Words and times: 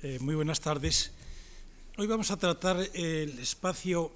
Eh, 0.00 0.18
muy 0.20 0.36
buenas 0.36 0.60
tardes. 0.60 1.10
Hoy 1.96 2.06
vamos 2.06 2.30
a 2.30 2.36
tratar 2.36 2.76
el 2.94 3.36
espacio 3.40 4.12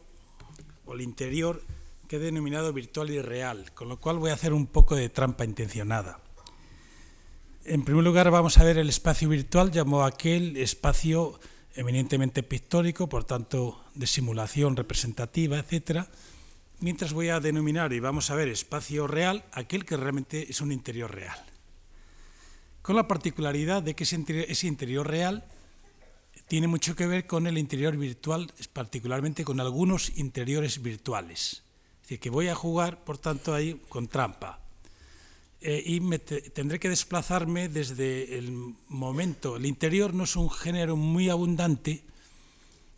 o 0.87 0.95
el 0.95 1.01
interior 1.01 1.61
que 2.07 2.17
he 2.17 2.19
denominado 2.21 2.73
virtual 2.73 3.11
y 3.11 3.21
real, 3.21 3.73
con 3.75 3.89
lo 3.89 3.99
cual 3.99 4.19
voy 4.19 4.31
a 4.31 4.35
hacer 4.35 4.53
un 4.53 4.69
poco 4.69 4.95
de 4.95 5.09
trampa 5.09 5.45
intencionada. 5.45 6.21
En 7.65 7.83
primer 7.85 8.05
lugar 8.05 8.31
vamos 8.31 8.59
a 8.59 8.65
ver 8.65 8.79
el 8.79 8.89
espacio 8.89 9.29
virtual, 9.29 9.73
llamó 9.73 10.05
aquel 10.05 10.57
espacio 10.57 11.41
eminentemente 11.75 12.45
pictórico, 12.45 13.09
por 13.09 13.25
tanto 13.25 13.83
de 13.97 14.07
simulación 14.07 14.77
representativa, 14.77 15.59
etcétera, 15.59 16.09
mientras 16.79 17.13
voy 17.13 17.31
a 17.31 17.41
denominar 17.41 17.93
y 17.93 17.99
vamos 17.99 18.31
a 18.31 18.37
ver 18.37 18.47
espacio 18.47 19.09
real 19.09 19.45
aquel 19.51 19.85
que 19.85 19.97
realmente 19.97 20.49
es 20.49 20.61
un 20.61 20.71
interior 20.71 21.13
real. 21.13 21.45
Con 22.83 22.95
la 22.95 23.09
particularidad 23.09 23.83
de 23.83 23.97
que 23.97 24.05
ese 24.05 24.67
interior, 24.69 25.09
real 25.09 25.45
tiene 26.53 26.69
mucho 26.69 26.95
que 26.95 27.07
ver 27.07 27.27
con 27.27 27.47
el 27.47 27.57
interior 27.57 27.97
virtual, 27.97 28.53
particularmente 28.75 29.43
con 29.43 29.59
algunos 29.59 30.13
interiores 30.19 30.83
virtuales. 30.83 31.63
Es 32.03 32.03
decir, 32.03 32.21
que 32.21 32.29
voy 32.29 32.49
a 32.49 32.55
jugar, 32.55 33.05
por 33.05 33.17
tanto, 33.17 33.55
ahí 33.55 33.81
con 33.89 34.07
trampa. 34.07 34.61
Eh, 35.63 35.83
y 35.83 36.01
tendré 36.51 36.79
que 36.79 36.91
desplazarme 36.91 37.71
desde 37.71 38.37
el 38.37 38.53
momento. 38.91 39.57
El 39.57 39.65
interior 39.65 40.13
no 40.13 40.25
es 40.25 40.37
un 40.37 40.51
género 40.51 40.95
muy 40.95 41.31
abundante 41.31 42.03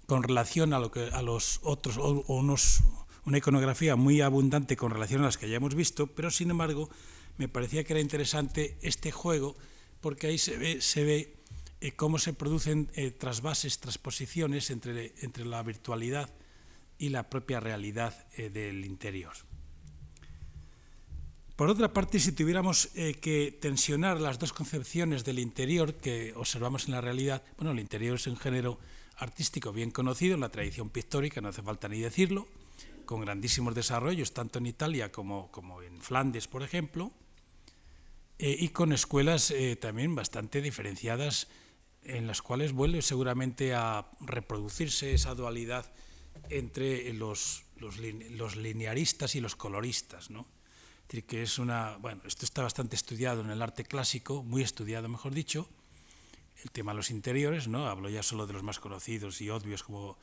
con 0.08 0.24
relación 0.24 0.72
a, 0.72 0.80
lo 0.80 0.90
que, 0.90 1.10
a 1.12 1.22
los 1.22 1.60
otros, 1.62 1.96
o, 1.96 2.44
una 3.24 3.38
iconografía 3.38 3.94
muy 3.94 4.20
abundante 4.20 4.76
con 4.76 4.90
relación 4.90 5.22
a 5.22 5.26
las 5.26 5.38
que 5.38 5.48
ya 5.48 5.58
hemos 5.58 5.76
visto, 5.76 6.08
pero 6.08 6.32
sin 6.32 6.50
embargo 6.50 6.90
me 7.38 7.46
parecía 7.46 7.84
que 7.84 7.92
era 7.92 8.00
interesante 8.00 8.76
este 8.82 9.12
juego 9.12 9.54
porque 10.00 10.26
ahí 10.26 10.38
se 10.38 10.56
ve 10.56 11.43
eh, 11.84 11.92
cómo 11.92 12.18
se 12.18 12.32
producen 12.32 12.88
eh, 12.94 13.10
trasvases, 13.10 13.78
transposiciones 13.78 14.70
entre, 14.70 15.12
entre 15.20 15.44
la 15.44 15.62
virtualidad 15.62 16.30
y 16.98 17.10
la 17.10 17.28
propia 17.28 17.60
realidad 17.60 18.26
del 18.36 18.84
interior. 18.84 19.34
Por 21.56 21.70
otra 21.70 21.92
parte, 21.92 22.18
si 22.18 22.32
tuviéramos 22.32 22.88
eh, 22.96 23.14
que 23.14 23.56
tensionar 23.60 24.20
las 24.20 24.40
dos 24.40 24.52
concepciones 24.52 25.24
del 25.24 25.38
interior 25.38 25.94
que 25.94 26.34
observamos 26.34 26.86
en 26.86 26.92
la 26.92 27.00
realidad, 27.00 27.44
bueno, 27.56 27.70
el 27.70 27.78
interior 27.78 28.16
es 28.16 28.26
un 28.26 28.36
género 28.36 28.80
artístico 29.18 29.72
bien 29.72 29.92
conocido 29.92 30.34
en 30.34 30.40
la 30.40 30.48
tradición 30.48 30.90
pictórica, 30.90 31.40
no 31.40 31.50
hace 31.50 31.62
falta 31.62 31.86
ni 31.88 32.00
decirlo, 32.00 32.48
con 33.04 33.20
grandísimos 33.20 33.72
desarrollos 33.72 34.34
tanto 34.34 34.58
en 34.58 34.66
Italia 34.66 35.12
como, 35.12 35.52
como 35.52 35.80
en 35.80 36.00
Flandes, 36.00 36.48
por 36.48 36.64
ejemplo, 36.64 37.12
eh, 38.40 38.56
y 38.58 38.70
con 38.70 38.92
escuelas 38.92 39.52
eh, 39.52 39.76
también 39.76 40.12
bastante 40.16 40.60
diferenciadas 40.60 41.46
en 42.04 42.26
las 42.26 42.42
cuales 42.42 42.72
vuelve 42.72 43.02
seguramente 43.02 43.74
a 43.74 44.06
reproducirse 44.20 45.14
esa 45.14 45.34
dualidad 45.34 45.90
entre 46.50 47.12
los, 47.14 47.64
los, 47.76 47.98
los 47.98 48.56
linearistas 48.56 49.34
y 49.34 49.40
los 49.40 49.56
coloristas, 49.56 50.30
¿no? 50.30 50.46
decir, 51.06 51.24
que 51.24 51.42
es 51.42 51.58
una, 51.58 51.96
bueno, 51.98 52.22
esto 52.26 52.44
está 52.44 52.62
bastante 52.62 52.96
estudiado 52.96 53.40
en 53.42 53.50
el 53.50 53.62
arte 53.62 53.84
clásico, 53.84 54.42
muy 54.42 54.62
estudiado, 54.62 55.08
mejor 55.08 55.32
dicho, 55.32 55.68
el 56.62 56.70
tema 56.70 56.92
de 56.92 56.96
los 56.96 57.10
interiores, 57.10 57.68
¿no? 57.68 57.86
Hablo 57.86 58.08
ya 58.08 58.22
solo 58.22 58.46
de 58.46 58.52
los 58.52 58.62
más 58.62 58.80
conocidos 58.80 59.40
y 59.40 59.50
obvios 59.50 59.82
como 59.82 60.16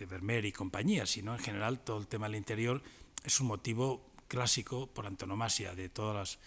eh, 0.00 0.06
Vermeer 0.06 0.44
y 0.44 0.52
compañía, 0.52 1.06
sino 1.06 1.34
en 1.34 1.40
general 1.40 1.80
todo 1.80 1.98
el 1.98 2.06
tema 2.06 2.26
del 2.26 2.36
interior 2.36 2.82
es 3.24 3.40
un 3.40 3.48
motivo 3.48 4.06
clásico 4.28 4.86
por 4.86 5.06
antonomasia 5.06 5.74
de 5.74 5.88
todas 5.88 6.16
las, 6.16 6.38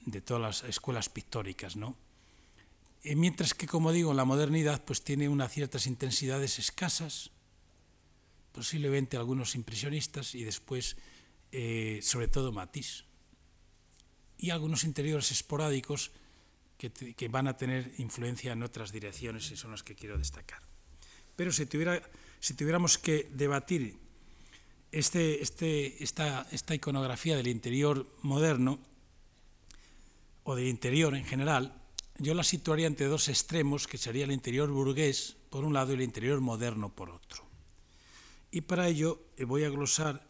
de 0.00 0.20
todas 0.20 0.42
las 0.42 0.64
escuelas 0.64 1.08
pictóricas, 1.08 1.76
¿no? 1.76 1.96
Y 3.02 3.16
mientras 3.16 3.54
que, 3.54 3.66
como 3.66 3.92
digo, 3.92 4.12
la 4.12 4.24
modernidad 4.24 4.84
pues 4.84 5.02
tiene 5.02 5.28
unas 5.28 5.52
ciertas 5.52 5.86
intensidades 5.86 6.58
escasas, 6.58 7.30
posiblemente 8.52 9.16
algunos 9.16 9.54
impresionistas 9.54 10.34
y 10.34 10.44
después 10.44 10.96
eh, 11.52 11.98
sobre 12.02 12.28
todo 12.28 12.52
Matisse, 12.52 13.04
y 14.38 14.50
algunos 14.50 14.84
interiores 14.84 15.30
esporádicos 15.32 16.12
que, 16.78 17.28
van 17.28 17.46
a 17.46 17.56
tener 17.56 17.92
influencia 17.98 18.52
en 18.52 18.62
otras 18.62 18.92
direcciones 18.92 19.50
y 19.50 19.56
son 19.56 19.72
las 19.72 19.82
que 19.82 19.94
quiero 19.94 20.16
destacar. 20.16 20.62
Pero 21.36 21.52
si, 21.52 21.66
tuviera, 21.66 22.00
si 22.38 22.54
tuviéramos 22.54 22.96
que 22.96 23.28
debatir 23.34 23.98
este, 24.92 25.42
este, 25.42 26.02
esta, 26.02 26.46
esta 26.52 26.74
iconografía 26.74 27.36
del 27.36 27.48
interior 27.48 28.06
moderno, 28.22 28.78
o 30.44 30.54
del 30.54 30.68
interior 30.68 31.14
en 31.14 31.24
general, 31.24 31.79
yo 32.20 32.34
la 32.34 32.44
situaría 32.44 32.86
entre 32.86 33.06
dos 33.06 33.28
extremos, 33.28 33.86
que 33.86 33.96
sería 33.96 34.24
el 34.24 34.32
interior 34.32 34.70
burgués 34.70 35.36
por 35.48 35.64
un 35.64 35.72
lado 35.72 35.92
y 35.92 35.94
el 35.94 36.02
interior 36.02 36.40
moderno 36.40 36.94
por 36.94 37.08
otro. 37.08 37.44
Y 38.50 38.60
para 38.60 38.88
ello 38.88 39.22
eh, 39.36 39.44
voy 39.44 39.64
a 39.64 39.70
glosar 39.70 40.28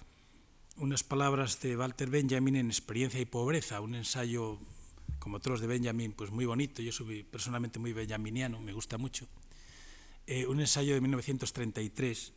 unas 0.76 1.02
palabras 1.02 1.60
de 1.60 1.76
Walter 1.76 2.08
Benjamin 2.08 2.56
en 2.56 2.66
Experiencia 2.68 3.20
y 3.20 3.24
Pobreza, 3.24 3.80
un 3.80 3.96
ensayo 3.96 4.58
como 5.18 5.38
otros 5.38 5.60
de 5.60 5.66
Benjamin, 5.66 6.12
pues 6.12 6.30
muy 6.30 6.46
bonito, 6.46 6.80
yo 6.80 6.92
soy 6.92 7.24
personalmente 7.24 7.78
muy 7.78 7.92
benjaminiano, 7.92 8.60
me 8.60 8.72
gusta 8.72 8.96
mucho, 8.96 9.26
eh, 10.26 10.46
un 10.46 10.60
ensayo 10.60 10.94
de 10.94 11.00
1933, 11.00 12.32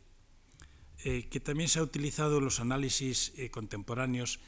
eh, 1.04 1.28
que 1.30 1.40
también 1.40 1.68
se 1.68 1.78
ha 1.78 1.82
utilizado 1.82 2.38
en 2.38 2.44
los 2.44 2.60
análisis 2.60 3.32
contemporáneos 3.50 4.40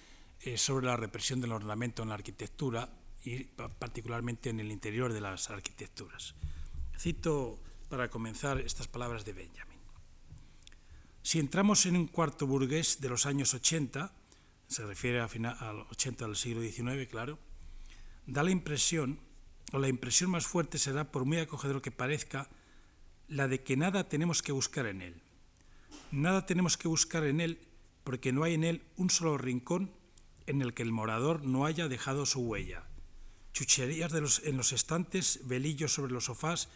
sobre 0.56 0.86
la 0.86 0.96
represión 0.96 1.40
del 1.40 1.52
ornamento 1.52 2.02
en 2.02 2.10
la 2.10 2.14
arquitectura 2.14 2.90
y 3.26 3.44
particularmente 3.78 4.50
en 4.50 4.60
el 4.60 4.70
interior 4.70 5.12
de 5.12 5.20
las 5.20 5.50
arquitecturas. 5.50 6.36
Cito 6.96 7.58
para 7.88 8.08
comenzar 8.08 8.60
estas 8.60 8.86
palabras 8.86 9.24
de 9.24 9.32
Benjamin. 9.32 9.80
Si 11.22 11.40
entramos 11.40 11.86
en 11.86 11.96
un 11.96 12.06
cuarto 12.06 12.46
burgués 12.46 13.00
de 13.00 13.08
los 13.08 13.26
años 13.26 13.52
80, 13.52 14.14
se 14.68 14.86
refiere 14.86 15.20
a 15.20 15.26
final, 15.26 15.56
al 15.58 15.80
80 15.90 16.24
del 16.24 16.36
siglo 16.36 16.62
XIX, 16.62 17.10
claro, 17.10 17.40
da 18.26 18.44
la 18.44 18.52
impresión, 18.52 19.18
o 19.72 19.78
la 19.80 19.88
impresión 19.88 20.30
más 20.30 20.46
fuerte 20.46 20.78
será, 20.78 21.10
por 21.10 21.24
muy 21.24 21.38
acogedor 21.38 21.82
que 21.82 21.90
parezca, 21.90 22.48
la 23.26 23.48
de 23.48 23.64
que 23.64 23.76
nada 23.76 24.08
tenemos 24.08 24.40
que 24.40 24.52
buscar 24.52 24.86
en 24.86 25.02
él. 25.02 25.20
Nada 26.12 26.46
tenemos 26.46 26.76
que 26.76 26.86
buscar 26.86 27.24
en 27.24 27.40
él 27.40 27.58
porque 28.04 28.30
no 28.30 28.44
hay 28.44 28.54
en 28.54 28.62
él 28.62 28.82
un 28.96 29.10
solo 29.10 29.36
rincón 29.36 29.90
en 30.46 30.62
el 30.62 30.74
que 30.74 30.84
el 30.84 30.92
morador 30.92 31.44
no 31.44 31.66
haya 31.66 31.88
dejado 31.88 32.24
su 32.24 32.40
huella. 32.40 32.85
Chucherías 33.56 34.12
en 34.12 34.58
los 34.58 34.72
estantes, 34.72 35.40
velillos 35.44 35.94
sobre 35.94 36.12
los 36.12 36.26
sofás, 36.26 36.68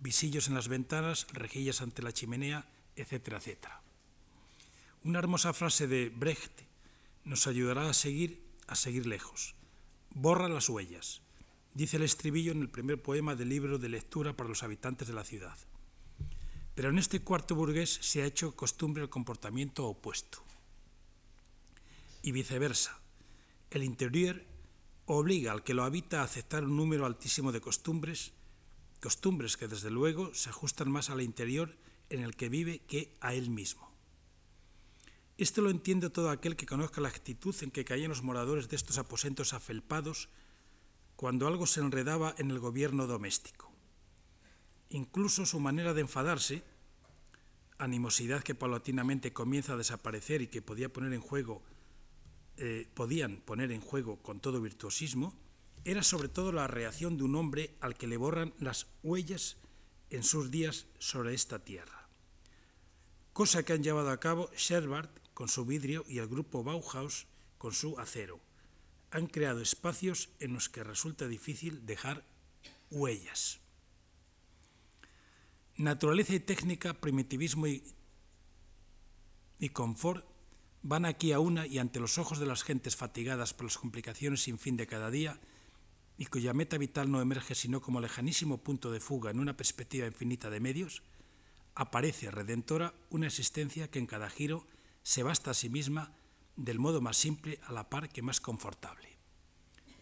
visillos 0.00 0.48
en 0.48 0.54
las 0.54 0.68
ventanas, 0.68 1.26
rejillas 1.32 1.80
ante 1.80 2.02
la 2.02 2.12
chimenea, 2.12 2.68
etcétera, 2.94 3.38
etcétera. 3.38 3.80
Una 5.02 5.20
hermosa 5.20 5.54
frase 5.54 5.86
de 5.86 6.10
Brecht 6.10 6.52
nos 7.24 7.46
ayudará 7.46 7.88
a 7.88 7.94
seguir, 7.94 8.44
a 8.66 8.76
seguir 8.76 9.06
lejos. 9.06 9.54
Borra 10.10 10.50
las 10.50 10.68
huellas, 10.68 11.22
dice 11.72 11.96
el 11.96 12.02
estribillo 12.02 12.52
en 12.52 12.60
el 12.60 12.68
primer 12.68 13.00
poema 13.00 13.34
del 13.34 13.48
libro 13.48 13.78
de 13.78 13.88
lectura 13.88 14.36
para 14.36 14.50
los 14.50 14.62
habitantes 14.62 15.08
de 15.08 15.14
la 15.14 15.24
ciudad. 15.24 15.56
Pero 16.74 16.90
en 16.90 16.98
este 16.98 17.20
cuarto 17.20 17.54
burgués 17.54 17.98
se 18.02 18.20
ha 18.20 18.26
hecho 18.26 18.54
costumbre 18.54 19.02
el 19.02 19.08
comportamiento 19.08 19.86
opuesto. 19.86 20.44
Y 22.20 22.32
viceversa, 22.32 23.00
el 23.70 23.84
interior 23.84 24.42
obliga 25.06 25.52
al 25.52 25.62
que 25.62 25.74
lo 25.74 25.84
habita 25.84 26.20
a 26.20 26.24
aceptar 26.24 26.64
un 26.64 26.76
número 26.76 27.06
altísimo 27.06 27.52
de 27.52 27.60
costumbres, 27.60 28.32
costumbres 29.00 29.56
que 29.56 29.68
desde 29.68 29.90
luego 29.90 30.34
se 30.34 30.50
ajustan 30.50 30.90
más 30.90 31.10
al 31.10 31.22
interior 31.22 31.76
en 32.10 32.22
el 32.22 32.36
que 32.36 32.48
vive 32.48 32.80
que 32.80 33.16
a 33.20 33.34
él 33.34 33.50
mismo. 33.50 33.86
Esto 35.38 35.60
lo 35.60 35.70
entiende 35.70 36.10
todo 36.10 36.30
aquel 36.30 36.56
que 36.56 36.66
conozca 36.66 37.00
la 37.00 37.08
actitud 37.08 37.54
en 37.60 37.70
que 37.70 37.84
caían 37.84 38.08
los 38.08 38.22
moradores 38.22 38.68
de 38.68 38.76
estos 38.76 38.98
aposentos 38.98 39.52
afelpados 39.52 40.28
cuando 41.14 41.46
algo 41.46 41.66
se 41.66 41.80
enredaba 41.80 42.34
en 42.38 42.50
el 42.50 42.58
gobierno 42.58 43.06
doméstico. 43.06 43.70
Incluso 44.88 45.46
su 45.46 45.60
manera 45.60 45.94
de 45.94 46.02
enfadarse, 46.02 46.62
animosidad 47.78 48.42
que 48.42 48.54
paulatinamente 48.54 49.32
comienza 49.32 49.74
a 49.74 49.76
desaparecer 49.76 50.42
y 50.42 50.46
que 50.46 50.62
podía 50.62 50.92
poner 50.92 51.12
en 51.12 51.20
juego, 51.20 51.62
eh, 52.58 52.88
podían 52.94 53.36
poner 53.38 53.70
en 53.72 53.80
juego 53.80 54.22
con 54.22 54.40
todo 54.40 54.60
virtuosismo, 54.60 55.34
era 55.84 56.02
sobre 56.02 56.28
todo 56.28 56.52
la 56.52 56.66
reacción 56.66 57.16
de 57.16 57.24
un 57.24 57.36
hombre 57.36 57.74
al 57.80 57.96
que 57.96 58.06
le 58.06 58.16
borran 58.16 58.54
las 58.58 58.86
huellas 59.02 59.56
en 60.10 60.22
sus 60.22 60.50
días 60.50 60.86
sobre 60.98 61.34
esta 61.34 61.64
tierra. 61.64 62.08
Cosa 63.32 63.64
que 63.64 63.72
han 63.72 63.82
llevado 63.82 64.10
a 64.10 64.18
cabo 64.18 64.50
Sherbart 64.56 65.10
con 65.34 65.48
su 65.48 65.66
vidrio 65.66 66.04
y 66.08 66.18
el 66.18 66.28
grupo 66.28 66.64
Bauhaus 66.64 67.26
con 67.58 67.72
su 67.72 67.98
acero. 67.98 68.40
Han 69.10 69.26
creado 69.26 69.60
espacios 69.60 70.30
en 70.40 70.54
los 70.54 70.68
que 70.68 70.82
resulta 70.82 71.28
difícil 71.28 71.84
dejar 71.84 72.24
huellas. 72.90 73.60
Naturaleza 75.76 76.34
y 76.34 76.40
técnica, 76.40 76.94
primitivismo 76.94 77.66
y, 77.66 77.84
y 79.58 79.68
confort 79.68 80.24
van 80.88 81.04
aquí 81.04 81.32
a 81.32 81.40
una 81.40 81.66
y 81.66 81.78
ante 81.78 81.98
los 81.98 82.16
ojos 82.16 82.38
de 82.38 82.46
las 82.46 82.62
gentes 82.62 82.94
fatigadas 82.94 83.52
por 83.52 83.64
las 83.64 83.76
complicaciones 83.76 84.42
sin 84.42 84.56
fin 84.58 84.76
de 84.76 84.86
cada 84.86 85.10
día, 85.10 85.40
y 86.16 86.26
cuya 86.26 86.54
meta 86.54 86.78
vital 86.78 87.10
no 87.10 87.20
emerge 87.20 87.56
sino 87.56 87.82
como 87.82 88.00
lejanísimo 88.00 88.58
punto 88.58 88.92
de 88.92 89.00
fuga 89.00 89.32
en 89.32 89.40
una 89.40 89.56
perspectiva 89.56 90.06
infinita 90.06 90.48
de 90.48 90.60
medios, 90.60 91.02
aparece 91.74 92.30
redentora 92.30 92.94
una 93.10 93.26
existencia 93.26 93.90
que 93.90 93.98
en 93.98 94.06
cada 94.06 94.30
giro 94.30 94.66
se 95.02 95.24
basta 95.24 95.50
a 95.50 95.54
sí 95.54 95.68
misma 95.68 96.12
del 96.54 96.78
modo 96.78 97.00
más 97.00 97.16
simple 97.16 97.58
a 97.66 97.72
la 97.72 97.90
par 97.90 98.08
que 98.08 98.22
más 98.22 98.40
confortable. 98.40 99.08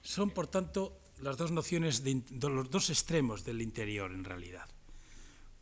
Son, 0.02 0.30
por 0.30 0.46
tanto, 0.46 1.00
las 1.18 1.38
dos 1.38 1.50
nociones 1.50 2.02
los 2.40 2.70
dos 2.70 2.90
extremos 2.90 3.42
del 3.42 3.62
interior 3.62 4.12
en 4.12 4.24
realidad. 4.24 4.68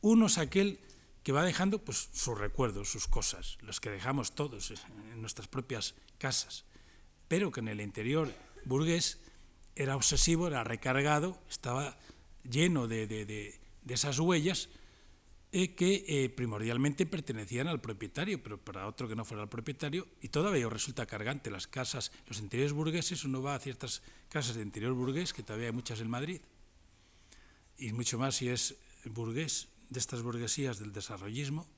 Uno 0.00 0.26
es 0.26 0.36
aquel 0.36 0.80
que 1.22 1.32
va 1.32 1.44
dejando 1.44 1.78
pues, 1.78 2.08
sus 2.12 2.36
recuerdos, 2.38 2.90
sus 2.90 3.06
cosas, 3.06 3.58
los 3.62 3.80
que 3.80 3.90
dejamos 3.90 4.34
todos 4.34 4.70
en 4.70 5.20
nuestras 5.20 5.48
propias 5.48 5.94
casas, 6.18 6.64
pero 7.28 7.50
que 7.50 7.60
en 7.60 7.68
el 7.68 7.80
interior 7.80 8.32
burgués 8.64 9.20
era 9.74 9.96
obsesivo, 9.96 10.48
era 10.48 10.64
recargado, 10.64 11.38
estaba 11.48 11.96
lleno 12.42 12.88
de, 12.88 13.06
de, 13.06 13.24
de, 13.24 13.60
de 13.82 13.94
esas 13.94 14.18
huellas 14.18 14.68
eh, 15.54 15.74
que 15.74 16.04
eh, 16.08 16.30
primordialmente 16.30 17.04
pertenecían 17.04 17.68
al 17.68 17.78
propietario, 17.78 18.42
pero 18.42 18.56
para 18.56 18.86
otro 18.86 19.06
que 19.06 19.14
no 19.14 19.26
fuera 19.26 19.42
el 19.42 19.50
propietario, 19.50 20.08
y 20.22 20.28
todavía 20.28 20.66
resulta 20.70 21.04
cargante. 21.04 21.50
Las 21.50 21.66
casas, 21.66 22.10
los 22.26 22.40
interiores 22.40 22.72
burgueses, 22.72 23.24
uno 23.24 23.42
va 23.42 23.54
a 23.54 23.58
ciertas 23.58 24.00
casas 24.30 24.56
de 24.56 24.62
interior 24.62 24.94
burgués, 24.94 25.34
que 25.34 25.42
todavía 25.42 25.66
hay 25.66 25.74
muchas 25.74 26.00
en 26.00 26.08
Madrid, 26.08 26.40
y 27.76 27.92
mucho 27.92 28.18
más 28.18 28.36
si 28.36 28.48
es 28.48 28.76
burgués, 29.04 29.68
de 29.92 30.00
estas 30.00 30.22
burguesías 30.22 30.78
del 30.78 30.92
desarrollismo, 30.92 31.68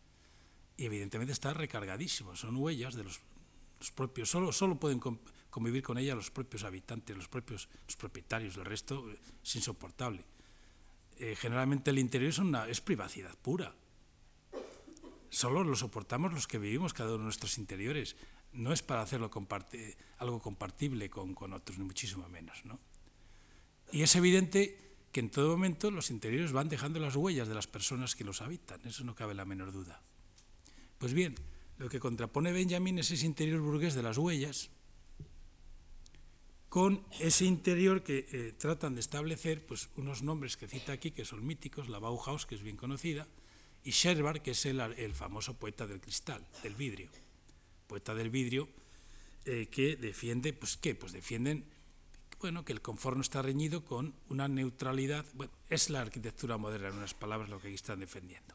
y 0.77 0.87
evidentemente 0.87 1.33
está 1.33 1.55
recargadísimo, 1.55 2.35
son 2.37 2.57
huellas 2.57 2.95
de 2.95 3.05
los, 3.05 3.21
propios, 3.95 4.31
solo, 4.31 4.53
solo 4.53 4.79
pueden 4.79 5.01
convivir 5.51 5.83
con 5.83 5.99
ella 5.99 6.15
los 6.15 6.31
propios 6.31 6.65
habitantes, 6.65 7.17
los 7.17 7.29
propios 7.29 7.69
los 7.87 7.97
propietarios, 7.97 8.57
el 8.57 8.65
resto 8.65 9.11
eh, 9.11 9.19
es 9.43 9.57
insoportable 9.57 10.25
eh, 11.17 11.37
generalmente 11.37 11.91
el 11.91 11.99
interior 11.99 12.33
es, 12.69 12.81
privacidad 12.81 13.37
pura. 13.39 13.75
Solo 15.31 15.65
lo 15.65 15.77
soportamos 15.77 16.33
los 16.33 16.47
que 16.47 16.59
vivimos 16.59 16.93
cada 16.93 17.11
uno 17.11 17.19
de 17.19 17.25
nuestros 17.25 17.59
interiores. 17.59 18.17
No 18.53 18.73
es 18.73 18.83
para 18.83 19.03
hacerlo 19.03 19.31
algo 20.19 20.41
compartible 20.41 21.11
con, 21.11 21.35
con, 21.35 21.53
otros, 21.53 21.79
ni 21.79 21.85
muchísimo 21.85 22.29
menos. 22.29 22.65
¿no? 22.65 22.79
Y 23.93 24.03
es 24.03 24.15
evidente 24.17 24.84
que 25.15 25.21
en 25.21 25.31
todo 25.31 25.55
momento 25.55 25.93
los 25.93 26.11
interiores 26.11 26.51
van 26.51 26.69
dejando 26.69 26.99
las 26.99 27.15
huellas 27.15 27.47
de 27.47 27.55
las 27.55 27.69
personas 27.69 28.17
que 28.17 28.25
los 28.25 28.43
habitan. 28.43 28.81
Eso 28.85 29.05
no 29.05 29.15
cabe 29.15 29.33
la 29.33 29.45
menor 29.45 29.71
duda. 29.71 30.03
Pues 30.99 31.15
bien, 31.15 31.37
lo 31.79 31.89
que 31.89 32.01
contrapone 32.01 32.51
Benjamin 32.51 32.99
es 32.99 33.13
ese 33.13 33.25
interior 33.25 33.61
burgués 33.61 33.95
de 33.95 34.03
las 34.03 34.19
huellas, 34.19 34.71
con 36.69 37.07
ese 37.21 37.45
interior 37.45 38.03
que 38.03 38.27
eh, 38.33 38.55
tratan 38.59 38.95
de 38.97 39.03
establecer 39.03 39.65
pues, 39.65 39.89
unos 39.95 40.25
nombres 40.25 40.57
que 40.57 40.67
cita 40.67 40.91
aquí, 40.91 41.13
que 41.13 41.25
son 41.25 41.47
míticos, 41.47 41.89
la 41.89 42.01
Bauhaus, 42.01 42.45
que 42.45 42.57
es 42.57 42.63
bien 42.63 42.77
conocida, 42.77 43.29
y 43.85 43.93
Scherbar, 43.93 44.43
que 44.43 44.51
es 44.51 44.67
el, 44.67 44.81
el 44.81 45.15
famoso 45.15 45.55
poeta 45.55 45.87
del 45.87 46.01
cristal, 46.01 46.45
del 46.65 46.75
vidrio. 46.75 47.09
Poeta 47.87 48.17
del 48.17 48.31
vidrio 48.31 48.69
eh, 49.45 49.69
que 49.71 49.95
defiende, 49.95 50.53
pues 50.55 50.77
¿qué? 50.77 50.97
Pues 50.97 51.13
defienden 51.13 51.65
bueno, 52.45 52.63
que 52.63 52.75
el 52.75 52.83
confort 52.83 53.17
no 53.17 53.23
está 53.23 53.41
reñido 53.41 53.87
con 53.87 54.13
una 54.29 54.49
neutralidad, 54.49 55.25
bueno, 55.33 55.51
es 55.71 55.89
la 55.89 56.03
arquitectura 56.03 56.59
moderna, 56.59 56.89
en 56.89 56.99
unas 56.99 57.15
palabras 57.15 57.49
lo 57.49 57.59
que 57.59 57.69
aquí 57.69 57.75
están 57.75 58.01
defendiendo. 58.01 58.55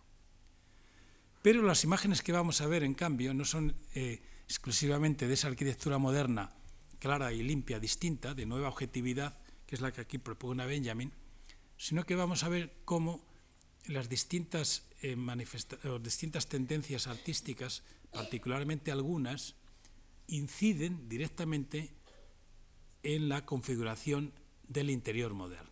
Pero 1.41 1.63
las 1.63 1.83
imágenes 1.85 2.21
que 2.21 2.31
vamos 2.31 2.61
a 2.61 2.67
ver, 2.67 2.83
en 2.83 2.93
cambio, 2.93 3.33
no 3.33 3.45
son 3.45 3.73
eh, 3.95 4.21
exclusivamente 4.45 5.27
de 5.27 5.33
esa 5.33 5.47
arquitectura 5.47 5.97
moderna 5.97 6.51
clara 6.99 7.33
y 7.33 7.41
limpia, 7.41 7.79
distinta, 7.79 8.35
de 8.35 8.45
nueva 8.45 8.69
objetividad, 8.69 9.39
que 9.65 9.73
es 9.73 9.81
la 9.81 9.91
que 9.91 10.01
aquí 10.01 10.19
propone 10.19 10.67
Benjamin, 10.67 11.11
sino 11.75 12.05
que 12.05 12.13
vamos 12.13 12.43
a 12.43 12.49
ver 12.49 12.71
cómo 12.85 13.25
las 13.87 14.07
distintas, 14.07 14.85
eh, 15.01 15.17
distintas 15.99 16.45
tendencias 16.45 17.07
artísticas, 17.07 17.81
particularmente 18.11 18.91
algunas, 18.91 19.55
inciden 20.27 21.09
directamente 21.09 21.89
en 23.03 23.29
la 23.29 23.45
configuración 23.45 24.33
del 24.67 24.89
interior 24.89 25.33
moderno. 25.33 25.69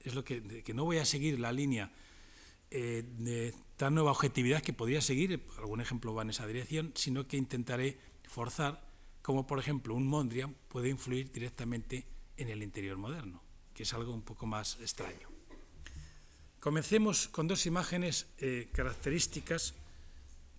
Es 0.00 0.14
lo 0.14 0.24
que, 0.24 0.62
que 0.62 0.74
no 0.74 0.84
voy 0.84 0.98
a 0.98 1.04
seguir 1.04 1.38
la 1.40 1.52
línea 1.52 1.90
eh, 2.70 3.02
de 3.18 3.54
tan 3.76 3.94
nueva 3.94 4.10
objetividad 4.10 4.62
que 4.62 4.72
podría 4.72 5.00
seguir, 5.00 5.42
algún 5.56 5.80
ejemplo 5.80 6.14
va 6.14 6.22
en 6.22 6.30
esa 6.30 6.46
dirección, 6.46 6.92
sino 6.94 7.26
que 7.26 7.36
intentaré 7.36 7.98
forzar 8.28 8.86
como 9.22 9.46
por 9.46 9.58
ejemplo 9.58 9.94
un 9.94 10.06
Mondrian 10.06 10.54
puede 10.68 10.88
influir 10.88 11.30
directamente 11.32 12.06
en 12.36 12.48
el 12.48 12.62
interior 12.62 12.96
moderno, 12.96 13.42
que 13.74 13.82
es 13.82 13.92
algo 13.94 14.12
un 14.12 14.22
poco 14.22 14.46
más 14.46 14.78
extraño. 14.80 15.28
Comencemos 16.60 17.28
con 17.28 17.46
dos 17.46 17.66
imágenes 17.66 18.26
eh, 18.38 18.68
características 18.72 19.74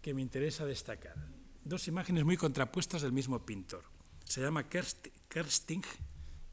que 0.02 0.14
me 0.14 0.22
interesa 0.22 0.66
destacar. 0.66 1.16
Dos 1.64 1.88
imágenes 1.88 2.26
muy 2.26 2.38
contrapuestas 2.38 3.02
del 3.02 3.12
mismo 3.12 3.46
pintor. 3.46 3.84
Se 4.24 4.42
llama 4.42 4.70
Kersting, 5.30 5.84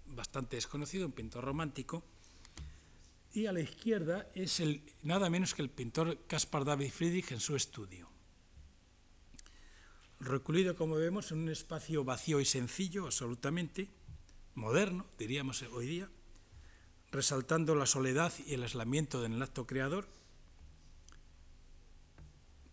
bastante 0.08 0.56
desconocido, 0.56 1.06
un 1.06 1.12
pintor 1.12 1.44
romántico, 1.44 2.04
y 3.32 3.46
a 3.46 3.52
la 3.52 3.60
izquierda 3.60 4.30
es 4.34 4.60
el, 4.60 4.82
nada 5.02 5.28
menos 5.28 5.54
que 5.54 5.62
el 5.62 5.70
pintor 5.70 6.18
Caspar 6.26 6.64
David 6.64 6.90
Friedrich 6.90 7.32
en 7.32 7.40
su 7.40 7.56
estudio. 7.56 8.08
Recluido, 10.20 10.76
como 10.76 10.94
vemos, 10.94 11.32
en 11.32 11.38
un 11.38 11.48
espacio 11.50 12.04
vacío 12.04 12.40
y 12.40 12.44
sencillo, 12.44 13.04
absolutamente 13.04 13.88
moderno, 14.54 15.06
diríamos 15.18 15.62
hoy 15.62 15.86
día, 15.86 16.08
resaltando 17.12 17.74
la 17.74 17.86
soledad 17.86 18.32
y 18.46 18.54
el 18.54 18.62
aislamiento 18.62 19.20
del 19.20 19.40
acto 19.42 19.66
creador, 19.66 20.08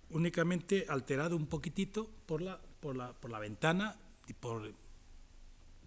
únicamente 0.09 0.85
alterado 0.87 1.35
un 1.35 1.47
poquitito 1.47 2.09
por 2.25 2.41
la, 2.41 2.61
por 2.79 2.95
la, 2.95 3.13
por 3.13 3.31
la 3.31 3.39
ventana 3.39 3.97
y 4.27 4.33
por, 4.33 4.73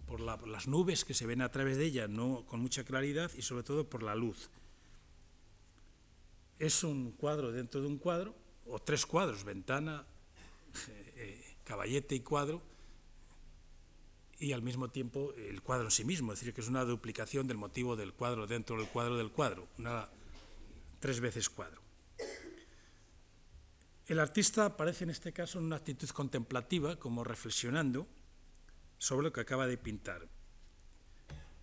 por, 0.07 0.19
la, 0.19 0.37
por, 0.37 0.47
las 0.47 0.67
nubes 0.67 1.05
que 1.05 1.13
se 1.13 1.25
ven 1.25 1.41
a 1.41 1.51
través 1.51 1.77
de 1.77 1.85
ella, 1.85 2.07
no 2.07 2.45
con 2.47 2.59
mucha 2.59 2.83
claridad, 2.83 3.31
y 3.35 3.41
sobre 3.41 3.63
todo 3.63 3.89
por 3.89 4.03
la 4.03 4.15
luz. 4.15 4.49
Es 6.59 6.83
un 6.83 7.11
cuadro 7.11 7.51
dentro 7.51 7.81
de 7.81 7.87
un 7.87 7.97
cuadro, 7.97 8.35
o 8.65 8.79
tres 8.79 9.05
cuadros, 9.05 9.43
ventana, 9.43 10.05
eh, 11.15 11.55
caballete 11.63 12.15
y 12.15 12.21
cuadro, 12.21 12.61
y 14.39 14.51
al 14.53 14.61
mismo 14.61 14.89
tiempo 14.89 15.33
el 15.33 15.61
cuadro 15.61 15.85
en 15.85 15.91
sí 15.91 16.05
mismo, 16.05 16.33
es 16.33 16.39
decir, 16.39 16.53
que 16.53 16.61
es 16.61 16.67
una 16.67 16.85
duplicación 16.85 17.47
del 17.47 17.57
motivo 17.57 17.95
del 17.95 18.13
cuadro 18.13 18.45
dentro 18.45 18.77
del 18.77 18.87
cuadro 18.87 19.17
del 19.17 19.31
cuadro, 19.31 19.67
una 19.77 20.09
tres 20.99 21.19
veces 21.19 21.49
cuadro. 21.49 21.81
El 24.07 24.19
artista 24.19 24.65
aparece 24.65 25.03
en 25.03 25.09
este 25.09 25.33
caso 25.33 25.59
en 25.59 25.65
una 25.65 25.75
actitud 25.75 26.09
contemplativa, 26.09 26.97
como 26.97 27.23
reflexionando 27.23 28.07
sobre 28.97 29.25
lo 29.27 29.33
que 29.33 29.41
acaba 29.41 29.67
de 29.67 29.77
pintar. 29.77 30.27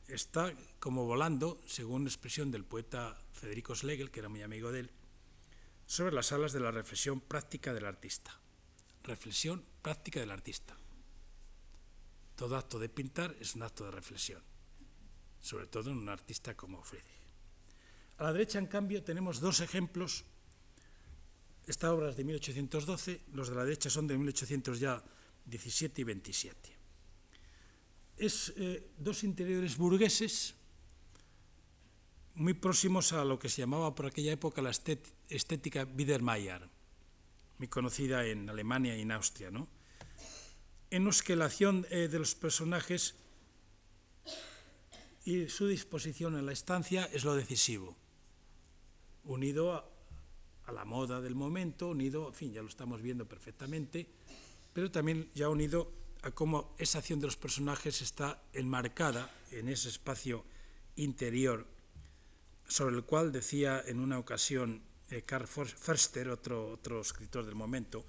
Está 0.08 0.52
como 0.78 1.04
volando, 1.04 1.60
según 1.66 2.06
expresión 2.06 2.50
del 2.50 2.64
poeta 2.64 3.16
Federico 3.32 3.74
Schlegel, 3.74 4.10
que 4.10 4.20
era 4.20 4.28
muy 4.28 4.42
amigo 4.42 4.70
de 4.70 4.80
él, 4.80 4.90
sobre 5.86 6.12
las 6.12 6.32
alas 6.32 6.52
de 6.52 6.60
la 6.60 6.70
reflexión 6.70 7.20
práctica 7.20 7.72
del 7.72 7.86
artista 7.86 8.38
reflexión 9.04 9.62
práctica 9.82 10.20
del 10.20 10.30
artista. 10.30 10.76
Todo 12.36 12.56
acto 12.56 12.78
de 12.78 12.88
pintar 12.88 13.36
es 13.38 13.54
un 13.54 13.62
acto 13.62 13.84
de 13.84 13.92
reflexión, 13.92 14.42
sobre 15.40 15.66
todo 15.66 15.90
en 15.90 15.98
un 15.98 16.08
artista 16.08 16.56
como 16.56 16.82
Friedrich. 16.82 17.22
A 18.18 18.24
la 18.24 18.32
derecha, 18.32 18.58
en 18.58 18.66
cambio, 18.66 19.04
tenemos 19.04 19.40
dos 19.40 19.60
ejemplos. 19.60 20.24
Esta 21.66 21.92
obra 21.92 22.10
es 22.10 22.16
de 22.16 22.24
1812, 22.24 23.20
los 23.32 23.48
de 23.48 23.54
la 23.54 23.64
derecha 23.64 23.90
son 23.90 24.06
de 24.06 24.16
1817 24.16 26.00
y 26.00 26.04
27. 26.04 26.73
Es 28.16 28.52
eh, 28.56 28.90
dos 28.98 29.24
interiores 29.24 29.76
burgueses 29.76 30.54
muy 32.34 32.54
próximos 32.54 33.12
a 33.12 33.24
lo 33.24 33.38
que 33.38 33.48
se 33.48 33.62
llamaba 33.62 33.94
por 33.94 34.06
aquella 34.06 34.32
época 34.32 34.62
la 34.62 34.70
estética 34.70 35.84
Biedermeier 35.84 36.68
muy 37.58 37.68
conocida 37.68 38.26
en 38.26 38.48
Alemania 38.48 38.96
y 38.96 39.02
en 39.02 39.12
Austria, 39.12 39.50
¿no? 39.50 39.68
en 40.90 41.04
los 41.04 41.22
que 41.22 41.36
la 41.36 41.46
acción 41.46 41.86
eh, 41.90 42.08
de 42.08 42.18
los 42.18 42.34
personajes 42.34 43.14
y 45.24 45.48
su 45.48 45.66
disposición 45.66 46.36
en 46.36 46.46
la 46.46 46.52
estancia 46.52 47.06
es 47.06 47.24
lo 47.24 47.34
decisivo, 47.34 47.96
unido 49.24 49.72
a, 49.72 49.88
a, 50.66 50.72
la 50.72 50.84
moda 50.84 51.20
del 51.20 51.34
momento, 51.34 51.88
unido, 51.88 52.28
en 52.28 52.34
fin, 52.34 52.52
ya 52.52 52.62
lo 52.62 52.68
estamos 52.68 53.00
viendo 53.00 53.26
perfectamente, 53.26 54.06
pero 54.72 54.90
también 54.90 55.30
ya 55.34 55.48
unido 55.48 55.90
a 56.24 56.30
cómo 56.30 56.74
esa 56.78 56.98
acción 56.98 57.20
de 57.20 57.26
los 57.26 57.36
personajes 57.36 58.00
está 58.00 58.42
enmarcada 58.54 59.30
en 59.50 59.68
ese 59.68 59.90
espacio 59.90 60.44
interior 60.96 61.66
sobre 62.66 62.96
el 62.96 63.04
cual 63.04 63.30
decía 63.30 63.82
en 63.84 64.00
una 64.00 64.18
ocasión 64.18 64.82
eh, 65.10 65.22
Karl 65.22 65.46
Förster, 65.46 66.30
otro, 66.30 66.70
otro 66.70 67.02
escritor 67.02 67.44
del 67.44 67.54
momento, 67.54 68.06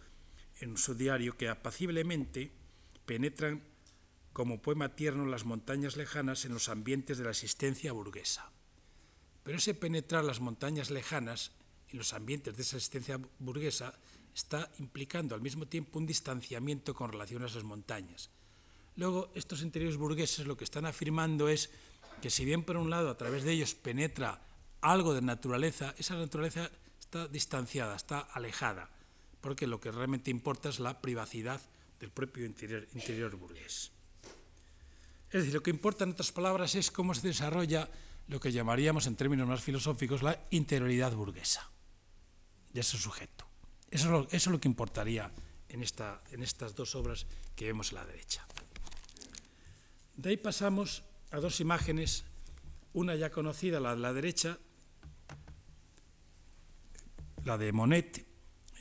en 0.61 0.77
su 0.77 0.95
diario, 0.95 1.35
que 1.35 1.49
apaciblemente 1.49 2.51
penetran 3.05 3.61
como 4.31 4.61
poema 4.61 4.95
tierno 4.95 5.25
las 5.25 5.43
montañas 5.43 5.97
lejanas 5.97 6.45
en 6.45 6.53
los 6.53 6.69
ambientes 6.69 7.17
de 7.17 7.25
la 7.25 7.31
existencia 7.31 7.91
burguesa. 7.91 8.49
Pero 9.43 9.57
ese 9.57 9.73
penetrar 9.73 10.23
las 10.23 10.39
montañas 10.39 10.89
lejanas 10.89 11.51
en 11.89 11.97
los 11.97 12.13
ambientes 12.13 12.55
de 12.55 12.63
esa 12.63 12.77
existencia 12.77 13.19
burguesa 13.39 13.99
está 14.35 14.69
implicando 14.79 15.33
al 15.33 15.41
mismo 15.41 15.65
tiempo 15.65 15.97
un 15.97 16.05
distanciamiento 16.05 16.93
con 16.93 17.11
relación 17.11 17.41
a 17.41 17.47
esas 17.47 17.63
montañas. 17.63 18.29
Luego, 18.97 19.31
estos 19.33 19.61
interiores 19.61 19.97
burgueses 19.97 20.45
lo 20.45 20.57
que 20.57 20.65
están 20.65 20.85
afirmando 20.85 21.47
es 21.47 21.71
que 22.21 22.29
si 22.29 22.43
bien 22.43 22.63
por 22.63 22.77
un 22.77 22.89
lado 22.89 23.09
a 23.09 23.17
través 23.17 23.43
de 23.43 23.53
ellos 23.53 23.75
penetra 23.75 24.41
algo 24.81 25.13
de 25.13 25.21
naturaleza, 25.21 25.95
esa 25.97 26.15
naturaleza 26.15 26.69
está 26.99 27.27
distanciada, 27.27 27.95
está 27.95 28.19
alejada, 28.19 28.89
porque 29.41 29.67
lo 29.67 29.79
que 29.79 29.91
realmente 29.91 30.31
importa 30.31 30.69
es 30.69 30.79
la 30.79 31.01
privacidad 31.01 31.61
del 31.99 32.11
propio 32.11 32.45
interior, 32.45 32.87
interior 32.93 33.35
burgués. 33.35 33.91
Es 35.29 35.41
decir, 35.41 35.53
lo 35.53 35.63
que 35.63 35.71
importa 35.71 36.03
en 36.03 36.11
otras 36.11 36.31
palabras 36.31 36.75
es 36.75 36.91
cómo 36.91 37.13
se 37.13 37.27
desarrolla 37.27 37.89
lo 38.27 38.39
que 38.39 38.51
llamaríamos 38.51 39.07
en 39.07 39.15
términos 39.15 39.47
más 39.47 39.61
filosóficos 39.61 40.23
la 40.23 40.39
interioridad 40.51 41.13
burguesa 41.13 41.69
de 42.73 42.81
ese 42.81 42.97
sujeto. 42.97 43.44
Eso 43.95 44.27
es 44.29 44.47
lo, 44.47 44.59
que 44.59 44.67
importaría 44.67 45.31
en 45.69 45.81
estas 45.81 46.75
dos 46.75 46.95
obras 46.95 47.25
que 47.55 47.67
vemos 47.67 47.93
a 47.93 47.95
la 47.95 48.05
derecha. 48.05 48.45
De 50.17 50.31
ahí 50.31 50.37
pasamos 50.37 51.03
a 51.31 51.39
dos 51.39 51.61
imágenes, 51.61 52.25
una 52.91 53.15
ya 53.15 53.31
conocida, 53.31 53.79
la 53.79 53.95
de 53.95 54.01
la 54.01 54.11
derecha, 54.11 54.59
la 57.45 57.57
de 57.57 57.71
Monet 57.71 58.25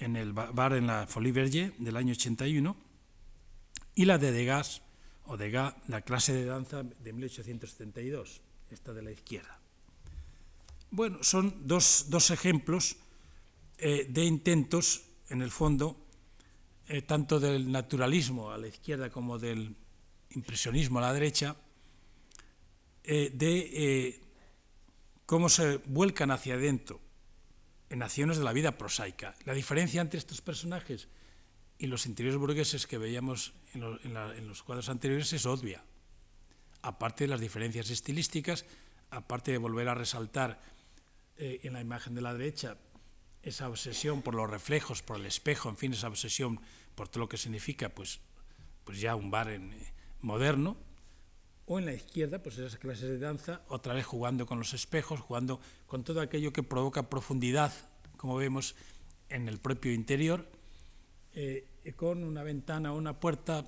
en 0.00 0.16
el 0.16 0.32
bar 0.32 0.72
en 0.72 0.88
la 0.88 1.06
Folie 1.06 1.30
Verger 1.30 1.76
del 1.76 1.96
año 1.96 2.10
81, 2.10 2.76
y 3.94 4.06
la 4.06 4.18
de 4.18 4.32
Degas, 4.32 4.82
o 5.26 5.36
Degas, 5.36 5.76
la 5.86 6.00
clase 6.00 6.32
de 6.32 6.44
danza 6.44 6.82
de 6.82 7.12
1872, 7.12 8.40
esta 8.72 8.92
de 8.92 9.02
la 9.02 9.12
izquierda. 9.12 9.60
Bueno, 10.90 11.22
son 11.22 11.68
dos, 11.68 12.06
dos 12.08 12.32
ejemplos 12.32 12.96
eh, 13.78 14.06
de 14.08 14.24
intentos, 14.24 15.03
en 15.28 15.42
el 15.42 15.50
fondo, 15.50 15.96
eh, 16.88 17.02
tanto 17.02 17.40
del 17.40 17.70
naturalismo 17.70 18.50
a 18.50 18.58
la 18.58 18.68
izquierda 18.68 19.10
como 19.10 19.38
del 19.38 19.74
impresionismo 20.30 20.98
a 20.98 21.02
la 21.02 21.12
derecha, 21.12 21.56
eh, 23.04 23.30
de 23.32 24.20
cómo 25.26 25.48
se 25.48 25.78
vuelcan 25.86 26.30
hacia 26.30 26.54
adentro 26.54 27.00
en 27.90 28.02
acciones 28.02 28.38
de 28.38 28.44
la 28.44 28.52
vida 28.52 28.76
prosaica. 28.76 29.34
La 29.44 29.54
diferencia 29.54 30.00
entre 30.00 30.18
estos 30.18 30.40
personajes 30.40 31.08
y 31.78 31.86
los 31.86 32.06
interiores 32.06 32.38
burgueses 32.38 32.86
que 32.86 32.98
veíamos 32.98 33.54
en, 33.72 34.48
los 34.48 34.62
cuadros 34.62 34.88
anteriores 34.88 35.32
es 35.32 35.46
obvia. 35.46 35.84
Aparte 36.82 37.24
de 37.24 37.28
las 37.28 37.40
diferencias 37.40 37.90
estilísticas, 37.90 38.64
aparte 39.10 39.52
de 39.52 39.58
volver 39.58 39.88
a 39.88 39.94
resaltar 39.94 40.60
en 41.36 41.72
la 41.72 41.80
imagen 41.80 42.14
de 42.14 42.20
la 42.20 42.32
derecha 42.32 42.76
esa 43.44 43.68
obsesión 43.68 44.22
por 44.22 44.34
los 44.34 44.48
reflejos, 44.48 45.02
por 45.02 45.18
el 45.18 45.26
espejo, 45.26 45.68
en 45.68 45.76
fin, 45.76 45.92
esa 45.92 46.08
obsesión 46.08 46.60
por 46.94 47.08
todo 47.08 47.20
lo 47.20 47.28
que 47.28 47.36
significa, 47.36 47.90
pues, 47.90 48.20
pues 48.84 49.00
ya 49.00 49.14
un 49.14 49.30
bar 49.30 49.50
en, 49.50 49.72
eh, 49.72 49.92
moderno, 50.20 50.76
o 51.66 51.78
en 51.78 51.86
la 51.86 51.94
izquierda, 51.94 52.42
pues 52.42 52.58
esas 52.58 52.78
clases 52.78 53.08
de 53.08 53.18
danza, 53.18 53.62
otra 53.68 53.94
vez 53.94 54.04
jugando 54.04 54.46
con 54.46 54.58
los 54.58 54.74
espejos, 54.74 55.20
jugando 55.20 55.60
con 55.86 56.04
todo 56.04 56.20
aquello 56.20 56.52
que 56.52 56.62
provoca 56.62 57.08
profundidad, 57.08 57.72
como 58.16 58.36
vemos 58.36 58.74
en 59.28 59.48
el 59.48 59.58
propio 59.58 59.92
interior, 59.92 60.46
eh, 61.32 61.66
con 61.96 62.22
una 62.24 62.42
ventana 62.42 62.92
o 62.92 62.96
una 62.96 63.18
puerta 63.18 63.64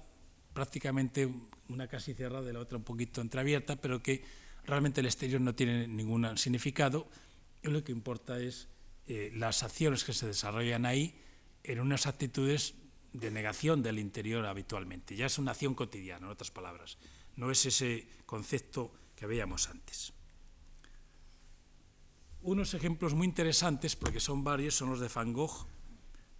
prácticamente 0.52 1.28
una 1.68 1.88
casi 1.88 2.14
cerrada 2.14 2.48
y 2.48 2.52
la 2.52 2.60
otra 2.60 2.78
un 2.78 2.84
poquito 2.84 3.20
entreabierta, 3.20 3.76
pero 3.76 4.02
que 4.02 4.24
realmente 4.64 5.00
el 5.00 5.06
exterior 5.06 5.40
no 5.40 5.54
tiene 5.54 5.86
ningún 5.86 6.36
significado, 6.38 7.06
y 7.62 7.68
lo 7.68 7.82
que 7.82 7.92
importa 7.92 8.38
es 8.38 8.68
eh, 9.08 9.30
las 9.34 9.62
acciones 9.62 10.04
que 10.04 10.12
se 10.12 10.26
desarrollan 10.26 10.86
ahí 10.86 11.14
en 11.62 11.80
unas 11.80 12.06
actitudes 12.06 12.74
de 13.12 13.30
negación 13.30 13.82
del 13.82 13.98
interior 13.98 14.44
habitualmente. 14.46 15.16
Ya 15.16 15.26
es 15.26 15.38
una 15.38 15.52
acción 15.52 15.74
cotidiana, 15.74 16.26
en 16.26 16.32
otras 16.32 16.50
palabras. 16.50 16.98
No 17.36 17.50
es 17.50 17.64
ese 17.66 18.08
concepto 18.26 18.92
que 19.14 19.26
veíamos 19.26 19.68
antes. 19.68 20.12
Unos 22.42 22.74
ejemplos 22.74 23.14
muy 23.14 23.26
interesantes, 23.26 23.96
porque 23.96 24.20
son 24.20 24.44
varios, 24.44 24.76
son 24.76 24.90
los 24.90 25.00
de 25.00 25.08
Van 25.08 25.32
Gogh, 25.32 25.66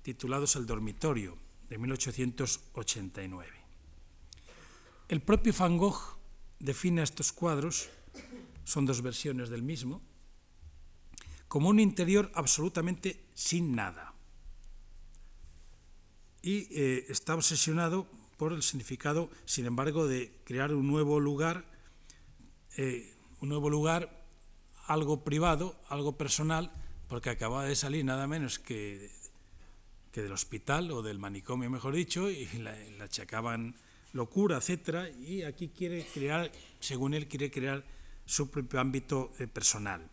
titulados 0.03 0.57
El 0.57 0.67
dormitorio, 0.67 1.37
de 1.69 1.79
1889. 1.79 3.53
El 5.09 5.23
propio 5.23 5.53
Van 5.59 5.79
Gogh 5.79 6.19
define 6.59 7.03
estos 7.03 7.33
cuadros, 7.33 7.89
son 8.65 8.87
dos 8.87 9.03
versiones 9.03 9.49
del 9.49 9.63
mismo, 9.63 10.03
como 11.49 11.69
un 11.69 11.81
interior 11.81 12.31
absolutamente 12.35 13.25
sin 13.35 13.75
nada. 13.75 14.15
Y 16.43 16.69
eh, 16.71 17.07
está 17.09 17.35
obsesionado 17.35 18.07
por 18.37 18.53
el 18.53 18.62
significado, 18.62 19.31
sin 19.45 19.67
embargo, 19.67 20.07
de 20.07 20.33
crear 20.45 20.75
un 20.75 20.87
nuevo 20.87 21.21
lugar, 21.21 21.65
eh, 22.76 23.15
un 23.41 23.49
nuevo 23.49 23.71
lugar, 23.71 24.25
algo 24.87 25.25
privado, 25.25 25.81
algo 25.88 26.17
personal, 26.17 26.73
porque 27.09 27.31
acababa 27.31 27.65
de 27.65 27.76
salir 27.76 28.05
nada 28.05 28.26
menos 28.26 28.59
que, 28.59 29.11
que 30.12 30.23
del 30.23 30.33
hospital 30.33 30.91
o 30.91 31.03
del 31.03 31.19
manicomio, 31.19 31.71
mejor 31.71 31.95
dicho, 31.95 32.31
y 32.31 32.47
le 32.47 33.03
achacaban 33.03 33.76
locura, 34.12 34.57
etcétera, 34.57 35.11
y 35.11 35.43
aquí 35.43 35.69
quiere 35.69 36.07
crear, 36.12 36.50
según 36.81 37.15
él, 37.15 37.29
quiere 37.29 37.50
crear 37.50 37.85
su 38.25 38.50
propio 38.50 38.81
ámbito 38.81 39.33
eh, 39.38 39.47
personal. 39.47 40.11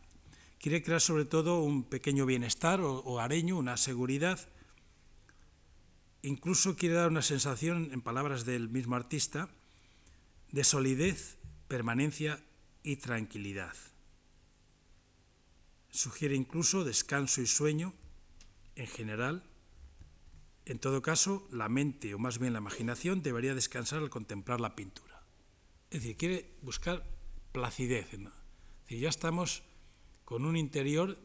Quiere 0.63 0.81
crear 0.81 1.01
sobre 1.01 1.25
todo 1.25 1.59
un 1.61 1.83
pequeño 1.83 2.25
bienestar 2.25 2.79
o, 2.79 3.19
areño, 3.19 3.57
una 3.57 3.75
seguridad. 3.75 4.39
Incluso 6.21 6.77
quiere 6.77 6.95
dar 6.95 7.09
una 7.09 7.21
sensación, 7.21 7.89
en 7.91 8.01
palabras 8.01 8.45
del 8.45 8.69
mismo 8.69 8.95
artista, 8.95 9.49
de 10.53 10.63
solidez, 10.63 11.37
permanencia 11.67 12.41
y 12.81 12.95
tranquilidad. 12.95 13.75
Sugiere 15.89 16.35
incluso 16.35 16.85
descanso 16.85 17.41
y 17.41 17.45
sueño 17.45 17.93
en 18.77 18.87
general. 18.87 19.43
En 20.63 20.79
todo 20.79 21.01
caso, 21.01 21.45
la 21.51 21.67
mente, 21.67 22.13
o 22.13 22.19
más 22.19 22.39
bien 22.39 22.53
la 22.53 22.59
imaginación, 22.59 23.21
debería 23.21 23.53
descansar 23.53 23.99
al 23.99 24.09
contemplar 24.09 24.61
la 24.61 24.77
pintura. 24.77 25.25
Es 25.89 26.03
decir, 26.03 26.15
quiere 26.15 26.55
buscar 26.61 27.05
placidez. 27.51 28.07
ya 28.87 29.09
estamos 29.09 29.61
con 30.33 30.45
un 30.45 30.57
interior 30.57 31.15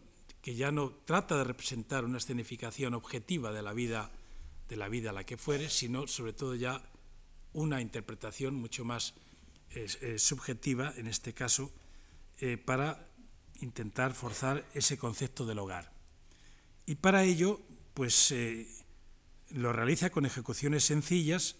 que 0.42 0.54
ya 0.54 0.70
no 0.70 0.90
trata 0.90 1.38
de 1.38 1.44
representar 1.44 2.04
una 2.04 2.18
escenificación 2.18 2.92
objetiva 2.92 3.52
de 3.52 3.62
la 3.62 3.72
vida 3.72 4.12
de 4.68 4.76
la 4.76 4.90
vida 4.90 5.08
a 5.08 5.12
la 5.14 5.24
que 5.24 5.38
fuere, 5.38 5.70
sino 5.70 6.06
sobre 6.06 6.34
todo 6.34 6.54
ya 6.54 6.82
una 7.54 7.80
interpretación 7.80 8.54
mucho 8.54 8.84
más 8.84 9.14
subjetiva, 10.18 10.92
en 10.98 11.06
este 11.06 11.32
caso, 11.32 11.72
eh, 12.40 12.58
para 12.58 13.08
intentar 13.62 14.12
forzar 14.12 14.66
ese 14.74 14.98
concepto 14.98 15.46
del 15.46 15.60
hogar. 15.60 15.90
Y 16.84 16.96
para 16.96 17.24
ello, 17.24 17.62
pues 17.94 18.30
eh, 18.30 18.68
lo 19.48 19.72
realiza 19.72 20.10
con 20.10 20.26
ejecuciones 20.26 20.84
sencillas, 20.84 21.56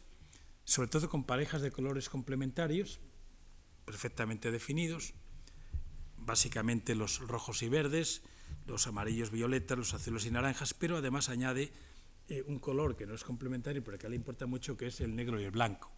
sobre 0.64 0.88
todo 0.90 1.08
con 1.08 1.24
parejas 1.24 1.62
de 1.62 1.72
colores 1.72 2.10
complementarios, 2.10 3.00
perfectamente 3.86 4.50
definidos, 4.50 5.14
básicamente 6.28 6.94
los 6.94 7.18
rojos 7.20 7.62
y 7.62 7.68
verdes, 7.68 8.22
los 8.66 8.86
amarillos, 8.86 9.30
violetas, 9.30 9.78
los 9.78 9.94
azules 9.94 10.26
y 10.26 10.30
naranjas, 10.30 10.74
pero 10.74 10.98
además 10.98 11.30
añade 11.30 11.72
eh, 12.28 12.44
un 12.46 12.58
color 12.58 12.96
que 12.96 13.06
no 13.06 13.14
es 13.14 13.24
complementario, 13.24 13.82
pero 13.82 13.98
que 13.98 14.08
le 14.10 14.16
importa 14.16 14.46
mucho, 14.46 14.76
que 14.76 14.88
es 14.88 15.00
el 15.00 15.16
negro 15.16 15.40
y 15.40 15.44
el 15.44 15.50
blanco. 15.50 15.90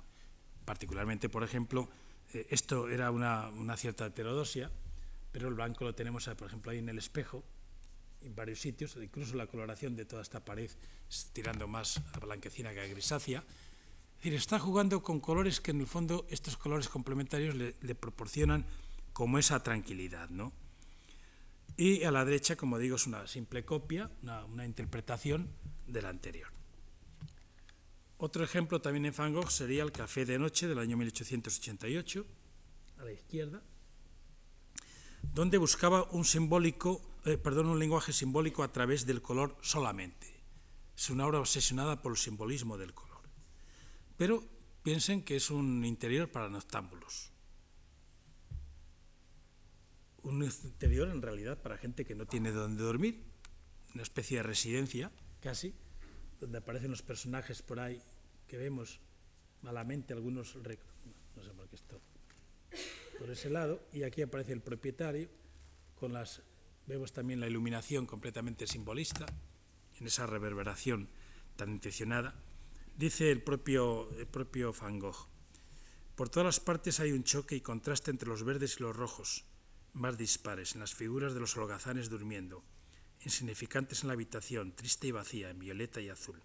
Particularmente, 0.64 1.28
por 1.28 1.42
ejemplo, 1.42 1.90
eh, 2.32 2.46
esto 2.50 2.88
era 2.88 3.10
una, 3.10 3.76
cierta 3.76 4.06
heterodosia, 4.06 4.70
pero 5.32 5.48
el 5.48 5.54
blanco 5.54 5.84
lo 5.84 5.96
tenemos, 5.96 6.30
por 6.38 6.46
ejemplo, 6.46 6.70
ahí 6.70 6.78
en 6.78 6.88
el 6.88 6.98
espejo, 6.98 7.42
en 8.22 8.36
varios 8.36 8.60
sitios, 8.60 8.96
incluso 9.02 9.34
la 9.34 9.48
coloración 9.48 9.96
de 9.96 10.04
toda 10.04 10.22
esta 10.22 10.44
pared 10.44 10.70
tirando 11.32 11.66
más 11.66 12.00
a 12.12 12.20
blanquecina 12.20 12.72
que 12.72 12.80
a 12.80 12.86
grisácea. 12.86 13.42
Está 14.22 14.60
jugando 14.60 15.02
con 15.02 15.18
colores 15.18 15.60
que 15.60 15.72
en 15.72 15.80
el 15.80 15.88
fondo 15.88 16.24
estos 16.30 16.56
colores 16.56 16.88
complementarios 16.88 17.56
le, 17.56 17.74
le 17.80 17.94
proporcionan 17.96 18.64
como 19.20 19.36
esa 19.36 19.62
tranquilidad. 19.62 20.30
¿no? 20.30 20.50
Y 21.76 22.04
a 22.04 22.10
la 22.10 22.24
derecha, 22.24 22.56
como 22.56 22.78
digo, 22.78 22.96
es 22.96 23.06
una 23.06 23.26
simple 23.26 23.66
copia, 23.66 24.10
una, 24.22 24.64
interpretación 24.64 25.50
de 25.86 26.00
la 26.00 26.08
anterior. 26.08 26.48
Otro 28.16 28.42
ejemplo 28.42 28.80
también 28.80 29.04
en 29.04 29.14
Van 29.14 29.34
Gogh 29.34 29.50
sería 29.50 29.82
el 29.82 29.92
Café 29.92 30.24
de 30.24 30.38
Noche 30.38 30.68
del 30.68 30.78
año 30.78 30.96
1888, 30.96 32.24
a 32.96 33.04
la 33.04 33.12
izquierda, 33.12 33.62
donde 35.34 35.58
buscaba 35.58 36.04
un, 36.12 36.24
simbólico, 36.24 37.02
eh, 37.26 37.36
perdón, 37.36 37.66
un 37.66 37.78
lenguaje 37.78 38.14
simbólico 38.14 38.62
a 38.62 38.72
través 38.72 39.04
del 39.04 39.20
color 39.20 39.54
solamente. 39.60 40.34
Es 40.96 41.10
una 41.10 41.26
obra 41.26 41.40
obsesionada 41.40 42.00
por 42.00 42.12
el 42.12 42.18
simbolismo 42.18 42.78
del 42.78 42.94
color. 42.94 43.20
Pero 44.16 44.42
piensen 44.82 45.22
que 45.22 45.36
es 45.36 45.50
un 45.50 45.84
interior 45.84 46.30
para 46.30 46.48
noctámbulos. 46.48 47.29
Un 50.22 50.44
interior 50.44 51.08
en 51.08 51.22
realidad 51.22 51.60
para 51.60 51.78
gente 51.78 52.04
que 52.04 52.14
no 52.14 52.26
tiene 52.26 52.52
donde 52.52 52.82
dormir, 52.82 53.24
una 53.94 54.02
especie 54.02 54.38
de 54.38 54.42
residencia 54.42 55.10
casi, 55.40 55.74
donde 56.40 56.58
aparecen 56.58 56.90
los 56.90 57.02
personajes 57.02 57.62
por 57.62 57.80
ahí 57.80 58.02
que 58.46 58.56
vemos 58.56 59.00
malamente 59.62 60.12
algunos, 60.12 60.56
no 60.56 61.42
sé 61.42 61.50
por 61.52 61.68
qué 61.68 61.76
esto, 61.76 62.00
por 63.18 63.30
ese 63.30 63.50
lado, 63.50 63.80
y 63.92 64.02
aquí 64.02 64.22
aparece 64.22 64.52
el 64.52 64.60
propietario 64.60 65.28
con 65.94 66.12
las, 66.12 66.42
vemos 66.86 67.12
también 67.12 67.40
la 67.40 67.46
iluminación 67.46 68.06
completamente 68.06 68.66
simbolista, 68.66 69.26
en 69.98 70.06
esa 70.06 70.26
reverberación 70.26 71.08
tan 71.56 71.70
intencionada. 71.70 72.34
Dice 72.96 73.30
el 73.30 73.42
propio, 73.42 74.10
el 74.18 74.26
propio 74.26 74.72
Van 74.72 74.98
Gogh, 74.98 75.28
por 76.14 76.28
todas 76.28 76.46
las 76.46 76.60
partes 76.60 77.00
hay 77.00 77.12
un 77.12 77.24
choque 77.24 77.56
y 77.56 77.60
contraste 77.60 78.10
entre 78.10 78.28
los 78.28 78.42
verdes 78.42 78.76
y 78.78 78.82
los 78.82 78.96
rojos, 78.96 79.44
más 79.92 80.16
dispares, 80.16 80.74
en 80.74 80.80
las 80.80 80.94
figuras 80.94 81.34
de 81.34 81.40
los 81.40 81.56
holgazanes 81.56 82.08
durmiendo, 82.08 82.62
insignificantes 83.22 84.02
en 84.02 84.08
la 84.08 84.14
habitación, 84.14 84.72
triste 84.72 85.08
y 85.08 85.12
vacía, 85.12 85.50
en 85.50 85.58
violeta 85.58 86.00
y 86.00 86.08
azul. 86.08 86.40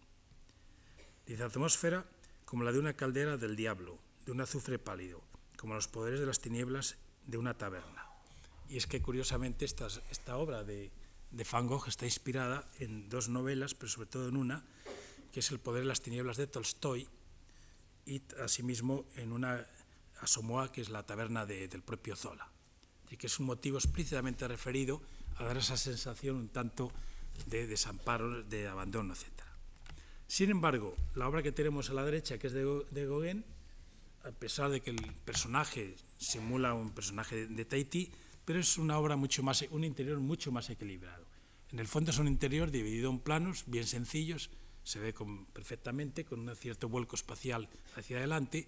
Dice 1.25 1.43
atmósfera 1.43 2.05
como 2.45 2.63
la 2.63 2.71
de 2.71 2.79
una 2.79 2.93
caldera 2.93 3.37
del 3.37 3.55
diablo, 3.55 3.97
de 4.25 4.31
un 4.31 4.41
azufre 4.41 4.79
pálido, 4.79 5.23
como 5.57 5.73
los 5.73 5.87
poderes 5.87 6.19
de 6.19 6.25
las 6.25 6.39
tinieblas 6.39 6.97
de 7.25 7.37
una 7.37 7.57
taberna. 7.57 8.05
Y 8.69 8.77
es 8.77 8.87
que 8.87 9.01
curiosamente 9.01 9.65
esta, 9.65 9.87
esta 10.11 10.37
obra 10.37 10.63
de, 10.63 10.91
de 11.31 11.47
Van 11.51 11.67
Gogh 11.67 11.87
está 11.87 12.05
inspirada 12.05 12.69
en 12.79 13.09
dos 13.09 13.29
novelas, 13.29 13.73
pero 13.73 13.89
sobre 13.89 14.07
todo 14.07 14.29
en 14.29 14.37
una, 14.37 14.63
que 15.31 15.39
es 15.39 15.51
El 15.51 15.59
poder 15.59 15.81
de 15.81 15.87
las 15.87 16.01
tinieblas 16.01 16.37
de 16.37 16.47
Tolstoy, 16.47 17.07
y 18.05 18.21
asimismo 18.41 19.05
en 19.15 19.31
una 19.31 19.67
Asomoa, 20.21 20.71
que 20.71 20.81
es 20.81 20.89
la 20.89 21.05
taberna 21.05 21.45
del 21.45 21.81
propio 21.81 22.15
Zola, 22.15 22.49
y 23.15 23.17
que 23.17 23.27
es 23.27 23.39
un 23.39 23.45
motivo 23.45 23.77
explícitamente 23.77 24.45
referido 24.45 25.01
a 25.37 25.45
dar 25.45 25.55
esa 25.55 25.77
sensación 25.77 26.35
un 26.35 26.49
tanto 26.49 26.91
de 27.47 27.65
desamparo, 27.65 28.43
de 28.43 28.67
abandono, 28.67 29.13
etc. 29.13 29.31
Sin 30.27 30.49
embargo, 30.49 30.95
la 31.15 31.27
obra 31.27 31.41
que 31.41 31.53
tenemos 31.53 31.89
a 31.89 31.93
la 31.93 32.03
derecha, 32.03 32.37
que 32.37 32.47
es 32.47 32.53
de, 32.53 33.05
Gauguin, 33.07 33.45
a 34.23 34.31
pesar 34.31 34.69
de 34.69 34.81
que 34.81 34.89
el 34.91 34.99
personaje 35.23 35.95
simula 36.17 36.73
un 36.73 36.91
personaje 36.91 37.47
de, 37.47 37.47
de 37.47 37.63
Tahití, 37.63 38.11
pero 38.43 38.59
es 38.59 38.77
una 38.77 38.99
obra 38.99 39.15
mucho 39.15 39.43
más, 39.43 39.63
un 39.71 39.85
interior 39.85 40.19
mucho 40.19 40.51
más 40.51 40.69
equilibrado. 40.69 41.25
En 41.71 41.79
el 41.79 41.87
fondo 41.87 42.11
es 42.11 42.19
un 42.19 42.27
interior 42.27 42.69
dividido 42.69 43.09
en 43.09 43.19
planos 43.19 43.63
bien 43.67 43.87
sencillos, 43.87 44.49
se 44.83 44.99
ve 44.99 45.13
con, 45.13 45.45
perfectamente, 45.45 46.25
con 46.25 46.41
un 46.41 46.55
cierto 46.55 46.89
vuelco 46.89 47.15
espacial 47.15 47.69
hacia 47.95 48.17
adelante, 48.17 48.67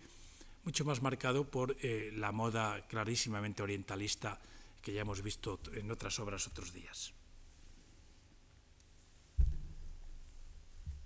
mucho 0.67 0.83
más 0.83 1.01
marcado 1.01 1.49
por 1.49 1.77
eh, 1.79 2.11
la 2.13 2.33
moda 2.33 2.85
clarísimamente 2.89 3.63
orientalista 3.63 4.37
que 4.81 4.91
ya 4.91 4.99
hemos 4.99 5.21
visto 5.21 5.61
en 5.71 5.89
otras 5.89 6.19
obras 6.19 6.45
otros 6.45 6.73
días. 6.73 7.13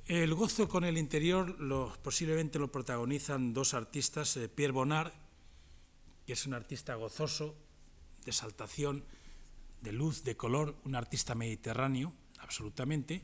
El 0.07 0.33
gozo 0.33 0.67
con 0.67 0.83
el 0.83 0.97
interior 0.97 1.59
lo, 1.59 1.95
posiblemente 2.01 2.57
lo 2.57 2.71
protagonizan 2.71 3.53
dos 3.53 3.75
artistas, 3.75 4.35
eh, 4.35 4.49
Pierre 4.49 4.73
Bonnard, 4.73 5.13
que 6.25 6.33
es 6.33 6.47
un 6.47 6.55
artista 6.55 6.95
gozoso, 6.95 7.53
de 8.25 8.31
exaltación, 8.31 9.05
de 9.81 9.91
luz, 9.91 10.23
de 10.23 10.35
color, 10.35 10.73
un 10.85 10.95
artista 10.95 11.35
mediterráneo, 11.35 12.15
absolutamente, 12.39 13.21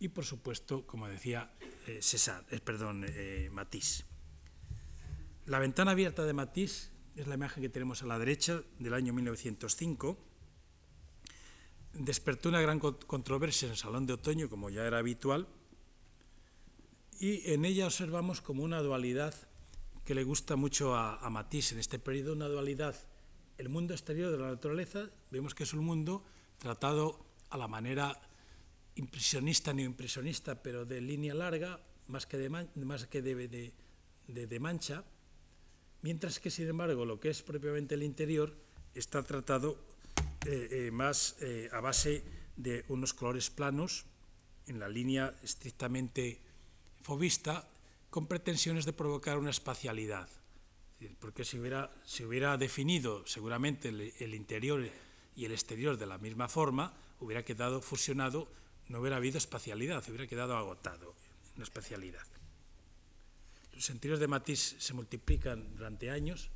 y 0.00 0.08
por 0.08 0.24
supuesto, 0.24 0.84
como 0.88 1.06
decía 1.06 1.52
eh, 1.86 2.00
César, 2.02 2.44
perdón, 2.64 3.06
Matisse. 3.52 4.07
La 5.48 5.58
ventana 5.58 5.92
abierta 5.92 6.26
de 6.26 6.34
Matisse 6.34 6.90
es 7.16 7.26
la 7.26 7.36
imagen 7.36 7.62
que 7.62 7.70
tenemos 7.70 8.02
a 8.02 8.06
la 8.06 8.18
derecha 8.18 8.62
del 8.78 8.92
año 8.92 9.14
1905. 9.14 10.18
Despertó 11.94 12.50
una 12.50 12.60
gran 12.60 12.78
controversia 12.80 13.64
en 13.64 13.72
el 13.72 13.78
Salón 13.78 14.04
de 14.04 14.12
Otoño, 14.12 14.50
como 14.50 14.68
ya 14.68 14.84
era 14.84 14.98
habitual, 14.98 15.48
y 17.18 17.50
en 17.50 17.64
ella 17.64 17.86
observamos 17.86 18.42
como 18.42 18.62
una 18.62 18.82
dualidad 18.82 19.34
que 20.04 20.14
le 20.14 20.22
gusta 20.22 20.56
mucho 20.56 20.94
a, 20.94 21.26
Matisse 21.30 21.72
en 21.72 21.78
este 21.78 21.98
periodo, 21.98 22.34
una 22.34 22.48
dualidad 22.48 22.94
el 23.56 23.70
mundo 23.70 23.94
exterior 23.94 24.30
de 24.30 24.36
la 24.36 24.50
naturaleza, 24.50 25.08
vemos 25.30 25.54
que 25.54 25.62
es 25.62 25.72
un 25.72 25.82
mundo 25.82 26.26
tratado 26.58 27.24
a 27.48 27.56
la 27.56 27.68
manera 27.68 28.20
impresionista, 28.96 29.72
neoimpresionista, 29.72 30.62
pero 30.62 30.84
de 30.84 31.00
línea 31.00 31.32
larga, 31.32 31.80
más 32.06 32.26
que 32.26 32.36
de, 32.36 32.50
más 32.50 33.06
que 33.06 33.22
de 33.22 34.60
mancha, 34.60 35.04
mientras 36.02 36.40
que, 36.40 36.50
sin 36.50 36.68
embargo, 36.68 37.04
lo 37.04 37.20
que 37.20 37.30
es 37.30 37.42
propiamente 37.42 37.94
el 37.94 38.02
interior 38.02 38.54
está 38.94 39.22
tratado 39.22 39.78
eh, 40.46 40.68
eh, 40.86 40.90
más 40.90 41.36
eh, 41.40 41.68
a 41.72 41.80
base 41.80 42.24
de 42.56 42.84
unos 42.88 43.14
colores 43.14 43.50
planos, 43.50 44.04
en 44.66 44.78
la 44.78 44.88
línea 44.88 45.34
estrictamente 45.42 46.40
fobista, 47.02 47.68
con 48.10 48.26
pretensiones 48.26 48.84
de 48.84 48.92
provocar 48.92 49.38
una 49.38 49.50
espacialidad 49.50 50.28
porque 51.20 51.44
si 51.44 51.58
hubiera, 51.58 51.90
si 52.04 52.24
hubiera 52.24 52.56
definido 52.56 53.24
seguramente 53.26 53.88
el, 53.88 54.12
el, 54.18 54.34
interior 54.34 54.88
y 55.36 55.44
el 55.44 55.52
exterior 55.52 55.96
de 55.96 56.06
la 56.06 56.18
misma 56.18 56.48
forma, 56.48 56.92
hubiera 57.20 57.44
quedado 57.44 57.80
fusionado, 57.80 58.48
no 58.88 59.00
hubiera 59.00 59.16
habido 59.16 59.38
espacialidad, 59.38 60.02
hubiera 60.08 60.26
quedado 60.26 60.56
agotado 60.56 61.14
una 61.54 61.64
espacialidad. 61.64 62.26
Interiores 63.90 64.20
de 64.20 64.28
Matisse 64.28 64.76
se 64.78 64.94
multiplican 64.94 65.74
durante 65.76 66.10
años. 66.10 66.50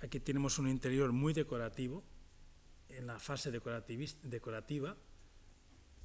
Aquí 0.00 0.20
tenemos 0.20 0.58
un 0.58 0.68
interior 0.68 1.12
muy 1.12 1.32
decorativo, 1.32 2.04
en 2.88 3.06
la 3.06 3.18
fase 3.18 3.50
decorativa, 3.50 4.96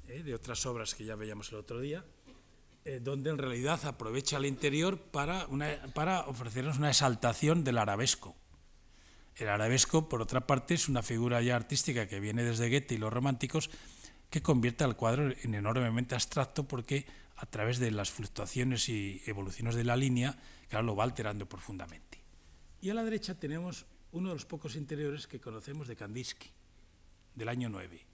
eh, 0.07 0.23
de 0.23 0.35
otras 0.35 0.65
obras 0.65 0.95
que 0.95 1.05
ya 1.05 1.15
veíamos 1.15 1.51
el 1.51 1.57
otro 1.59 1.79
día 1.79 2.05
eh, 2.85 2.99
donde 3.01 3.29
en 3.29 3.37
realidad 3.37 3.85
aprovecha 3.85 4.35
el 4.35 4.45
interior 4.45 4.99
para, 4.99 5.45
una, 5.47 5.79
para 5.93 6.21
ofrecernos 6.27 6.77
una 6.77 6.89
exaltación 6.89 7.63
del 7.63 7.77
arabesco. 7.77 8.35
El 9.37 9.47
arabesco, 9.47 10.09
por 10.09 10.21
otra 10.21 10.45
parte, 10.45 10.73
es 10.73 10.89
una 10.89 11.01
figura 11.01 11.41
ya 11.41 11.55
artística 11.55 12.09
que 12.09 12.19
viene 12.19 12.43
desde 12.43 12.69
Goethe 12.69 12.95
y 12.95 12.97
los 12.97 13.13
románticos, 13.13 13.69
que 14.29 14.41
convierte 14.41 14.83
al 14.83 14.97
cuadro 14.97 15.31
en 15.31 15.55
enormemente 15.55 16.13
abstracto 16.13 16.67
porque 16.67 17.05
a 17.37 17.45
través 17.45 17.79
de 17.79 17.89
las 17.89 18.11
fluctuaciones 18.11 18.89
y 18.89 19.21
evoluciones 19.27 19.75
de 19.75 19.85
la 19.85 19.95
línea, 19.95 20.37
claro, 20.67 20.85
lo 20.85 20.95
va 20.95 21.03
alterando 21.03 21.47
profundamente. 21.47 22.23
Y 22.81 22.89
a 22.89 22.93
la 22.93 23.03
derecha 23.03 23.39
tenemos 23.39 23.85
uno 24.11 24.29
de 24.29 24.35
los 24.35 24.45
pocos 24.45 24.75
interiores 24.75 25.27
que 25.27 25.39
conocemos 25.39 25.87
de 25.87 25.95
Kandinsky, 25.95 26.49
del 27.35 27.49
año 27.49 27.69
9, 27.69 28.05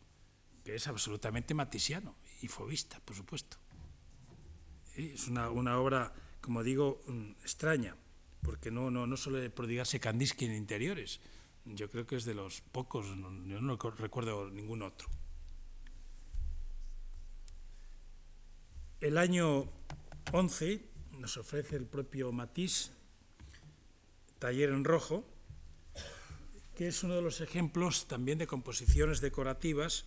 que 0.63 0.75
es 0.75 0.87
absolutamente 0.87 1.53
matisiano 1.53 2.15
y 2.41 2.47
fobista, 2.47 2.99
por 3.01 3.15
supuesto. 3.15 3.57
Es 4.95 5.27
una, 5.27 5.49
obra, 5.49 6.13
como 6.41 6.63
digo, 6.63 7.01
mm, 7.07 7.31
extraña, 7.41 7.95
porque 8.41 8.71
no, 8.71 8.89
no, 8.91 9.07
no 9.07 9.17
suele 9.17 9.49
prodigarse 9.49 9.99
Kandinsky 9.99 10.45
en 10.45 10.55
interiores. 10.55 11.19
Yo 11.65 11.89
creo 11.89 12.07
que 12.07 12.15
es 12.15 12.25
de 12.25 12.33
los 12.33 12.61
pocos, 12.61 13.07
yo 13.07 13.61
no 13.61 13.77
recuerdo 13.77 14.49
ningún 14.49 14.81
otro. 14.81 15.09
El 19.01 19.17
año 19.17 19.69
11 20.31 20.89
nos 21.19 21.37
ofrece 21.37 21.75
el 21.75 21.85
propio 21.85 22.31
Matisse, 22.31 22.91
Taller 24.39 24.69
en 24.69 24.85
Rojo, 24.85 25.25
que 26.75 26.87
es 26.87 27.03
uno 27.03 27.15
de 27.15 27.21
los 27.21 27.41
ejemplos 27.41 28.07
también 28.07 28.37
de 28.37 28.47
composiciones 28.47 29.19
decorativas 29.19 30.05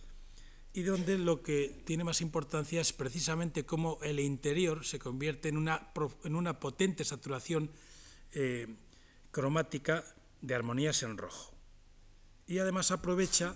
y 0.73 0.81
donde 0.81 1.19
lo 1.19 1.43
que 1.43 1.83
tiene 1.85 2.03
más 2.03 2.21
importancia 2.21 2.81
es 2.81 2.93
precisamente 2.93 3.63
cómo 3.63 3.99
el 4.01 4.19
interior 4.19 4.83
se 4.83 4.97
convierte 4.97 5.49
en 5.49 5.57
una, 5.57 5.91
en 6.23 6.35
una 6.35 6.59
potente 6.59 7.05
saturación 7.05 7.69
eh, 8.31 8.67
cromática 9.29 10.03
de 10.41 10.55
armonías 10.55 11.03
en 11.03 11.17
rojo. 11.19 11.53
Y 12.47 12.57
además 12.57 12.89
aprovecha 12.89 13.55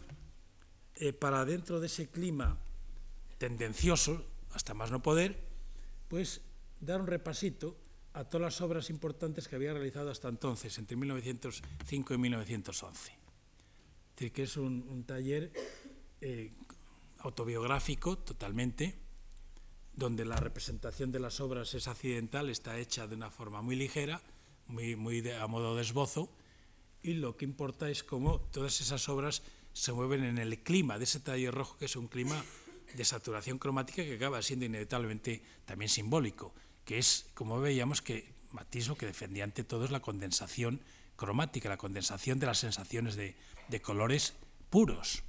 eh, 0.96 1.12
para 1.12 1.44
dentro 1.44 1.80
de 1.80 1.88
ese 1.88 2.08
clima 2.08 2.60
tendencioso, 3.40 4.24
hasta 4.52 4.76
más 4.76 4.92
no 4.92 5.02
poder, 5.02 5.40
pues 6.08 6.42
dar 6.80 7.02
un 7.02 7.08
repasito 7.08 7.78
a 8.14 8.24
todas 8.24 8.42
las 8.42 8.62
obras 8.62 8.90
importantes 8.90 9.48
que 9.48 9.56
había 9.56 9.74
realizado 9.74 10.10
hasta 10.10 10.28
entonces, 10.28 10.78
entre 10.78 10.98
1905 10.98 12.14
y 12.14 12.18
1911. 12.18 13.12
Es 13.12 13.18
decir, 14.16 14.32
que 14.32 14.44
es 14.44 14.58
un, 14.58 15.04
taller 15.06 15.52
eh, 16.22 16.52
autobiográfico 17.20 18.18
totalmente, 18.18 18.98
donde 19.94 20.26
la 20.26 20.38
representación 20.38 21.12
de 21.12 21.20
las 21.20 21.40
obras 21.40 21.74
es 21.74 21.88
accidental, 21.88 22.50
está 22.50 22.80
hecha 22.80 23.08
de 23.08 23.16
una 23.16 23.30
forma 23.30 23.62
muy 23.62 23.76
ligera, 23.76 24.22
muy, 24.68 25.30
a 25.30 25.48
modo 25.48 25.76
de 25.76 25.82
esbozo, 25.82 26.32
y 27.04 27.14
lo 27.14 27.38
que 27.38 27.46
importa 27.46 27.90
es 27.90 28.04
cómo 28.04 28.40
todas 28.52 28.82
esas 28.82 29.08
obras 29.10 29.44
se 29.74 29.94
mueven 29.94 30.24
en 30.24 30.40
el 30.40 30.64
clima 30.64 30.98
de 30.98 31.04
ese 31.04 31.20
taller 31.20 31.54
rojo, 31.54 31.78
que 31.78 31.86
es 31.86 31.96
un 31.96 32.08
clima 32.08 32.44
de 32.96 33.06
saturación 33.06 33.60
cromática 33.60 34.04
que 34.04 34.16
acaba 34.16 34.42
siendo 34.42 34.66
inevitablemente 34.66 35.42
también 35.66 35.90
simbólico, 35.90 36.54
que 36.88 36.98
es, 36.98 37.28
como 37.36 37.60
veíamos, 37.60 38.02
que 38.02 38.32
Matisse 38.54 38.88
lo 38.88 38.96
que 38.96 39.06
defendía 39.06 39.44
ante 39.44 39.66
todo 39.66 39.84
es 39.84 39.92
la 39.92 40.00
condensación 40.00 40.80
cromática, 41.18 41.68
la 41.68 41.78
condensación 41.78 42.40
de 42.40 42.48
las 42.48 42.60
sensaciones 42.60 43.18
de, 43.18 43.36
colores 43.82 44.36
puros. 44.70 45.24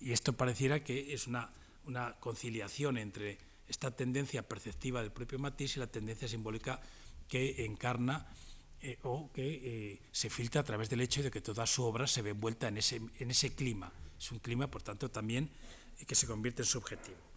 Y 0.00 0.10
esto 0.10 0.32
pareciera 0.32 0.80
que 0.80 1.14
es 1.14 1.28
una, 1.28 1.52
una 1.84 2.16
conciliación 2.18 2.98
entre 2.98 3.38
esta 3.68 3.92
tendencia 3.92 4.42
perceptiva 4.42 5.00
del 5.00 5.12
propio 5.12 5.38
Matisse 5.38 5.76
y 5.76 5.80
la 5.80 5.86
tendencia 5.86 6.26
simbólica 6.26 6.80
que 7.28 7.64
encarna 7.64 8.26
eh, 8.82 8.98
o 9.02 9.30
que 9.32 9.46
eh, 9.46 10.00
se 10.10 10.28
filtra 10.28 10.62
a 10.62 10.64
través 10.64 10.90
del 10.90 11.02
hecho 11.02 11.22
de 11.22 11.30
que 11.30 11.40
toda 11.40 11.66
su 11.66 11.84
obra 11.84 12.08
se 12.08 12.22
ve 12.22 12.30
envuelta 12.30 12.66
en 12.66 12.78
ese, 12.78 12.96
en 12.96 13.30
ese 13.30 13.54
clima. 13.54 13.92
Es 14.18 14.32
un 14.32 14.40
clima, 14.40 14.66
por 14.66 14.82
tanto, 14.82 15.08
también 15.08 15.50
eh, 16.00 16.04
que 16.04 16.16
se 16.16 16.26
convierte 16.26 16.62
en 16.62 16.66
subjetivo. 16.66 17.29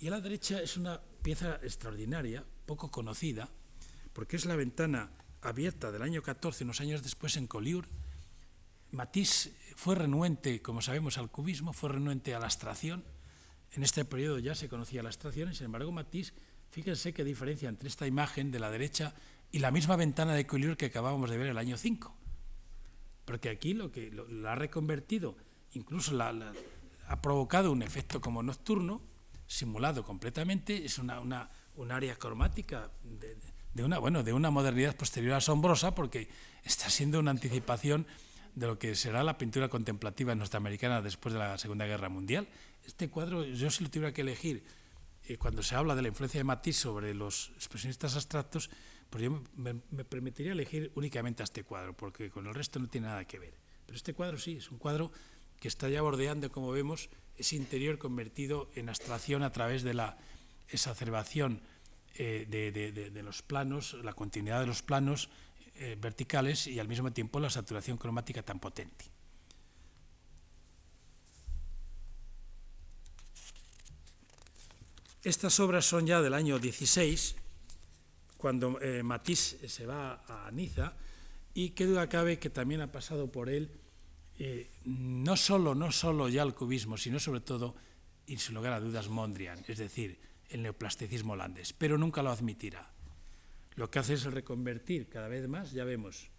Y 0.00 0.06
a 0.06 0.10
la 0.12 0.20
derecha 0.20 0.60
es 0.62 0.76
una 0.76 1.00
pieza 1.22 1.58
extraordinaria, 1.62 2.44
poco 2.66 2.90
conocida, 2.90 3.48
porque 4.12 4.36
es 4.36 4.44
la 4.44 4.54
ventana 4.54 5.10
abierta 5.42 5.90
del 5.90 6.02
año 6.02 6.22
14, 6.22 6.62
unos 6.64 6.80
años 6.80 7.02
después 7.02 7.36
en 7.36 7.48
Collioure. 7.48 7.88
Matisse 8.92 9.52
fue 9.74 9.96
renuente, 9.96 10.62
como 10.62 10.82
sabemos, 10.82 11.18
al 11.18 11.30
cubismo, 11.30 11.72
fue 11.72 11.90
renuente 11.90 12.32
a 12.34 12.38
la 12.38 12.46
abstracción. 12.46 13.04
En 13.72 13.82
este 13.82 14.04
periodo 14.04 14.38
ya 14.38 14.54
se 14.54 14.68
conocía 14.68 15.02
la 15.02 15.08
abstracción 15.08 15.50
y, 15.50 15.54
sin 15.54 15.66
embargo, 15.66 15.90
Matisse, 15.90 16.32
fíjense 16.70 17.12
qué 17.12 17.24
diferencia 17.24 17.68
entre 17.68 17.88
esta 17.88 18.06
imagen 18.06 18.52
de 18.52 18.60
la 18.60 18.70
derecha 18.70 19.14
y 19.50 19.58
la 19.58 19.72
misma 19.72 19.96
ventana 19.96 20.34
de 20.34 20.46
Collioure 20.46 20.76
que 20.76 20.86
acabábamos 20.86 21.28
de 21.28 21.38
ver 21.38 21.48
el 21.48 21.58
año 21.58 21.76
5. 21.76 22.14
Porque 23.24 23.48
aquí 23.48 23.74
lo 23.74 23.90
que 23.90 24.12
la 24.12 24.52
ha 24.52 24.54
reconvertido, 24.54 25.36
incluso 25.72 26.14
la, 26.14 26.52
ha 27.08 27.20
provocado 27.20 27.72
un 27.72 27.82
efecto 27.82 28.20
como 28.20 28.42
nocturno, 28.42 29.02
simulado 29.48 30.04
completamente, 30.04 30.84
es 30.84 30.98
una, 30.98 31.18
una 31.18 31.50
un 31.78 31.92
área 31.92 32.16
cromática 32.16 32.90
de, 33.04 33.36
de 33.72 33.84
una, 33.84 33.98
bueno, 33.98 34.22
de 34.22 34.32
una 34.32 34.50
modernidad 34.50 34.96
posterior 34.96 35.34
asombrosa 35.34 35.94
porque 35.94 36.28
está 36.64 36.90
siendo 36.90 37.20
una 37.20 37.30
anticipación 37.30 38.06
de 38.54 38.66
lo 38.66 38.78
que 38.78 38.96
será 38.96 39.22
la 39.22 39.38
pintura 39.38 39.68
contemplativa 39.68 40.34
norteamericana 40.34 41.00
después 41.00 41.32
de 41.32 41.38
la 41.38 41.56
Segunda 41.56 41.86
Guerra 41.86 42.08
Mundial. 42.08 42.48
Este 42.84 43.08
cuadro, 43.08 43.44
yo 43.44 43.70
si 43.70 43.84
lo 43.84 43.90
tuviera 43.90 44.12
que 44.12 44.22
elegir, 44.22 44.64
eh, 45.28 45.38
cuando 45.38 45.62
se 45.62 45.76
habla 45.76 45.94
de 45.94 46.02
la 46.02 46.08
influencia 46.08 46.40
de 46.40 46.44
Matisse 46.44 46.78
sobre 46.80 47.14
los 47.14 47.52
expresionistas 47.54 48.16
abstractos, 48.16 48.70
pues 49.08 49.22
yo 49.22 49.42
me, 49.54 49.74
me, 49.90 50.04
permitiría 50.04 50.52
elegir 50.52 50.90
únicamente 50.96 51.42
a 51.42 51.44
este 51.44 51.62
cuadro, 51.62 51.96
porque 51.96 52.30
con 52.30 52.46
el 52.46 52.54
resto 52.54 52.80
no 52.80 52.88
tiene 52.88 53.06
nada 53.06 53.24
que 53.24 53.38
ver. 53.38 53.54
Pero 53.86 53.96
este 53.96 54.14
cuadro 54.14 54.38
sí, 54.38 54.56
es 54.56 54.70
un 54.70 54.78
cuadro 54.78 55.12
que 55.60 55.68
está 55.68 55.88
ya 55.88 56.02
bordeando, 56.02 56.50
como 56.50 56.72
vemos, 56.72 57.08
ese 57.38 57.56
interior 57.56 57.98
convertido 57.98 58.70
en 58.74 58.88
abstracción 58.88 59.42
a 59.42 59.52
través 59.52 59.82
de 59.82 59.94
la 59.94 60.18
exacerbación 60.68 61.62
eh, 62.14 62.46
de, 62.48 63.22
los 63.22 63.42
planos, 63.42 63.96
la 64.02 64.12
continuidad 64.12 64.60
de 64.60 64.66
los 64.66 64.82
planos 64.82 65.30
eh, 65.76 65.96
verticales 66.00 66.66
y 66.66 66.80
al 66.80 66.88
mismo 66.88 67.12
tiempo 67.12 67.38
la 67.38 67.48
saturación 67.48 67.96
cromática 67.96 68.42
tan 68.42 68.58
potente. 68.58 69.04
Estas 75.22 75.60
obras 75.60 75.84
son 75.84 76.06
ya 76.06 76.20
del 76.20 76.34
año 76.34 76.58
16, 76.58 77.36
cuando 78.36 78.80
eh, 78.80 79.02
Matisse 79.02 79.68
se 79.68 79.86
va 79.86 80.24
a 80.26 80.50
Niza, 80.50 80.94
y 81.54 81.70
qué 81.70 81.86
duda 81.86 82.08
cabe 82.08 82.38
que 82.38 82.50
también 82.50 82.80
ha 82.80 82.92
pasado 82.92 83.30
por 83.30 83.48
él 83.48 83.70
no 84.84 85.36
solo, 85.36 85.74
no 85.74 85.90
solo 85.90 86.28
ya 86.28 86.42
el 86.42 86.54
cubismo, 86.54 86.96
sino 86.96 87.18
sobre 87.18 87.40
todo, 87.40 87.74
y 88.26 88.36
sin 88.38 88.54
lugar 88.54 88.72
a 88.72 88.80
dudas, 88.80 89.08
Mondrian, 89.08 89.64
es 89.66 89.78
decir, 89.78 90.18
el 90.50 90.62
neoplasticismo 90.62 91.32
holandés, 91.32 91.72
pero 91.72 91.98
nunca 91.98 92.22
lo 92.22 92.30
admitirá. 92.30 92.92
Lo 93.74 93.90
que 93.90 93.98
hace 93.98 94.14
es 94.14 94.24
reconvertir 94.24 95.08
cada 95.08 95.28
vez 95.28 95.48
más, 95.48 95.72
ya 95.72 95.84
vemos, 95.84 96.30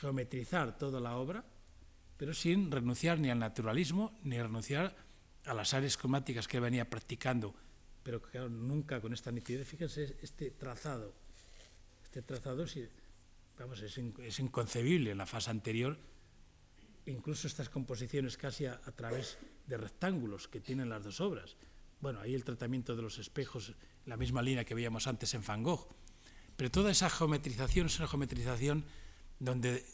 geometrizar 0.00 0.78
toda 0.78 1.00
la 1.00 1.16
obra, 1.16 1.44
pero 2.16 2.34
sin 2.34 2.70
renunciar 2.70 3.18
ni 3.18 3.30
al 3.30 3.38
naturalismo, 3.38 4.18
ni 4.22 4.40
renunciar 4.40 4.94
a 5.44 5.54
las 5.54 5.74
áreas 5.74 5.96
cromáticas 5.96 6.46
que 6.46 6.60
venía 6.60 6.88
practicando, 6.88 7.54
pero 8.02 8.20
nunca 8.48 9.00
con 9.00 9.12
esta 9.12 9.30
nitidez. 9.30 9.66
Fíjense 9.66 10.16
este 10.22 10.50
trazado, 10.50 11.14
este 12.02 12.22
trazado 12.22 12.66
es, 13.82 14.38
inconcebible 14.38 15.10
en 15.10 15.18
la 15.18 15.26
fase 15.26 15.50
anterior, 15.50 15.98
incluso 17.06 17.46
estas 17.46 17.68
composiciones 17.68 18.36
casi 18.36 18.66
a 18.66 18.78
través 18.96 19.38
de 19.66 19.76
rectángulos 19.76 20.48
que 20.48 20.60
tienen 20.60 20.88
las 20.88 21.04
dos 21.04 21.20
obras 21.20 21.56
bueno, 22.00 22.20
ahí 22.20 22.34
el 22.34 22.44
tratamiento 22.44 22.96
de 22.96 23.02
los 23.02 23.18
espejos, 23.18 23.74
la 24.06 24.16
misma 24.16 24.42
línea 24.42 24.64
que 24.64 24.74
veíamos 24.74 25.06
antes 25.06 25.34
en 25.34 25.44
Van 25.44 25.62
Gogh. 25.62 25.86
Pero 26.56 26.70
toda 26.70 26.90
esa 26.90 27.10
geometrización 27.10 27.86
es 27.86 27.98
una 27.98 28.08
geometrización 28.08 28.84
donde 29.38 29.84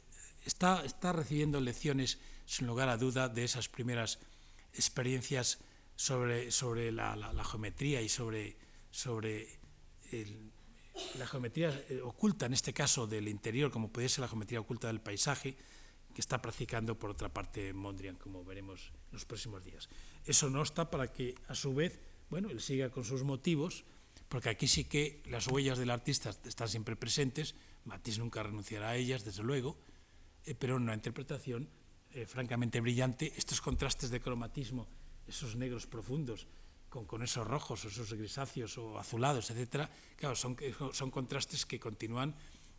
está, 0.44 0.84
está 0.84 1.12
recibiendo 1.12 1.60
lecciones, 1.60 2.18
sin 2.44 2.66
lugar 2.66 2.88
a 2.88 2.96
duda, 2.96 3.28
de 3.28 3.44
esas 3.44 3.68
primeras 3.68 4.20
experiencias 4.72 5.58
sobre, 5.96 6.50
sobre 6.52 6.92
la, 6.92 7.16
geometría 7.44 8.02
y 8.02 8.08
sobre, 8.08 8.56
sobre 8.90 9.58
la 11.18 11.26
geometría 11.26 11.70
eh, 11.88 12.00
oculta, 12.02 12.46
en 12.46 12.52
este 12.52 12.72
caso 12.72 13.06
del 13.06 13.28
interior, 13.28 13.70
como 13.70 13.88
puede 13.88 14.08
ser 14.08 14.22
la 14.22 14.28
geometría 14.28 14.60
oculta 14.60 14.88
del 14.88 15.00
paisaje, 15.00 15.56
que 16.14 16.20
está 16.20 16.40
practicando 16.40 16.98
por 16.98 17.10
otra 17.10 17.28
parte 17.28 17.74
Mondrian, 17.74 18.16
como 18.16 18.44
veremos 18.44 18.92
en 19.08 19.12
los 19.12 19.26
próximos 19.26 19.64
días. 19.64 19.88
Eso 20.24 20.48
no 20.48 20.62
está 20.62 20.90
para 20.90 21.12
que, 21.12 21.34
a 21.48 21.54
su 21.54 21.74
vez, 21.74 22.00
bueno, 22.30 22.48
él 22.48 22.60
siga 22.60 22.90
con 22.90 23.04
sus 23.04 23.22
motivos, 23.22 23.84
porque 24.28 24.48
aquí 24.48 24.66
sí 24.66 24.84
que 24.84 25.22
las 25.26 25.46
huellas 25.46 25.78
del 25.78 25.90
artista 25.90 26.30
están 26.44 26.68
siempre 26.68 26.96
presentes, 26.96 27.54
Matisse 27.84 28.18
nunca 28.18 28.42
renunciará 28.42 28.90
a 28.90 28.96
ellas, 28.96 29.24
desde 29.24 29.42
luego, 29.42 29.76
eh, 30.44 30.54
pero 30.54 30.76
en 30.76 30.82
una 30.84 30.94
interpretación 30.94 31.68
eh, 32.12 32.24
francamente 32.24 32.80
brillante, 32.80 33.34
estos 33.36 33.60
contrastes 33.60 34.08
de 34.08 34.20
cromatismo, 34.20 34.88
esos 35.28 35.54
negros 35.54 35.86
profundos, 35.86 36.46
con, 37.04 37.22
esos 37.22 37.46
rojos, 37.46 37.84
esos 37.84 38.12
grisáceos 38.14 38.78
o 38.78 38.98
azulados, 38.98 39.50
etcétera, 39.50 39.90
claro, 40.16 40.34
son, 40.34 40.56
son 40.92 41.10
contrastes 41.10 41.66
que 41.66 41.78
continúan 41.78 42.34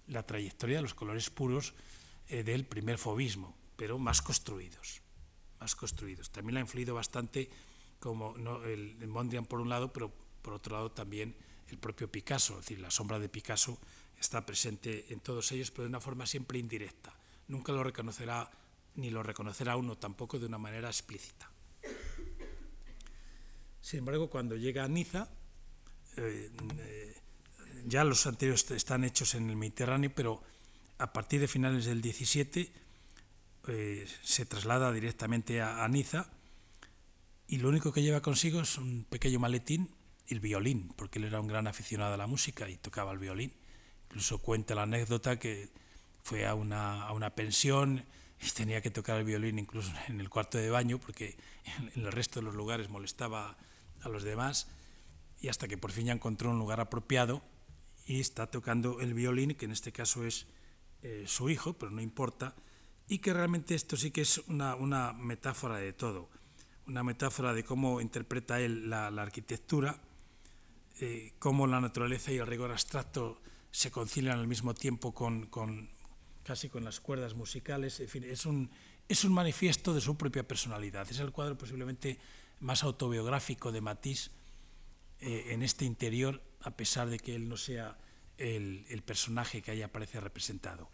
la 0.08 0.23
trayectoria 0.23 0.77
de 0.77 0.84
los 0.84 0.93
colores 0.93 1.30
puros 1.30 1.73
eh, 2.30 2.43
del 2.43 2.65
primer 2.65 2.97
fobismo, 2.97 3.56
pero 3.75 3.99
más 3.99 4.21
construidos, 4.21 5.01
más 5.60 5.75
construidos. 5.75 6.30
También 6.30 6.58
ha 6.58 6.62
influido 6.62 6.95
bastante 6.95 7.49
como 7.99 8.36
el, 8.65 9.08
Mondrian 9.08 9.45
por 9.45 9.60
un 9.60 9.69
lado, 9.69 9.91
pero 9.91 10.12
por 10.41 10.53
otro 10.53 10.75
lado 10.75 10.91
también 10.91 11.36
el 11.69 11.77
propio 11.77 12.10
Picasso, 12.10 12.53
es 12.53 12.62
decir, 12.62 12.80
la 12.80 12.91
sombra 12.91 13.19
de 13.19 13.30
Picasso 13.30 13.77
está 14.19 14.45
presente 14.45 15.06
en 15.10 15.19
todos 15.19 15.51
ellos, 15.51 15.71
pero 15.71 15.84
de 15.84 15.89
una 15.89 15.99
forma 15.99 16.25
siempre 16.25 16.60
indirecta. 16.60 17.13
Nunca 17.47 17.71
lo 17.71 17.84
reconocerá, 17.84 18.49
ni 18.95 19.10
lo 19.10 19.23
reconocerá 19.23 19.75
uno 19.75 19.97
tampoco 19.97 20.39
de 20.39 20.45
una 20.45 20.58
manera 20.58 20.88
explícita. 20.88 21.49
Sin 23.88 24.00
embargo, 24.00 24.30
cuando 24.30 24.58
llega 24.58 24.84
a 24.84 24.89
Niza, 24.89 25.30
eh, 26.17 26.52
eh, 26.78 27.15
ya 27.86 28.04
los 28.04 28.28
anteriores 28.28 28.69
están 28.71 29.06
hechos 29.06 29.34
en 29.34 29.50
el 29.50 29.56
Mediterráneo, 29.56 30.12
pero 30.13 30.43
a 30.97 31.13
partir 31.13 31.39
de 31.39 31.47
finales 31.47 31.86
del 31.86 32.02
17 32.02 32.69
eh, 33.69 34.08
se 34.23 34.45
traslada 34.45 34.91
directamente 34.91 35.62
a, 35.62 35.88
Niza 35.88 36.30
y 37.47 37.60
lo 37.60 37.69
único 37.69 37.93
que 37.93 38.02
lleva 38.02 38.19
consigo 38.21 38.60
es 38.60 38.78
un 38.78 39.06
pequeño 39.10 39.39
maletín 39.39 39.89
y 40.28 40.34
el 40.34 40.41
violín, 40.41 40.91
porque 40.97 41.19
él 41.19 41.23
era 41.23 41.39
un 41.39 41.47
gran 41.47 41.65
aficionado 41.65 42.15
a 42.15 42.17
la 42.17 42.28
música 42.28 42.67
y 42.67 42.76
tocaba 42.76 43.13
el 43.13 43.19
violín. 43.19 43.54
Incluso 44.10 44.39
cuenta 44.39 44.76
la 44.76 44.82
anécdota 44.82 45.39
que 45.39 45.69
fue 46.23 46.45
a 46.45 46.56
una, 46.56 47.04
a 47.04 47.13
una 47.13 47.36
pensión 47.36 48.04
y 48.41 48.50
tenía 48.50 48.82
que 48.82 48.91
tocar 48.91 49.17
el 49.17 49.23
violín 49.23 49.60
incluso 49.60 49.93
en 50.10 50.19
el 50.19 50.30
cuarto 50.30 50.58
de 50.58 50.69
baño 50.69 51.00
porque 51.00 51.38
en 51.95 52.04
el 52.04 52.12
resto 52.12 52.41
de 52.41 52.47
los 52.47 52.54
lugares 52.54 52.89
molestaba 52.89 53.58
a 54.01 54.10
los 54.10 54.23
demás 54.23 54.67
y 55.39 55.49
hasta 55.49 55.67
que 55.67 55.77
por 55.77 55.91
fin 55.91 56.07
ya 56.07 56.13
encontró 56.13 56.49
un 56.49 56.60
lugar 56.60 56.79
apropiado 56.79 57.41
y 58.05 58.19
está 58.19 58.47
tocando 58.47 59.01
el 59.01 59.13
violín, 59.13 59.55
que 59.55 59.65
en 59.65 59.71
este 59.71 59.91
caso 59.91 60.25
es 60.25 60.47
eh, 61.03 61.25
su 61.27 61.49
hijo, 61.49 61.73
pero 61.73 61.91
no 61.91 62.01
importa, 62.01 62.55
y 63.07 63.19
que 63.19 63.33
realmente 63.33 63.75
esto 63.75 63.97
sí 63.97 64.12
que 64.12 64.21
es 64.21 64.39
una, 64.47 64.75
una 64.75 65.13
metáfora 65.13 65.77
de 65.77 65.93
todo, 65.93 66.29
una 66.88 67.03
metáfora 67.03 67.53
de 67.53 67.63
cómo 67.63 68.01
interpreta 68.01 68.60
él 68.60 68.89
la, 68.89 69.07
arquitectura, 69.07 69.99
eh, 70.99 71.33
cómo 71.38 71.67
la 71.67 71.81
naturaleza 71.81 72.31
y 72.31 72.38
el 72.38 72.47
rigor 72.47 72.71
abstracto 72.71 73.41
se 73.71 73.91
concilian 73.91 74.39
al 74.39 74.47
mismo 74.47 74.73
tiempo 74.73 75.13
con, 75.13 75.47
con 75.47 75.89
casi 76.43 76.69
con 76.69 76.83
las 76.83 76.99
cuerdas 76.99 77.36
musicales, 77.36 77.99
en 77.99 78.07
fin, 78.07 78.23
es 78.23 78.45
un, 78.45 78.71
es 79.07 79.23
un 79.25 79.33
manifiesto 79.33 79.93
de 79.93 80.01
su 80.01 80.17
propia 80.17 80.47
personalidad, 80.47 81.07
es 81.12 81.19
el 81.19 81.31
cuadro 81.31 81.57
posiblemente 81.57 82.17
más 82.60 82.84
autobiográfico 82.84 83.72
de 83.72 83.82
Matisse 83.82 84.32
eh, 85.20 85.48
en 85.50 85.63
este 85.63 85.86
interior, 85.86 86.41
a 86.62 86.72
pesar 86.72 87.10
de 87.10 87.20
que 87.20 87.36
él 87.36 87.50
no 87.50 87.58
sea 87.58 87.98
el, 88.38 89.04
personaje 89.06 89.62
que 89.62 89.72
ahí 89.72 89.82
aparece 89.82 90.20
representado. 90.20 90.89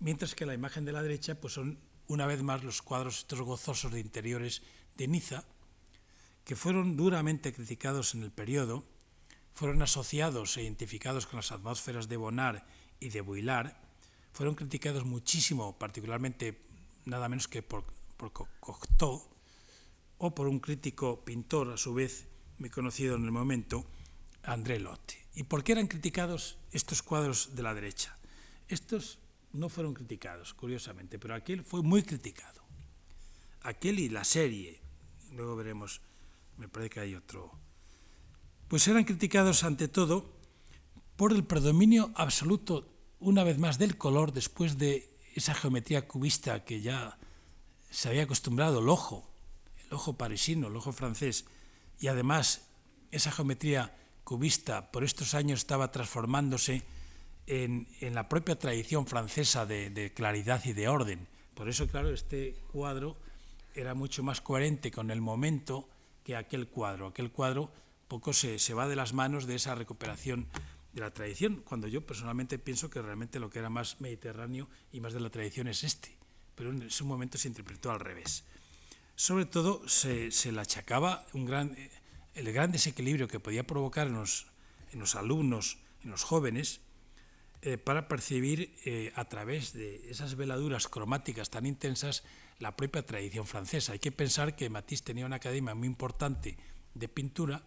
Mientras 0.00 0.34
que 0.34 0.46
la 0.46 0.54
imagen 0.54 0.84
de 0.84 0.92
la 0.92 1.02
derecha 1.02 1.40
pues 1.40 1.54
son 1.54 1.78
una 2.06 2.26
vez 2.26 2.42
más 2.42 2.62
los 2.62 2.82
cuadros 2.82 3.18
estos 3.18 3.40
gozosos 3.40 3.92
de 3.92 4.00
interiores 4.00 4.62
de 4.96 5.08
Niza, 5.08 5.44
que 6.44 6.56
fueron 6.56 6.96
duramente 6.96 7.52
criticados 7.52 8.14
en 8.14 8.22
el 8.22 8.30
periodo, 8.30 8.84
fueron 9.54 9.82
asociados 9.82 10.56
e 10.56 10.62
identificados 10.62 11.26
con 11.26 11.38
las 11.38 11.52
atmósferas 11.52 12.08
de 12.08 12.16
Bonnard 12.16 12.62
y 13.00 13.08
de 13.08 13.22
Vuillard, 13.22 13.72
fueron 14.32 14.54
criticados 14.54 15.04
muchísimo, 15.04 15.78
particularmente 15.78 16.60
nada 17.04 17.28
menos 17.28 17.48
que 17.48 17.62
por, 17.62 17.84
por 18.16 18.32
Cocteau, 18.32 19.33
o 20.18 20.34
por 20.34 20.46
un 20.46 20.60
crítico 20.60 21.24
pintor, 21.24 21.72
a 21.72 21.76
su 21.76 21.94
vez 21.94 22.26
muy 22.58 22.70
conocido 22.70 23.16
en 23.16 23.24
el 23.24 23.32
momento, 23.32 23.84
André 24.42 24.78
Lotte. 24.78 25.16
¿Y 25.34 25.44
por 25.44 25.64
qué 25.64 25.72
eran 25.72 25.86
criticados 25.86 26.58
estos 26.70 27.02
cuadros 27.02 27.54
de 27.56 27.62
la 27.62 27.74
derecha? 27.74 28.16
Estos 28.68 29.18
no 29.52 29.68
fueron 29.68 29.94
criticados, 29.94 30.54
curiosamente, 30.54 31.18
pero 31.18 31.34
aquel 31.34 31.64
fue 31.64 31.82
muy 31.82 32.02
criticado. 32.02 32.62
Aquel 33.62 33.98
y 33.98 34.08
la 34.08 34.24
serie, 34.24 34.80
luego 35.32 35.56
veremos, 35.56 36.00
me 36.58 36.68
parece 36.68 36.90
que 36.90 37.00
hay 37.00 37.14
otro, 37.14 37.52
pues 38.68 38.86
eran 38.88 39.04
criticados 39.04 39.64
ante 39.64 39.88
todo 39.88 40.32
por 41.16 41.32
el 41.32 41.44
predominio 41.44 42.12
absoluto, 42.14 42.88
una 43.20 43.44
vez 43.44 43.58
más, 43.58 43.78
del 43.78 43.96
color 43.96 44.32
después 44.32 44.78
de 44.78 45.16
esa 45.34 45.54
geometría 45.54 46.06
cubista 46.06 46.64
que 46.64 46.80
ya 46.80 47.18
se 47.90 48.08
había 48.08 48.24
acostumbrado 48.24 48.80
el 48.80 48.88
ojo, 48.88 49.33
ojo 49.94 50.14
parisino, 50.14 50.68
el 50.68 50.76
ojo 50.76 50.92
francés, 50.92 51.46
y 51.98 52.08
además 52.08 52.68
esa 53.10 53.30
geometría 53.30 53.94
cubista 54.24 54.90
por 54.90 55.04
estos 55.04 55.34
años 55.34 55.60
estaba 55.60 55.92
transformándose 55.92 56.82
en, 57.46 57.86
la 58.00 58.28
propia 58.28 58.58
tradición 58.58 59.06
francesa 59.06 59.66
de, 59.66 60.12
claridad 60.14 60.64
y 60.64 60.72
de 60.72 60.88
orden. 60.88 61.28
Por 61.54 61.68
eso, 61.68 61.86
claro, 61.86 62.12
este 62.12 62.56
cuadro 62.72 63.16
era 63.74 63.94
mucho 63.94 64.22
más 64.22 64.40
coherente 64.40 64.90
con 64.90 65.10
el 65.10 65.20
momento 65.20 65.88
que 66.24 66.36
aquel 66.36 66.68
cuadro. 66.68 67.08
Aquel 67.08 67.30
cuadro 67.30 67.70
poco 68.08 68.32
se, 68.32 68.58
se 68.58 68.74
va 68.74 68.88
de 68.88 68.96
las 68.96 69.12
manos 69.12 69.46
de 69.46 69.56
esa 69.56 69.74
recuperación 69.74 70.48
de 70.92 71.00
la 71.00 71.12
tradición, 71.12 71.62
cuando 71.64 71.88
yo 71.88 72.06
personalmente 72.06 72.58
pienso 72.58 72.88
que 72.88 73.02
realmente 73.02 73.40
lo 73.40 73.50
que 73.50 73.58
era 73.58 73.68
más 73.68 74.00
mediterráneo 74.00 74.68
y 74.92 75.00
más 75.00 75.12
de 75.12 75.20
la 75.20 75.30
tradición 75.30 75.66
es 75.66 75.82
este, 75.82 76.16
pero 76.54 76.70
en 76.70 76.82
ese 76.82 77.02
momento 77.02 77.36
se 77.36 77.48
interpretó 77.48 77.90
al 77.90 78.00
revés. 78.00 78.44
Sobre 79.16 79.46
todo 79.46 79.86
se, 79.88 80.30
se 80.30 80.50
le 80.50 80.60
achacaba 80.60 81.26
un 81.32 81.46
gran, 81.46 81.76
el 82.34 82.52
gran 82.52 82.72
desequilibrio 82.72 83.28
que 83.28 83.40
podía 83.40 83.66
provocar 83.66 84.08
en 84.08 84.14
los, 84.14 84.46
en 84.92 85.00
los 85.00 85.14
alumnos, 85.14 85.78
en 86.02 86.10
los 86.10 86.24
jóvenes, 86.24 86.80
eh, 87.62 87.78
para 87.78 88.08
percibir 88.08 88.74
eh, 88.84 89.12
a 89.14 89.24
través 89.24 89.72
de 89.72 90.10
esas 90.10 90.34
veladuras 90.36 90.88
cromáticas 90.88 91.48
tan 91.48 91.64
intensas 91.64 92.22
la 92.58 92.76
propia 92.76 93.06
tradición 93.06 93.46
francesa. 93.46 93.92
Hay 93.92 94.00
que 94.00 94.12
pensar 94.12 94.54
que 94.54 94.68
Matisse 94.68 95.02
tenía 95.02 95.26
una 95.26 95.36
academia 95.36 95.74
muy 95.74 95.88
importante 95.88 96.58
de 96.94 97.08
pintura 97.08 97.62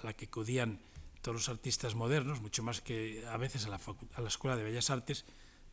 a 0.00 0.04
la 0.04 0.12
que 0.12 0.26
acudían 0.26 0.80
todos 1.22 1.34
los 1.36 1.48
artistas 1.48 1.94
modernos, 1.94 2.42
mucho 2.42 2.62
más 2.62 2.80
que 2.80 3.24
a 3.26 3.36
veces 3.36 3.64
a 3.64 3.70
la, 3.70 3.80
a 4.14 4.20
la 4.20 4.28
Escuela 4.28 4.56
de 4.56 4.64
Bellas 4.64 4.90
Artes, 4.90 5.24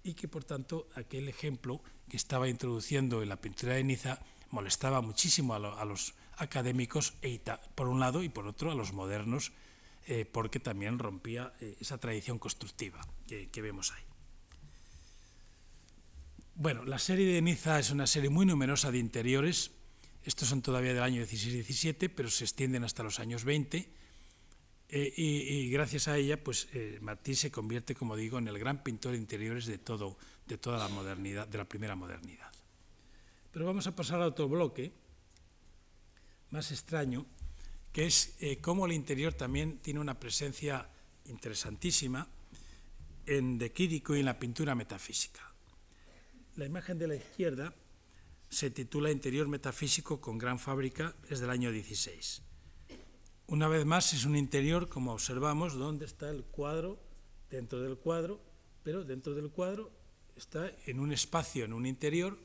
y 0.04 0.14
que 0.14 0.28
por 0.28 0.44
tanto 0.44 0.88
aquel 0.96 1.28
ejemplo 1.28 1.82
que 2.08 2.18
estaba 2.18 2.48
introduciendo 2.48 3.22
en 3.24 3.30
la 3.30 3.42
pintura 3.42 3.74
de 3.74 3.84
Niza 3.84 4.20
molestaba 4.52 5.02
muchísimo 5.02 5.54
a, 5.54 5.60
lo, 5.60 5.78
a 5.78 5.86
los 5.86 6.14
académicos, 6.38 7.14
e, 7.22 7.40
por 7.76 7.88
un 7.88 8.00
lado, 8.00 8.24
y 8.24 8.30
por 8.30 8.48
otro 8.48 8.72
a 8.72 8.76
los 8.76 8.94
modernos, 8.94 9.52
eh, 10.08 10.26
porque 10.26 10.60
también 10.60 11.00
rompía 11.00 11.54
eh, 11.62 11.78
esa 11.80 11.98
tradición 11.98 12.38
constructiva 12.38 13.02
que, 13.28 13.62
vemos 13.62 13.92
ahí. 13.92 14.04
Bueno, 16.56 16.86
la 16.86 17.00
serie 17.00 17.26
de 17.26 17.42
Niza 17.42 17.80
es 17.80 17.92
una 17.92 18.08
serie 18.08 18.30
muy 18.30 18.46
numerosa 18.46 18.92
de 18.92 19.00
interiores, 19.00 19.72
estos 20.24 20.48
son 20.48 20.62
todavía 20.62 20.94
del 20.94 21.04
año 21.04 21.24
16-17, 21.24 22.10
pero 22.14 22.30
se 22.30 22.44
extienden 22.44 22.84
hasta 22.84 23.04
los 23.04 23.20
años 23.20 23.44
20, 23.44 23.90
eh, 24.88 25.14
y, 25.18 25.24
y, 25.24 25.70
gracias 25.72 26.08
a 26.08 26.18
ella, 26.18 26.42
pues 26.44 26.68
Matisse 27.02 27.40
se 27.42 27.52
convierte, 27.52 27.96
como 27.96 28.16
digo, 28.16 28.38
en 28.38 28.48
el 28.48 28.60
gran 28.60 28.84
pintor 28.84 29.14
de 29.14 29.18
interiores 29.18 29.66
de, 29.66 29.80
todo, 29.80 30.18
de 30.46 30.58
toda 30.58 30.78
la 30.78 30.88
modernidad, 30.88 31.48
de 31.48 31.58
la 31.58 31.66
primera 31.66 31.96
modernidad. 31.96 32.52
Pero 33.56 33.68
vamos 33.68 33.88
a 33.88 33.96
pasar 33.96 34.22
a 34.22 34.28
otro 34.28 34.50
bloque, 34.50 34.92
más 36.50 36.74
extraño, 36.74 37.26
que 37.94 38.06
es 38.06 38.36
eh, 38.42 38.58
cómo 38.60 38.86
el 38.86 38.92
interior 38.92 39.34
también 39.34 39.78
tiene 39.78 40.02
una 40.02 40.20
presencia 40.20 40.90
interesantísima 41.24 42.28
en 43.26 43.58
De 43.58 43.72
Quirico 43.72 44.14
y 44.14 44.20
en 44.20 44.26
la 44.26 44.38
pintura 44.38 44.76
metafísica. 44.76 45.40
La 46.58 46.66
imagen 46.66 47.00
de 47.00 47.08
la 47.08 47.16
izquierda 47.16 47.74
se 48.50 48.72
titula 48.72 49.10
Interior 49.10 49.48
metafísico 49.48 50.20
con 50.20 50.38
gran 50.38 50.60
fábrica, 50.60 51.16
es 51.30 51.40
del 51.40 51.50
año 51.50 51.72
16. 51.72 52.42
Una 53.48 53.70
vez 53.70 53.86
más 53.86 54.12
es 54.12 54.26
un 54.26 54.36
interior, 54.36 54.90
como 54.90 55.14
observamos, 55.14 55.76
donde 55.76 56.04
está 56.04 56.30
el 56.30 56.44
cuadro 56.44 57.00
dentro 57.50 57.80
del 57.80 57.96
cuadro, 57.96 58.42
pero 58.84 59.06
dentro 59.06 59.34
del 59.34 59.50
cuadro 59.50 59.94
está 60.36 60.70
en 60.88 61.00
un 61.00 61.14
espacio, 61.14 61.64
en 61.64 61.72
un 61.72 61.86
interior, 61.86 62.38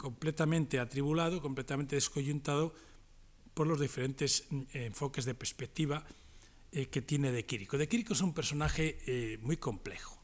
completamente 0.00 0.80
atribulado, 0.80 1.42
completamente 1.42 1.94
descoyuntado 1.94 2.72
por 3.52 3.66
los 3.66 3.78
diferentes 3.78 4.46
mm, 4.48 4.62
enfoques 4.72 5.26
de 5.26 5.34
perspectiva 5.34 6.06
eh, 6.72 6.88
que 6.88 7.02
tiene 7.02 7.30
De 7.32 7.44
Quirico. 7.44 7.76
De 7.76 7.86
Quirico 7.86 8.14
es 8.14 8.22
un 8.22 8.32
personaje 8.32 8.96
eh, 9.04 9.36
muy 9.42 9.58
complejo. 9.58 10.16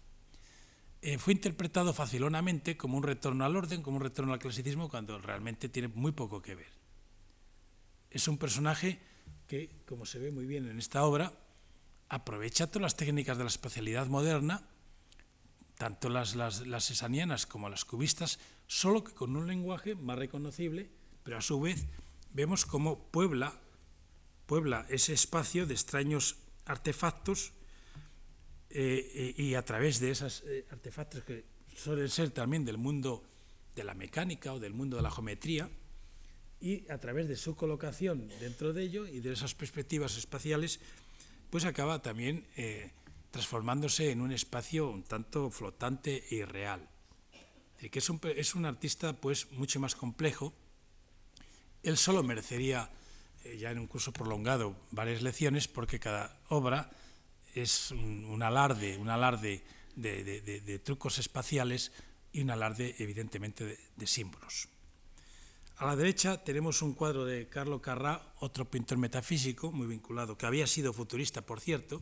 Eh, 1.03 1.19
fue 1.19 1.35
interpretado 1.35 1.93
facilonamente 1.93 2.79
como 2.79 2.97
un 2.97 3.03
retorno 3.03 3.45
al 3.45 3.55
orden, 3.55 3.83
como 3.83 3.99
un 3.99 4.03
retorno 4.03 4.33
al 4.33 4.39
clasicismo, 4.39 4.89
cuando 4.89 5.19
realmente 5.19 5.69
tiene 5.69 5.89
muy 5.89 6.13
poco 6.13 6.41
que 6.41 6.55
ver. 6.55 6.73
Es 8.11 8.29
un 8.29 8.39
personaje 8.39 8.99
que, 9.47 9.69
como 9.87 10.07
se 10.07 10.19
ve 10.19 10.31
muy 10.31 10.47
bien 10.47 10.67
en 10.71 10.79
esta 10.79 11.05
obra, 11.05 11.35
aprovecha 12.09 12.67
todas 12.69 12.83
las 12.83 12.97
técnicas 12.97 13.37
de 13.37 13.45
la 13.45 13.51
especialidad 13.51 14.07
moderna, 14.07 14.63
tanto 15.77 16.09
las, 16.09 16.35
las, 16.35 16.67
las 16.67 16.91
esanianas 16.91 17.45
como 17.45 17.69
las 17.69 17.85
cubistas, 17.85 18.39
solo 18.67 19.05
que 19.05 19.13
con 19.13 19.37
un 19.37 19.47
lenguaje 19.47 19.95
más 19.95 20.19
reconocible, 20.19 20.91
pero 21.23 21.39
a 21.39 21.43
su 21.43 21.61
vez 21.61 21.87
vemos 22.33 22.67
cómo 22.67 23.11
Puebla, 23.11 23.61
Puebla 24.47 24.87
ese 24.89 25.13
espacio 25.13 25.67
de 25.67 25.75
extraños 25.75 26.37
artefactos 26.65 27.53
eh, 28.71 29.35
y 29.37 29.55
a 29.55 29.65
través 29.65 30.01
de 30.01 30.11
esos 30.11 30.43
eh, 30.47 30.67
artefactos 30.71 31.23
que 31.25 31.45
suelen 31.75 32.09
ser 32.09 32.31
también 32.31 32.65
del 32.65 32.79
mundo 32.79 33.23
de 33.75 33.85
la 33.85 33.95
mecánica 33.95 34.53
o 34.53 34.61
del 34.61 34.73
mundo 34.73 34.97
de 34.97 35.03
la 35.03 35.11
geometría, 35.11 35.71
y 36.61 36.91
a 36.91 36.99
través 36.99 37.29
de 37.29 37.37
su 37.37 37.55
colocación 37.55 38.29
dentro 38.41 38.73
de 38.73 38.83
ello 38.83 39.07
y 39.07 39.21
de 39.21 39.33
esas 39.33 39.55
perspectivas 39.55 40.17
espaciales, 40.17 40.81
pues 41.51 41.65
acaba 41.65 42.03
también 42.03 42.47
eh, 42.57 42.91
transformándose 43.31 44.11
en 44.11 44.21
un 44.21 44.33
espacio 44.33 44.89
un 44.89 45.05
tanto 45.05 45.51
flotante 45.51 46.25
e 46.31 46.37
irreal. 46.37 46.89
Es, 47.81 47.91
que 47.91 47.99
es, 47.99 48.11
un, 48.11 48.21
es 48.25 48.55
un 48.55 48.65
artista 48.65 49.13
pues 49.13 49.51
mucho 49.53 49.81
más 49.81 49.95
complejo. 49.95 50.53
Él 51.83 51.97
solo 51.97 52.23
merecería, 52.23 52.91
eh, 53.45 53.59
ya 53.59 53.71
en 53.71 53.79
un 53.79 53.87
curso 53.87 54.13
prolongado, 54.13 54.77
varias 54.91 55.23
lecciones, 55.23 55.69
porque 55.69 56.01
cada 56.01 56.39
obra 56.49 56.91
es 57.55 57.91
un, 57.91 58.43
alarde, 58.43 58.97
un 58.99 59.09
alarde 59.09 59.63
de, 59.95 60.25
de, 60.25 60.41
de, 60.41 60.61
de, 60.61 60.79
trucos 60.79 61.19
espaciales 61.19 61.93
y 62.33 62.43
un 62.43 62.51
alarde, 62.51 62.95
evidentemente, 62.99 63.79
de 63.97 64.07
símbolos. 64.07 64.69
A 65.79 65.85
la 65.85 65.97
derecha 65.97 66.43
tenemos 66.43 66.81
un 66.81 66.95
cuadro 66.95 67.27
de 67.27 67.49
Carlo 67.49 67.83
Carrà, 67.83 68.33
otro 68.41 68.65
pintor 68.65 68.97
metafísico 68.97 69.73
muy 69.73 69.87
vinculado, 69.87 70.39
que 70.39 70.47
había 70.47 70.67
sido 70.67 70.95
futurista, 70.95 71.43
por 71.43 71.61
cierto. 71.61 72.01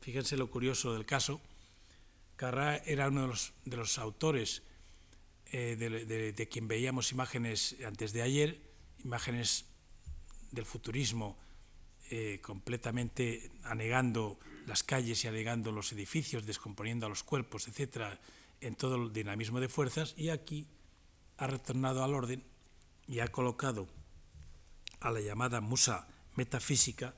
Fíjense 0.00 0.36
lo 0.38 0.50
curioso 0.50 0.94
del 0.94 1.04
caso. 1.04 1.40
Carrà 2.38 2.80
era 2.86 3.08
uno 3.08 3.22
de 3.22 3.28
los, 3.28 3.52
de 3.66 3.76
los 3.76 3.98
autores 3.98 4.62
eh, 5.52 5.76
de, 5.76 6.32
de, 6.32 6.48
quien 6.48 6.68
veíamos 6.68 7.12
imágenes 7.12 7.76
antes 7.86 8.12
de 8.12 8.22
ayer, 8.22 8.60
imágenes 9.04 9.66
del 10.50 10.64
futurismo 10.64 11.38
eh, 12.10 12.40
completamente 12.42 13.50
anegando 13.64 14.38
las 14.66 14.82
calles 14.82 15.24
y 15.24 15.28
anegando 15.28 15.72
los 15.72 15.92
edificios, 15.92 16.46
descomponiendo 16.46 17.06
a 17.06 17.08
los 17.08 17.22
cuerpos, 17.22 17.68
etcétera, 17.68 18.20
en 18.60 18.74
todo 18.74 18.96
el 18.96 19.12
dinamismo 19.12 19.60
de 19.60 19.68
fuerzas, 19.68 20.14
y 20.16 20.30
aquí 20.30 20.66
ha 21.36 21.46
retornado 21.46 22.02
al 22.02 22.14
orden 22.14 22.42
y 23.06 23.20
ha 23.20 23.28
colocado 23.28 23.88
a 25.00 25.10
la 25.10 25.20
llamada 25.20 25.60
musa 25.60 26.08
metafísica 26.36 27.14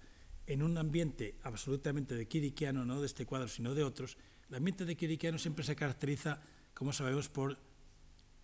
en 0.46 0.62
un 0.62 0.78
ambiente 0.78 1.38
absolutamente 1.42 2.14
de 2.14 2.26
quiriquiano, 2.26 2.84
no 2.84 3.00
de 3.00 3.06
este 3.06 3.26
cuadro, 3.26 3.48
sino 3.48 3.74
de 3.74 3.84
otros. 3.84 4.16
El 4.48 4.56
ambiente 4.56 4.84
de 4.84 4.96
quiriquiano 4.96 5.38
siempre 5.38 5.64
se 5.64 5.76
caracteriza, 5.76 6.42
como 6.72 6.92
sabemos, 6.92 7.28
por 7.28 7.58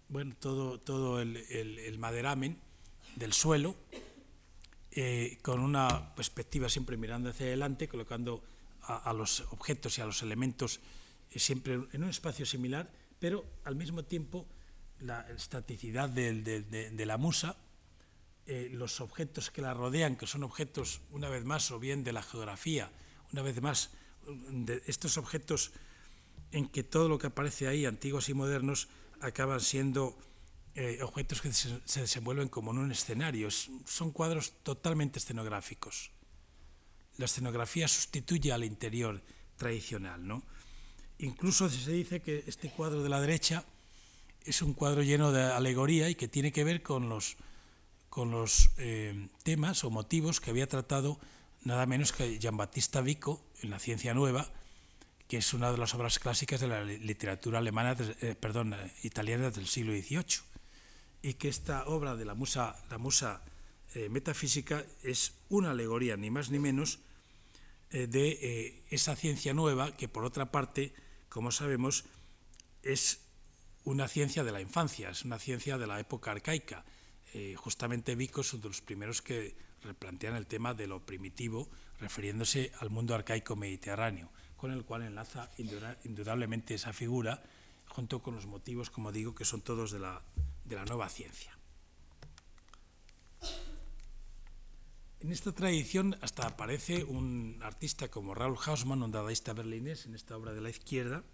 bueno, 0.08 0.34
todo, 0.38 0.78
todo 0.78 1.20
el, 1.20 1.36
el, 1.36 1.98
maderamen 1.98 2.58
del 3.16 3.32
suelo, 3.32 3.74
eh, 4.90 5.38
con 5.42 5.60
una 5.60 6.14
perspectiva 6.14 6.68
siempre 6.68 6.96
mirando 6.96 7.30
hacia 7.30 7.46
adelante, 7.46 7.88
colocando 7.88 8.42
a, 8.82 9.12
los 9.12 9.40
objetos 9.50 9.98
y 9.98 10.02
a 10.02 10.06
los 10.06 10.22
elementos 10.22 10.80
eh, 11.30 11.38
siempre 11.38 11.74
en 11.74 12.02
un 12.02 12.10
espacio 12.10 12.46
similar, 12.46 12.90
pero 13.18 13.44
al 13.64 13.76
mismo 13.76 14.04
tiempo 14.04 14.46
la 15.00 15.22
estaticidad 15.30 16.08
de, 16.08 16.32
de 16.32 17.06
la 17.06 17.16
musa 17.16 17.56
eh, 18.46 18.68
los 18.70 19.00
objetos 19.00 19.50
que 19.50 19.62
la 19.62 19.72
rodean, 19.72 20.16
que 20.16 20.26
son 20.26 20.42
objetos, 20.42 21.00
una 21.10 21.30
vez 21.30 21.46
más, 21.46 21.70
o 21.70 21.78
bien 21.78 22.04
de 22.04 22.12
la 22.12 22.22
geografía, 22.22 22.92
una 23.32 23.40
vez 23.40 23.62
más, 23.62 23.90
de 24.26 24.82
estos 24.84 25.16
objetos 25.16 25.72
en 26.52 26.68
que 26.68 26.84
todo 26.84 27.08
lo 27.08 27.18
que 27.18 27.28
aparece 27.28 27.68
ahí, 27.68 27.86
antiguos 27.86 28.28
y 28.28 28.34
modernos, 28.34 28.88
acaban 29.24 29.60
siendo 29.60 30.16
eh, 30.74 30.98
objetos 31.02 31.40
que 31.40 31.52
se, 31.52 31.80
se, 31.84 32.00
desenvuelven 32.00 32.48
como 32.48 32.72
en 32.72 32.78
un 32.78 32.92
escenario. 32.92 33.48
Son 33.50 34.10
cuadros 34.10 34.52
totalmente 34.62 35.18
escenográficos. 35.18 36.10
La 37.16 37.26
escenografía 37.26 37.88
sustituye 37.88 38.52
al 38.52 38.64
interior 38.64 39.22
tradicional. 39.56 40.26
¿no? 40.26 40.42
Incluso 41.18 41.68
se 41.68 41.92
dice 41.92 42.20
que 42.20 42.44
este 42.46 42.70
cuadro 42.70 43.02
de 43.02 43.08
la 43.08 43.20
derecha 43.20 43.64
es 44.44 44.62
un 44.62 44.74
cuadro 44.74 45.02
lleno 45.02 45.32
de 45.32 45.42
alegoría 45.42 46.10
y 46.10 46.14
que 46.14 46.28
tiene 46.28 46.52
que 46.52 46.64
ver 46.64 46.82
con 46.82 47.08
los, 47.08 47.36
con 48.10 48.30
los 48.30 48.70
eh, 48.76 49.28
temas 49.42 49.84
o 49.84 49.90
motivos 49.90 50.40
que 50.40 50.50
había 50.50 50.68
tratado 50.68 51.18
nada 51.62 51.86
menos 51.86 52.12
que 52.12 52.38
Giambattista 52.38 53.00
Vico 53.00 53.42
en 53.62 53.70
La 53.70 53.78
Ciencia 53.78 54.12
Nueva, 54.12 54.52
que 55.28 55.38
es 55.38 55.54
una 55.54 55.72
de 55.72 55.78
las 55.78 55.94
obras 55.94 56.18
clásicas 56.18 56.60
de 56.60 56.68
la 56.68 56.84
literatura 56.84 57.58
alemana, 57.58 57.96
eh, 58.20 58.34
perdón, 58.38 58.74
italiana 59.02 59.50
del 59.50 59.66
siglo 59.66 59.92
XVIII, 59.92 60.42
y 61.22 61.34
que 61.34 61.48
esta 61.48 61.86
obra 61.86 62.16
de 62.16 62.24
la 62.24 62.34
musa, 62.34 62.76
la 62.90 62.98
musa 62.98 63.42
eh, 63.94 64.08
metafísica 64.08 64.84
es 65.02 65.32
una 65.48 65.70
alegoría, 65.70 66.16
ni 66.16 66.30
más 66.30 66.50
ni 66.50 66.58
menos, 66.58 66.98
eh, 67.94 68.08
de 68.08 68.28
eh, 68.42 68.82
esa 68.90 69.14
ciencia 69.14 69.54
nueva 69.54 69.96
que, 69.96 70.08
por 70.08 70.24
otra 70.24 70.50
parte, 70.50 70.92
como 71.28 71.52
sabemos, 71.52 72.04
es 72.82 73.20
una 73.84 74.08
ciencia 74.08 74.42
de 74.42 74.50
la 74.50 74.60
infancia, 74.60 75.10
es 75.10 75.24
una 75.24 75.38
ciencia 75.38 75.78
de 75.78 75.86
la 75.86 76.00
época 76.00 76.32
arcaica. 76.32 76.84
Eh, 77.34 77.54
justamente 77.56 78.16
Vico 78.16 78.40
es 78.40 78.52
uno 78.52 78.62
de 78.62 78.68
los 78.70 78.80
primeros 78.80 79.22
que 79.22 79.54
replantean 79.82 80.34
el 80.34 80.48
tema 80.48 80.74
de 80.74 80.88
lo 80.88 81.06
primitivo, 81.06 81.68
refiriéndose 82.00 82.72
al 82.80 82.90
mundo 82.90 83.14
arcaico 83.14 83.54
mediterráneo 83.54 84.28
con 84.64 84.72
el 84.72 84.86
cual 84.86 85.02
enlaza 85.02 85.50
indudablemente 85.58 86.72
esa 86.72 86.94
figura, 86.94 87.42
junto 87.86 88.22
con 88.22 88.34
los 88.34 88.46
motivos, 88.46 88.88
como 88.88 89.12
digo, 89.12 89.34
que 89.34 89.44
son 89.44 89.60
todos 89.60 89.90
de 89.90 89.98
la, 89.98 90.22
de 90.64 90.74
la 90.74 90.86
nueva 90.86 91.10
ciencia. 91.10 91.52
En 95.20 95.30
esta 95.30 95.52
tradición 95.52 96.16
hasta 96.22 96.46
aparece 96.46 97.04
un 97.04 97.60
artista 97.60 98.08
como 98.08 98.34
Raúl 98.34 98.56
Hausmann, 98.64 99.02
un 99.02 99.12
dadaísta 99.12 99.52
berlinés, 99.52 100.06
en 100.06 100.14
esta 100.14 100.34
obra 100.34 100.54
de 100.54 100.62
la 100.62 100.70
izquierda, 100.70 101.24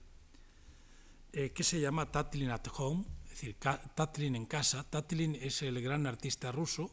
eh, 1.33 1.53
que 1.53 1.63
se 1.63 1.81
llama 1.81 2.11
Tatlin 2.11 2.51
at 2.51 2.67
Home, 2.79 3.05
es 3.27 3.31
decir, 3.31 3.55
Tatlin 3.95 4.35
en 4.35 4.47
casa. 4.47 4.83
Tatlin 4.91 5.37
es 5.37 5.63
el 5.63 5.81
gran 5.81 6.09
artista 6.09 6.51
ruso 6.51 6.91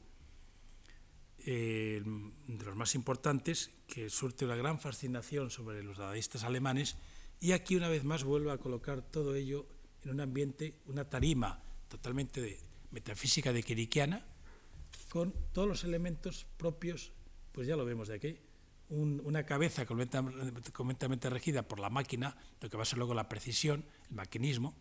eh, 1.50 2.04
de 2.04 2.66
los 2.66 2.76
más 2.76 2.94
importantes, 2.94 3.72
que 3.88 4.10
surte 4.10 4.44
una 4.44 4.58
gran 4.58 4.82
fascinación 4.82 5.50
sobre 5.50 5.82
los 5.82 5.98
dadaístas 5.98 6.44
alemanes, 6.44 6.98
y 7.40 7.54
aquí 7.54 7.78
una 7.78 7.88
vez 7.88 8.04
más 8.04 8.26
vuelve 8.26 8.52
a 8.52 8.58
colocar 8.58 9.02
todo 9.02 9.34
ello 9.34 9.66
en 10.04 10.12
un 10.12 10.20
ambiente, 10.20 10.76
una 10.88 11.10
tarima 11.10 11.64
totalmente 11.88 12.60
metafísica 12.92 13.54
de 13.54 13.64
Kirikiana, 13.64 14.26
con 15.08 15.34
todos 15.54 15.70
los 15.70 15.86
elementos 15.86 16.46
propios, 16.58 17.14
pues 17.54 17.66
ya 17.66 17.78
lo 17.78 17.86
vemos 17.86 18.10
de 18.10 18.16
aquí, 18.16 18.40
un, 18.90 19.22
una 19.24 19.46
cabeza 19.46 19.86
completamente 19.86 21.30
regida 21.30 21.66
por 21.66 21.80
la 21.80 21.90
máquina, 21.90 22.36
lo 22.60 22.70
que 22.70 22.76
va 22.76 22.84
a 22.84 22.86
ser 22.86 22.98
luego 22.98 23.14
la 23.14 23.30
precisión, 23.30 23.86
el 24.10 24.16
maquinismo, 24.16 24.76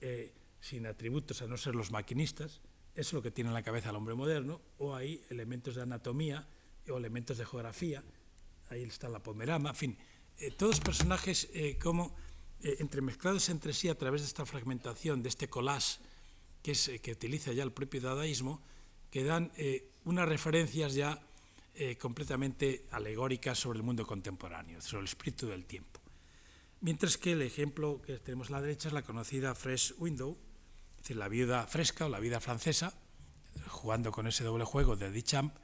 eh, 0.00 0.32
sin 0.62 0.86
atributos 0.86 1.42
a 1.42 1.46
no 1.46 1.58
ser 1.58 1.74
los 1.74 1.90
maquinistas, 1.90 2.62
es 2.98 3.12
lo 3.12 3.22
que 3.22 3.30
tiene 3.30 3.48
en 3.48 3.54
la 3.54 3.62
cabeza 3.62 3.90
el 3.90 3.96
hombre 3.96 4.14
moderno, 4.14 4.60
o 4.78 4.94
hay 4.94 5.22
elementos 5.30 5.76
de 5.76 5.82
anatomía 5.82 6.48
o 6.90 6.98
elementos 6.98 7.38
de 7.38 7.46
geografía, 7.46 8.02
ahí 8.70 8.82
está 8.82 9.08
la 9.08 9.22
pomerama, 9.22 9.70
en 9.70 9.76
fin, 9.76 9.98
eh, 10.38 10.50
todos 10.50 10.80
personajes 10.80 11.48
eh, 11.54 11.78
como 11.80 12.16
eh, 12.60 12.76
entremezclados 12.80 13.50
entre 13.50 13.72
sí 13.72 13.88
a 13.88 13.96
través 13.96 14.22
de 14.22 14.26
esta 14.26 14.44
fragmentación, 14.44 15.22
de 15.22 15.28
este 15.28 15.48
collage 15.48 15.98
que, 16.62 16.72
eh, 16.72 16.98
que 16.98 17.12
utiliza 17.12 17.52
ya 17.52 17.62
el 17.62 17.70
propio 17.70 18.00
dadaísmo, 18.00 18.62
que 19.12 19.22
dan 19.22 19.50
unas 20.04 20.28
referencias 20.28 20.92
ya 20.92 21.18
completamente 21.98 22.84
alegóricas 22.90 23.58
sobre 23.58 23.78
el 23.78 23.82
mundo 23.82 24.06
contemporáneo, 24.06 24.82
sobre 24.82 25.00
el 25.00 25.06
espíritu 25.06 25.46
del 25.46 25.64
tiempo. 25.64 25.98
Mientras 26.82 27.16
que 27.16 27.32
el 27.32 27.40
ejemplo 27.40 28.02
que 28.02 28.18
tenemos 28.18 28.50
a 28.50 28.54
la 28.54 28.60
derecha 28.60 28.88
es 28.88 28.92
la 28.92 29.00
conocida 29.00 29.54
Fresh 29.54 29.94
Window, 29.96 30.36
es 30.98 31.04
decir, 31.04 31.16
la 31.16 31.28
viuda 31.28 31.66
fresca 31.66 32.06
o 32.06 32.08
la 32.08 32.18
vida 32.18 32.40
francesa, 32.40 32.92
jugando 33.68 34.12
con 34.12 34.26
ese 34.26 34.44
doble 34.44 34.64
juego 34.64 34.96
de 34.96 35.10
Duchamp, 35.10 35.54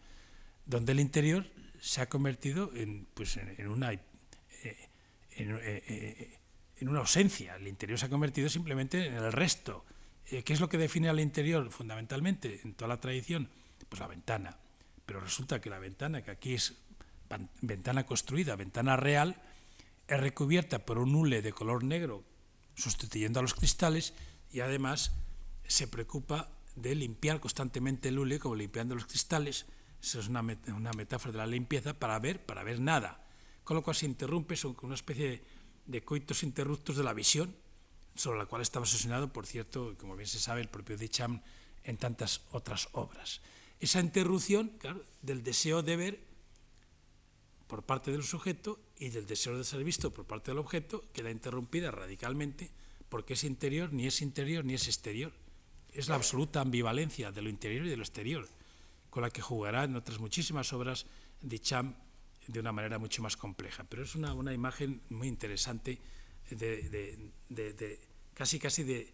donde 0.64 0.92
el 0.92 1.00
interior 1.00 1.46
se 1.80 2.00
ha 2.00 2.08
convertido 2.08 2.70
en, 2.74 3.06
pues, 3.12 3.36
en, 3.36 3.68
una, 3.68 3.92
eh, 3.92 4.00
en, 5.32 5.58
eh, 5.60 6.38
en, 6.76 6.88
una 6.88 7.00
ausencia. 7.00 7.56
El 7.56 7.68
interior 7.68 7.98
se 7.98 8.06
ha 8.06 8.08
convertido 8.08 8.48
simplemente 8.48 9.06
en 9.06 9.14
el 9.14 9.32
resto. 9.32 9.84
Eh, 10.30 10.42
¿Qué 10.42 10.52
es 10.54 10.60
lo 10.60 10.68
que 10.68 10.78
define 10.78 11.08
al 11.08 11.20
interior 11.20 11.70
fundamentalmente 11.70 12.60
en 12.64 12.74
toda 12.74 12.88
la 12.88 13.00
tradición? 13.00 13.50
Pues 13.88 14.00
la 14.00 14.06
ventana. 14.06 14.56
Pero 15.04 15.20
resulta 15.20 15.60
que 15.60 15.68
la 15.68 15.78
ventana, 15.78 16.22
que 16.22 16.30
aquí 16.30 16.54
es 16.54 16.74
ventana 17.60 18.06
construida, 18.06 18.56
ventana 18.56 18.96
real, 18.96 19.42
es 20.08 20.20
recubierta 20.20 20.86
por 20.86 20.98
un 20.98 21.14
hule 21.14 21.42
de 21.42 21.52
color 21.52 21.84
negro, 21.84 22.24
sustituyendo 22.76 23.40
a 23.40 23.42
los 23.42 23.54
cristales, 23.54 24.14
y 24.50 24.60
además 24.60 25.12
se 25.66 25.88
preocupa 25.88 26.50
de 26.76 26.94
limpiar 26.94 27.40
constantemente 27.40 28.08
el 28.08 28.18
hule, 28.18 28.38
como 28.38 28.54
limpiando 28.54 28.94
los 28.94 29.06
cristales. 29.06 29.66
Esa 30.02 30.18
es 30.20 30.28
una, 30.28 30.40
una 30.40 30.92
metáfora 30.92 31.32
de 31.32 31.38
la 31.38 31.46
limpieza 31.46 31.94
para 31.94 32.18
ver, 32.18 32.44
para 32.44 32.62
ver 32.62 32.80
nada. 32.80 33.24
Con 33.62 33.76
lo 33.76 33.82
cual 33.82 33.96
se 33.96 34.06
interrumpe 34.06 34.56
con 34.56 34.76
una 34.82 34.94
especie 34.94 35.28
de, 35.28 35.42
de 35.86 36.04
coitos 36.04 36.42
interruptos 36.42 36.96
de 36.96 37.04
la 37.04 37.12
visión, 37.12 37.54
sobre 38.14 38.38
la 38.38 38.46
cual 38.46 38.62
estaba 38.62 38.84
obsesionado, 38.84 39.32
por 39.32 39.46
cierto, 39.46 39.96
como 39.98 40.16
bien 40.16 40.28
se 40.28 40.38
sabe, 40.38 40.60
el 40.60 40.68
propio 40.68 40.96
Duchamp 40.96 41.42
en 41.84 41.96
tantas 41.96 42.42
otras 42.52 42.88
obras. 42.92 43.40
Esa 43.80 44.00
interrupción 44.00 44.72
claro, 44.78 45.04
del 45.22 45.42
deseo 45.42 45.82
de 45.82 45.96
ver 45.96 46.20
por 47.66 47.82
parte 47.82 48.10
del 48.12 48.22
sujeto 48.22 48.78
y 48.98 49.08
del 49.08 49.26
deseo 49.26 49.56
de 49.58 49.64
ser 49.64 49.82
visto 49.84 50.12
por 50.12 50.26
parte 50.26 50.50
del 50.50 50.58
objeto 50.58 51.04
queda 51.12 51.30
interrumpida 51.30 51.90
radicalmente 51.90 52.70
porque 53.08 53.34
es 53.34 53.44
interior, 53.44 53.92
ni 53.92 54.06
es 54.06 54.22
interior, 54.22 54.64
ni 54.64 54.74
es 54.74 54.86
exterior. 54.86 55.32
Es 55.94 56.08
la 56.08 56.16
absoluta 56.16 56.60
ambivalencia 56.60 57.32
de 57.32 57.40
lo 57.40 57.48
interior 57.48 57.86
y 57.86 57.88
de 57.88 57.96
lo 57.96 58.02
exterior, 58.02 58.46
con 59.10 59.22
la 59.22 59.30
que 59.30 59.40
jugará 59.40 59.84
en 59.84 59.96
otras 59.96 60.18
muchísimas 60.18 60.72
obras 60.72 61.06
Duchamp 61.40 61.96
de 62.46 62.60
una 62.60 62.72
manera 62.72 62.98
mucho 62.98 63.22
más 63.22 63.36
compleja. 63.36 63.84
Pero 63.88 64.02
es 64.02 64.14
una, 64.14 64.34
una 64.34 64.52
imagen 64.52 65.00
muy 65.10 65.28
interesante 65.28 65.98
de, 66.50 66.88
de, 66.88 67.18
de, 67.48 67.72
de, 67.72 68.00
casi 68.34 68.58
casi 68.58 68.82
de 68.82 69.12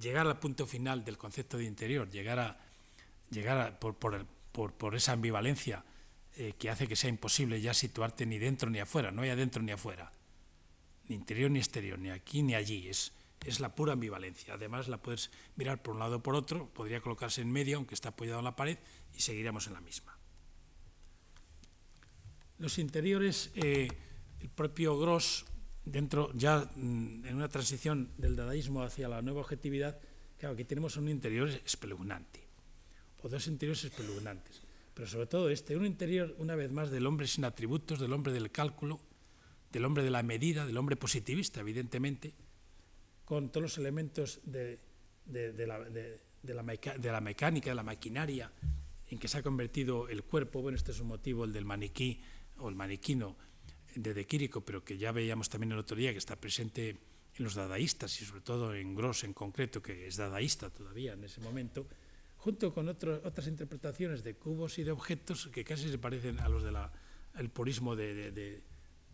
llegar 0.00 0.26
al 0.26 0.38
punto 0.38 0.66
final 0.66 1.04
del 1.04 1.18
concepto 1.18 1.58
de 1.58 1.64
interior, 1.64 2.08
llegar 2.10 2.38
a 2.38 2.58
llegar 3.30 3.58
a, 3.58 3.78
por, 3.78 3.96
por, 3.96 4.26
por, 4.52 4.72
por, 4.72 4.94
esa 4.94 5.12
ambivalencia 5.12 5.84
eh, 6.36 6.54
que 6.58 6.70
hace 6.70 6.86
que 6.86 6.96
sea 6.96 7.10
imposible 7.10 7.60
ya 7.60 7.74
situarte 7.74 8.26
ni 8.26 8.38
dentro 8.38 8.70
ni 8.70 8.78
afuera, 8.78 9.10
no 9.10 9.22
hay 9.22 9.30
adentro 9.30 9.62
ni 9.62 9.72
afuera, 9.72 10.12
ni 11.08 11.16
interior 11.16 11.50
ni 11.50 11.58
exterior, 11.58 11.98
ni 11.98 12.10
aquí 12.10 12.42
ni 12.42 12.54
allí, 12.54 12.88
es, 12.88 13.12
es 13.44 13.60
la 13.60 13.74
pura 13.74 13.94
ambivalencia. 13.94 14.54
Además 14.54 14.88
la 14.88 15.00
puedes 15.00 15.30
mirar 15.56 15.82
por 15.82 15.94
un 15.94 16.00
lado 16.00 16.16
o 16.16 16.22
por 16.22 16.34
otro, 16.34 16.68
podría 16.68 17.00
colocarse 17.00 17.40
en 17.40 17.50
medio, 17.50 17.76
aunque 17.76 17.94
está 17.94 18.10
apoyado 18.10 18.38
en 18.38 18.44
la 18.44 18.56
pared, 18.56 18.78
y 19.14 19.20
seguiríamos 19.20 19.66
en 19.66 19.74
la 19.74 19.80
misma. 19.80 20.16
Los 22.58 22.78
interiores, 22.78 23.50
eh, 23.54 23.88
el 24.40 24.48
propio 24.50 24.98
Gross 24.98 25.46
dentro 25.84 26.30
ya 26.34 26.70
mm, 26.76 27.24
en 27.26 27.34
una 27.34 27.48
transición 27.48 28.12
del 28.18 28.36
dadaísmo 28.36 28.82
hacia 28.82 29.08
la 29.08 29.22
nueva 29.22 29.40
objetividad, 29.40 29.98
claro, 30.38 30.54
aquí 30.54 30.64
tenemos 30.64 30.96
un 30.96 31.08
interior 31.08 31.48
espeluznante, 31.48 32.46
o 33.22 33.28
dos 33.28 33.46
interiores 33.46 33.84
espeluznantes, 33.84 34.60
pero 34.92 35.08
sobre 35.08 35.26
todo 35.26 35.48
este, 35.48 35.76
un 35.76 35.86
interior, 35.86 36.34
una 36.38 36.54
vez 36.54 36.70
más, 36.70 36.90
del 36.90 37.06
hombre 37.06 37.26
sin 37.26 37.44
atributos, 37.44 37.98
del 37.98 38.12
hombre 38.12 38.32
del 38.32 38.50
cálculo, 38.50 39.00
del 39.72 39.84
hombre 39.84 40.02
de 40.02 40.10
la 40.10 40.22
medida, 40.22 40.66
del 40.66 40.76
hombre 40.76 40.96
positivista, 40.96 41.60
evidentemente, 41.60 42.34
con 43.30 43.52
todos 43.52 43.62
los 43.62 43.78
elementos 43.78 44.40
de, 44.42 44.80
de, 45.24 45.64
la, 45.64 45.78
de, 45.78 46.18
la, 46.42 46.64
mecánica, 46.64 47.70
de 47.70 47.74
la 47.76 47.84
maquinaria 47.84 48.50
en 49.06 49.18
que 49.20 49.28
se 49.28 49.38
ha 49.38 49.42
convertido 49.44 50.08
el 50.08 50.24
cuerpo, 50.24 50.60
bueno, 50.60 50.74
este 50.74 50.90
es 50.90 50.98
un 50.98 51.06
motivo, 51.06 51.44
el 51.44 51.52
del 51.52 51.64
maniquí 51.64 52.20
o 52.58 52.68
el 52.68 52.74
maniquino, 52.74 53.36
de 53.94 54.14
De 54.14 54.26
Quirico, 54.26 54.64
pero 54.64 54.82
que 54.82 54.98
ya 54.98 55.12
veíamos 55.12 55.48
también 55.48 55.70
el 55.70 55.78
otro 55.78 55.96
día, 55.96 56.10
que 56.10 56.18
está 56.18 56.34
presente 56.34 56.98
en 57.36 57.44
los 57.44 57.54
dadaístas 57.54 58.20
y 58.20 58.24
sobre 58.24 58.40
todo 58.40 58.74
en 58.74 58.96
Gross 58.96 59.22
en 59.22 59.32
concreto, 59.32 59.80
que 59.80 60.08
es 60.08 60.16
dadaísta 60.16 60.68
todavía 60.70 61.12
en 61.12 61.22
ese 61.22 61.40
momento, 61.40 61.86
junto 62.36 62.74
con 62.74 62.88
otras 62.88 63.46
interpretaciones 63.46 64.24
de 64.24 64.34
cubos 64.34 64.76
y 64.80 64.82
de 64.82 64.90
objetos 64.90 65.48
que 65.52 65.62
casi 65.62 65.88
se 65.88 65.98
parecen 65.98 66.40
a 66.40 66.48
los 66.48 66.64
del 66.64 66.74
de 66.74 67.48
purismo 67.48 67.94
de, 67.94 68.64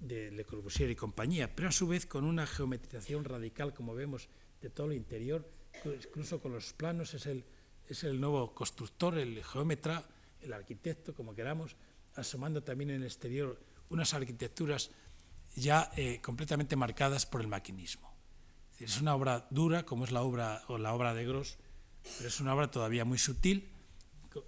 de, 0.01 0.30
Le 0.30 0.44
Corbusier 0.44 0.90
y 0.90 0.97
compañía, 0.97 1.55
pero 1.55 1.68
a 1.68 1.72
su 1.72 1.86
vez 1.86 2.07
con 2.07 2.24
una 2.24 2.47
geometrización 2.47 3.24
radical, 3.24 3.74
como 3.74 3.94
vemos, 3.94 4.28
de 4.61 4.70
todo 4.70 4.88
el 4.88 4.97
interior, 4.97 5.49
incluso 5.84 6.40
con 6.40 6.53
los 6.53 6.72
planos, 6.72 7.14
es 7.14 7.26
el, 7.26 7.44
es 7.88 8.05
el 8.05 8.20
nuevo 8.20 8.55
constructor, 8.55 9.18
el 9.18 9.42
geómetra, 9.44 10.09
el 10.40 10.53
arquitecto, 10.53 11.14
como 11.14 11.34
queramos, 11.34 11.76
asomando 12.14 12.62
también 12.62 12.90
en 12.90 12.97
el 12.97 13.05
exterior 13.05 13.61
unas 13.88 14.14
arquitecturas 14.14 14.90
ya 15.55 15.90
eh, 15.97 16.20
completamente 16.20 16.76
marcadas 16.76 17.26
por 17.26 17.40
el 17.40 17.49
maquinismo. 17.49 18.14
Es, 18.78 19.01
una 19.01 19.14
obra 19.14 19.47
dura, 19.51 19.84
como 19.84 20.05
es 20.05 20.12
la 20.12 20.22
obra, 20.22 20.62
o 20.68 20.76
la 20.76 20.92
obra 20.92 21.14
de 21.14 21.24
Gross, 21.24 21.59
pero 22.16 22.28
es 22.28 22.40
una 22.40 22.55
obra 22.55 22.70
todavía 22.70 23.05
muy 23.05 23.18
sutil 23.18 23.70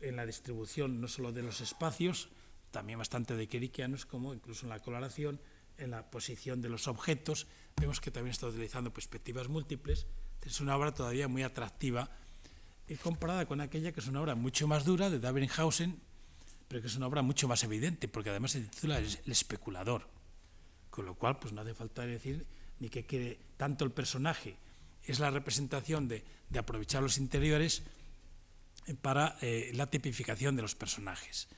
en 0.02 0.16
la 0.16 0.26
distribución 0.26 1.00
no 1.00 1.08
solo 1.08 1.32
de 1.32 1.42
los 1.42 1.60
espacios, 1.60 2.28
también 2.70 2.98
bastante 2.98 3.36
de 3.36 3.48
Kerikianos, 3.48 4.06
como 4.06 4.34
incluso 4.34 4.66
en 4.66 4.70
la 4.70 4.80
coloración, 4.80 5.40
en 5.78 5.90
la 5.90 6.10
posición 6.10 6.60
de 6.60 6.68
los 6.68 6.88
objetos. 6.88 7.46
Vemos 7.76 8.00
que 8.00 8.10
también 8.10 8.32
está 8.32 8.46
utilizando 8.46 8.92
perspectivas 8.92 9.48
múltiples. 9.48 10.06
Es 10.42 10.60
una 10.60 10.76
obra 10.76 10.92
todavía 10.92 11.28
muy 11.28 11.42
atractiva 11.42 12.10
y 12.88 12.96
comparada 12.96 13.46
con 13.46 13.60
aquella 13.60 13.92
que 13.92 14.00
es 14.00 14.06
una 14.06 14.20
obra 14.20 14.34
mucho 14.34 14.66
más 14.66 14.84
dura 14.84 15.10
de 15.10 15.20
Davenhausen, 15.20 16.00
pero 16.68 16.80
que 16.80 16.88
es 16.88 16.96
una 16.96 17.06
obra 17.06 17.22
mucho 17.22 17.48
más 17.48 17.64
evidente, 17.64 18.08
porque 18.08 18.30
además 18.30 18.52
se 18.52 18.60
titula 18.60 18.98
El 18.98 19.32
especulador. 19.32 20.08
Con 20.90 21.06
lo 21.06 21.14
cual, 21.14 21.38
pues 21.38 21.52
no 21.52 21.60
hace 21.60 21.74
falta 21.74 22.04
decir 22.06 22.46
ni 22.80 22.88
que 22.88 23.04
quede 23.04 23.38
tanto 23.56 23.84
el 23.84 23.90
personaje 23.90 24.56
es 25.04 25.18
la 25.18 25.30
representación 25.30 26.06
de, 26.06 26.22
aprovechar 26.58 27.02
los 27.02 27.18
interiores 27.18 27.82
para 29.00 29.36
eh, 29.40 29.72
la 29.74 29.88
tipificación 29.88 30.56
de 30.56 30.62
los 30.62 30.74
personajes. 30.74 31.48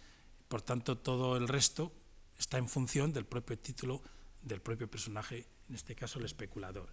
Por 0.50 0.62
tanto, 0.62 0.98
todo 0.98 1.36
el 1.36 1.46
resto 1.46 1.92
está 2.36 2.58
en 2.58 2.68
función 2.68 3.12
del 3.12 3.24
propio 3.24 3.56
título 3.56 4.02
del 4.42 4.60
propio 4.60 4.90
personaje, 4.90 5.46
en 5.68 5.76
este 5.76 5.94
caso 5.94 6.18
el 6.18 6.24
especulador, 6.24 6.90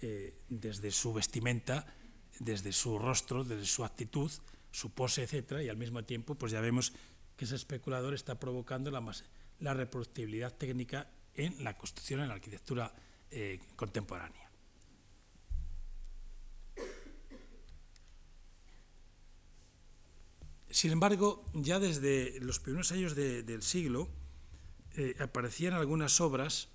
eh, 0.00 0.32
desde 0.48 0.90
su 0.90 1.12
vestimenta, 1.12 1.84
desde 2.38 2.72
su 2.72 2.98
rostro, 2.98 3.44
desde 3.44 3.66
su 3.66 3.84
actitud, 3.84 4.32
su 4.70 4.94
pose, 4.94 5.22
etcétera, 5.22 5.62
y 5.62 5.68
al 5.68 5.76
mismo 5.76 6.02
tiempo, 6.04 6.34
pues 6.36 6.50
ya 6.52 6.62
vemos 6.62 6.94
que 7.36 7.44
ese 7.44 7.56
especulador 7.56 8.14
está 8.14 8.40
provocando 8.40 8.90
la, 8.90 9.04
la 9.60 9.74
reproductibilidad 9.74 10.54
técnica 10.54 11.10
en 11.34 11.62
la 11.62 11.76
construcción, 11.76 12.20
en 12.20 12.28
la 12.28 12.34
arquitectura 12.34 12.90
eh, 13.30 13.60
contemporánea. 13.76 14.43
Sin 20.74 20.90
embargo, 20.90 21.44
ya 21.54 21.78
desde 21.78 22.40
los 22.40 22.58
primeros 22.58 22.90
años 22.90 23.14
del 23.14 23.62
siglo 23.62 24.08
eh, 24.96 25.14
aparecían 25.20 25.72
algunas 25.72 26.20
obras 26.20 26.68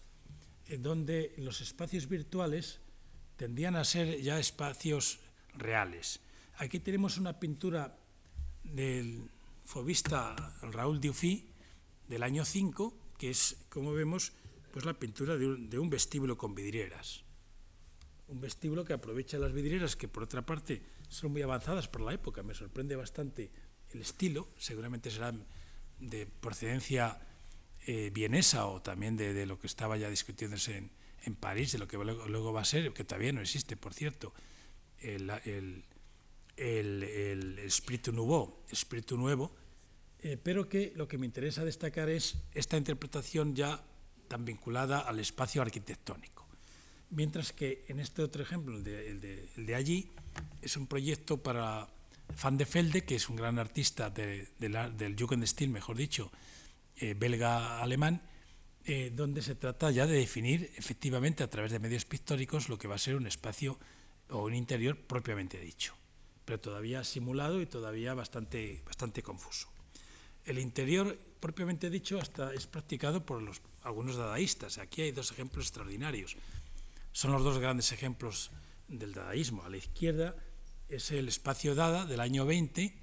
en 0.68 0.84
donde 0.84 1.34
los 1.36 1.60
espacios 1.60 2.08
virtuales 2.08 2.80
tendían 3.36 3.76
a 3.76 3.84
ser 3.84 4.22
ya 4.22 4.39
espacios 4.39 5.20
reales. 5.54 6.22
Aquí 6.60 6.80
tenemos 6.80 7.18
una 7.18 7.41
pintura 7.41 8.00
del 8.64 9.30
fobista 9.66 10.34
Raúl 10.62 11.02
Dufy 11.02 11.50
del 12.08 12.24
año 12.24 12.45
5, 12.45 12.93
que 13.18 13.32
es, 13.32 13.58
como 13.68 13.91
vemos, 13.91 14.32
pues 14.72 14.86
la 14.86 14.97
pintura 14.97 15.36
de 15.36 15.78
un 15.78 15.89
vestíbulo 15.89 16.38
con 16.38 16.56
vidrieras. 16.56 17.26
Un 18.30 18.39
vestíbulo 18.39 18.86
que 18.86 18.93
aprovecha 18.93 19.38
las 19.39 19.52
vidrieras, 19.52 19.97
que 19.97 20.08
por 20.08 20.24
otra 20.24 20.45
parte 20.45 20.84
son 21.10 21.34
muy 21.34 21.41
avanzadas 21.41 21.89
por 21.89 22.00
la 22.00 22.14
época, 22.14 22.43
me 22.43 22.54
sorprende 22.54 22.95
bastante 22.95 23.52
el 23.94 24.02
estilo, 24.02 24.48
seguramente 24.58 25.12
será 25.12 25.34
de 26.00 26.26
procedencia 26.26 27.20
eh, 27.86 28.12
vienesa 28.14 28.68
o 28.68 28.82
también 28.82 29.18
de, 29.18 29.46
lo 29.46 29.60
que 29.60 29.68
estaba 29.68 29.98
ya 29.98 30.10
discutiéndose 30.10 30.78
en, 30.78 30.92
en 31.24 31.36
París, 31.36 31.72
de 31.72 31.80
lo 31.80 31.88
que 31.88 31.98
luego, 31.98 32.54
va 32.54 32.62
a 32.62 32.66
ser, 32.66 32.94
que 32.94 33.04
todavía 33.04 33.32
no 33.32 33.42
existe, 33.42 33.76
por 33.76 33.94
cierto, 33.94 34.34
el, 35.00 35.30
el, 35.46 35.84
el, 36.58 37.60
espíritu 37.60 38.12
nuevo, 38.12 38.64
espíritu 38.70 39.18
nuevo, 39.18 39.52
eh, 40.22 40.38
pero 40.42 40.68
que 40.68 40.92
lo 40.96 41.08
que 41.08 41.18
me 41.18 41.26
interesa 41.26 41.64
destacar 41.64 42.10
es 42.10 42.36
esta 42.54 42.78
interpretación 42.78 43.56
ya 43.56 43.84
tan 44.28 44.46
vinculada 44.46 45.00
al 45.00 45.20
espacio 45.20 45.62
arquitectónico. 45.62 46.48
Mientras 47.12 47.54
que 47.54 47.86
en 47.88 48.00
este 48.00 48.22
otro 48.22 48.44
ejemplo, 48.44 48.78
el 48.78 48.84
de, 48.84 49.50
el 49.56 49.66
de 49.66 49.76
allí, 49.76 50.12
es 50.62 50.78
un 50.78 50.86
proyecto 50.86 51.42
para 51.42 51.90
Van 52.42 52.58
de 52.58 52.66
Velde, 52.66 53.04
que 53.04 53.16
es 53.16 53.30
un 53.30 53.36
gran 53.36 53.60
artista 53.60 54.10
de, 54.10 54.48
del 54.60 55.16
Jugendstil, 55.18 55.70
mejor 55.70 55.98
dicho, 55.98 56.32
eh, 56.98 57.16
belga-alemán, 57.18 58.22
eh, 58.86 59.12
donde 59.14 59.42
se 59.42 59.56
trata 59.56 59.92
ya 59.92 60.08
de 60.08 60.18
definir 60.18 60.72
efectivamente 60.78 61.44
a 61.44 61.50
través 61.50 61.72
de 61.72 61.80
medios 61.80 62.06
pictóricos 62.06 62.70
lo 62.70 62.78
que 62.78 62.88
va 62.88 62.96
a 62.96 62.98
ser 62.98 63.16
un 63.16 63.28
espacio 63.28 63.78
o 64.30 64.46
un 64.46 64.56
interior 64.56 64.98
propiamente 64.98 65.60
dicho, 65.60 65.96
pero 66.46 66.60
todavía 66.60 67.04
simulado 67.04 67.62
y 67.62 67.66
todavía 67.66 68.14
bastante, 68.14 68.82
bastante 68.86 69.22
confuso. 69.22 69.68
El 70.46 70.60
interior 70.60 71.18
propiamente 71.40 71.90
dicho 71.90 72.20
hasta 72.20 72.54
es 72.54 72.68
practicado 72.68 73.26
por 73.26 73.44
algunos 73.84 74.16
dadaístas. 74.16 74.78
Aquí 74.78 75.02
hay 75.02 75.12
dos 75.12 75.32
ejemplos 75.32 75.66
extraordinarios. 75.66 76.38
Son 77.12 77.32
los 77.32 77.44
dos 77.44 77.60
grandes 77.60 77.92
ejemplos 77.92 78.52
del 78.88 79.14
dadaísmo. 79.14 79.64
A 79.64 79.70
la 79.70 79.78
izquierda, 79.78 80.36
es 80.90 81.12
el 81.12 81.28
espacio 81.28 81.76
Dada 81.76 82.06
del 82.06 82.20
año 82.20 82.46
20, 82.46 82.94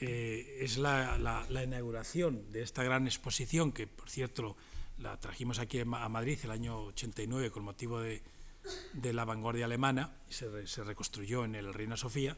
eh, 0.00 0.58
es 0.60 0.78
la, 0.78 1.46
inauguración 1.64 2.50
de 2.52 2.62
esta 2.62 2.82
gran 2.84 3.06
exposición 3.06 3.72
que, 3.72 3.86
por 3.86 4.08
cierto, 4.08 4.56
la 4.98 5.18
trajimos 5.18 5.58
aquí 5.58 5.80
a 5.80 5.84
Madrid 5.84 6.38
el 6.44 6.52
año 6.52 6.84
89 6.84 7.50
con 7.50 7.64
motivo 7.64 8.00
de, 8.00 8.22
la 9.12 9.24
vanguardia 9.24 9.64
alemana, 9.64 10.16
y 10.30 10.32
se, 10.32 10.84
reconstruyó 10.84 11.44
en 11.44 11.56
el 11.56 11.74
Reina 11.74 11.96
Sofía, 11.96 12.36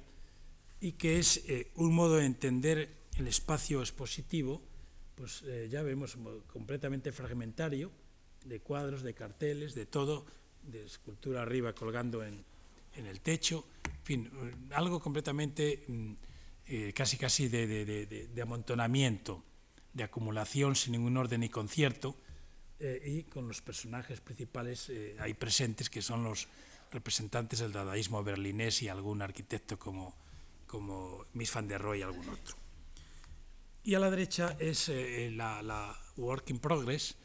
y 0.81 0.93
que 0.93 1.19
es 1.19 1.45
eh, 1.49 1.71
un 1.75 1.95
modo 1.95 2.17
de 2.17 2.27
entender 2.27 2.97
el 3.19 3.29
espacio 3.29 3.81
expositivo, 3.81 4.63
pues 5.15 5.43
eh, 5.47 5.69
ya 5.71 5.83
vemos 5.83 6.17
completamente 6.47 7.13
fragmentario, 7.13 7.93
de 8.45 8.61
cuadros, 8.61 9.03
de 9.03 9.15
carteles, 9.15 9.75
de 9.75 9.87
todo, 9.87 10.27
de 10.63 10.85
escultura 10.85 11.43
arriba 11.43 11.75
colgando 11.75 12.25
en, 12.25 12.45
en 12.97 13.07
el 13.07 13.21
techo, 13.21 13.67
en 13.85 14.05
fin, 14.05 14.31
algo 14.73 15.01
completamente 15.01 15.85
mm, 15.89 16.13
eh, 16.67 16.93
casi 16.95 17.19
casi 17.19 17.49
de, 17.49 18.41
amontonamiento, 18.41 19.45
de 19.93 20.05
acumulación 20.05 20.75
sin 20.75 20.93
ningún 20.93 21.17
orden 21.17 21.41
ni 21.41 21.51
concierto, 21.51 22.17
eh, 22.81 23.03
y 23.05 23.23
con 23.25 23.47
los 23.47 23.61
personajes 23.61 24.21
principales 24.21 24.89
eh, 24.89 25.17
ahí 25.21 25.35
presentes, 25.35 25.91
que 25.91 26.01
son 26.01 26.25
los 26.25 26.49
representantes 26.91 27.59
del 27.59 27.73
dadaísmo 27.73 28.25
berlinés 28.25 28.83
y 28.83 28.89
algún 28.89 29.21
arquitecto 29.21 29.79
como, 29.79 30.15
como 30.67 31.27
Miss 31.35 31.53
van 31.53 31.69
der 31.69 31.83
Rohe 31.83 31.99
y 31.99 32.03
algún 32.03 32.29
otro. 32.31 32.57
Y 33.83 33.95
a 33.95 33.99
la 33.99 34.11
derecha 34.11 34.57
es 34.59 34.89
la, 34.89 35.61
la, 35.61 36.01
Work 36.17 36.49
in 36.49 36.61
Progress 36.61 37.17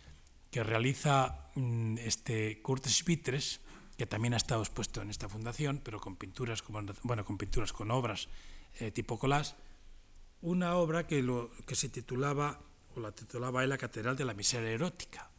que 0.52 0.64
realiza 0.64 1.50
mm, 1.56 1.98
este 2.00 2.62
Kurt 2.62 2.88
Spitres, 2.88 3.62
que 4.00 4.08
también 4.08 4.34
ha 4.34 4.38
estado 4.38 4.62
expuesto 4.62 5.02
en 5.02 5.10
esta 5.10 5.28
fundación, 5.28 5.82
pero 5.84 6.00
con 6.00 6.16
pinturas, 6.16 6.62
como, 6.62 6.82
bueno, 7.04 7.26
con 7.26 7.38
pinturas, 7.38 7.74
con 7.74 7.92
obras 7.92 8.30
eh, 8.80 8.92
tipo 8.92 9.20
collage, 9.20 9.56
una 10.42 10.76
obra 10.76 11.06
que, 11.06 11.22
se 11.74 11.90
titulaba, 11.90 12.62
o 12.96 13.02
la 13.02 13.12
titulaba 13.12 13.68
La 13.68 13.78
Catedral 13.78 14.16
de 14.16 14.24
la 14.24 14.34
Miseria 14.34 14.70
Erótica, 14.70 15.30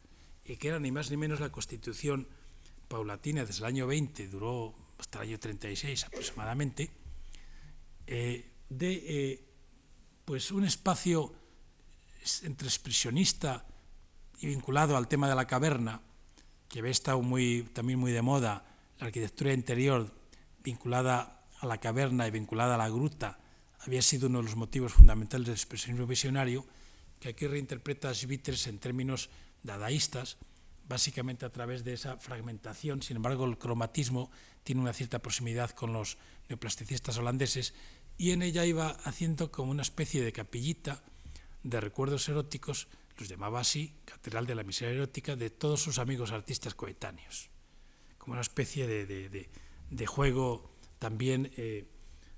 y 0.45 0.57
que 0.57 0.67
era 0.67 0.79
ni 0.79 0.91
más 0.91 1.09
ni 1.09 1.17
menos 1.17 1.39
la 1.39 1.51
constitución 1.51 2.27
paulatina 2.87 3.45
desde 3.45 3.61
el 3.61 3.65
año 3.65 3.87
20, 3.87 4.27
duró 4.27 4.75
hasta 4.99 5.23
el 5.23 5.29
año 5.29 5.39
36 5.39 6.05
aproximadamente, 6.05 6.91
eh, 8.05 8.47
de 8.69 8.93
eh, 8.93 9.43
pues 10.23 10.51
un 10.51 10.65
espacio 10.65 11.33
entre 12.43 12.67
expresionista 12.67 13.65
y 14.37 14.45
vinculado 14.45 14.95
al 14.95 15.07
tema 15.07 15.27
de 15.27 15.33
la 15.33 15.47
caverna, 15.47 15.99
que 16.71 16.79
había 16.79 16.91
estado 16.91 17.21
muy, 17.21 17.63
también 17.73 17.99
muy 17.99 18.13
de 18.13 18.21
moda, 18.21 18.63
la 18.97 19.07
arquitectura 19.07 19.51
interior 19.53 20.09
vinculada 20.63 21.43
a 21.59 21.65
la 21.67 21.79
caverna 21.79 22.25
y 22.27 22.31
vinculada 22.31 22.75
a 22.75 22.77
la 22.77 22.87
gruta, 22.89 23.39
había 23.79 24.01
sido 24.01 24.27
uno 24.27 24.39
de 24.39 24.45
los 24.45 24.55
motivos 24.55 24.93
fundamentales 24.93 25.47
del 25.47 25.55
expresionismo 25.55 26.07
visionario, 26.07 26.65
que 27.19 27.29
aquí 27.29 27.45
reinterpreta 27.45 28.13
Schwitters 28.13 28.67
en 28.67 28.79
términos 28.79 29.29
dadaístas, 29.63 30.37
básicamente 30.87 31.45
a 31.45 31.51
través 31.51 31.83
de 31.83 31.93
esa 31.93 32.17
fragmentación. 32.17 33.01
Sin 33.01 33.17
embargo, 33.17 33.43
el 33.45 33.57
cromatismo 33.57 34.31
tiene 34.63 34.81
una 34.81 34.93
cierta 34.93 35.19
proximidad 35.19 35.71
con 35.71 35.91
los 35.91 36.17
neoplasticistas 36.47 37.17
holandeses 37.17 37.73
y 38.17 38.31
en 38.31 38.43
ella 38.43 38.65
iba 38.65 38.91
haciendo 39.03 39.51
como 39.51 39.71
una 39.71 39.81
especie 39.81 40.23
de 40.23 40.31
capillita 40.31 41.03
de 41.63 41.81
recuerdos 41.81 42.29
eróticos 42.29 42.87
los 43.21 43.29
llamaba 43.29 43.59
así, 43.59 43.93
Catedral 44.05 44.45
de 44.45 44.55
la 44.55 44.63
Miseria 44.63 44.95
Erótica, 44.95 45.35
de 45.35 45.49
todos 45.49 45.81
sus 45.81 45.99
amigos 45.99 46.31
artistas 46.31 46.75
coetáneos, 46.75 47.49
como 48.17 48.33
una 48.33 48.41
especie 48.41 48.87
de, 48.87 50.05
juego 50.07 50.71
también 50.99 51.51
eh, 51.57 51.85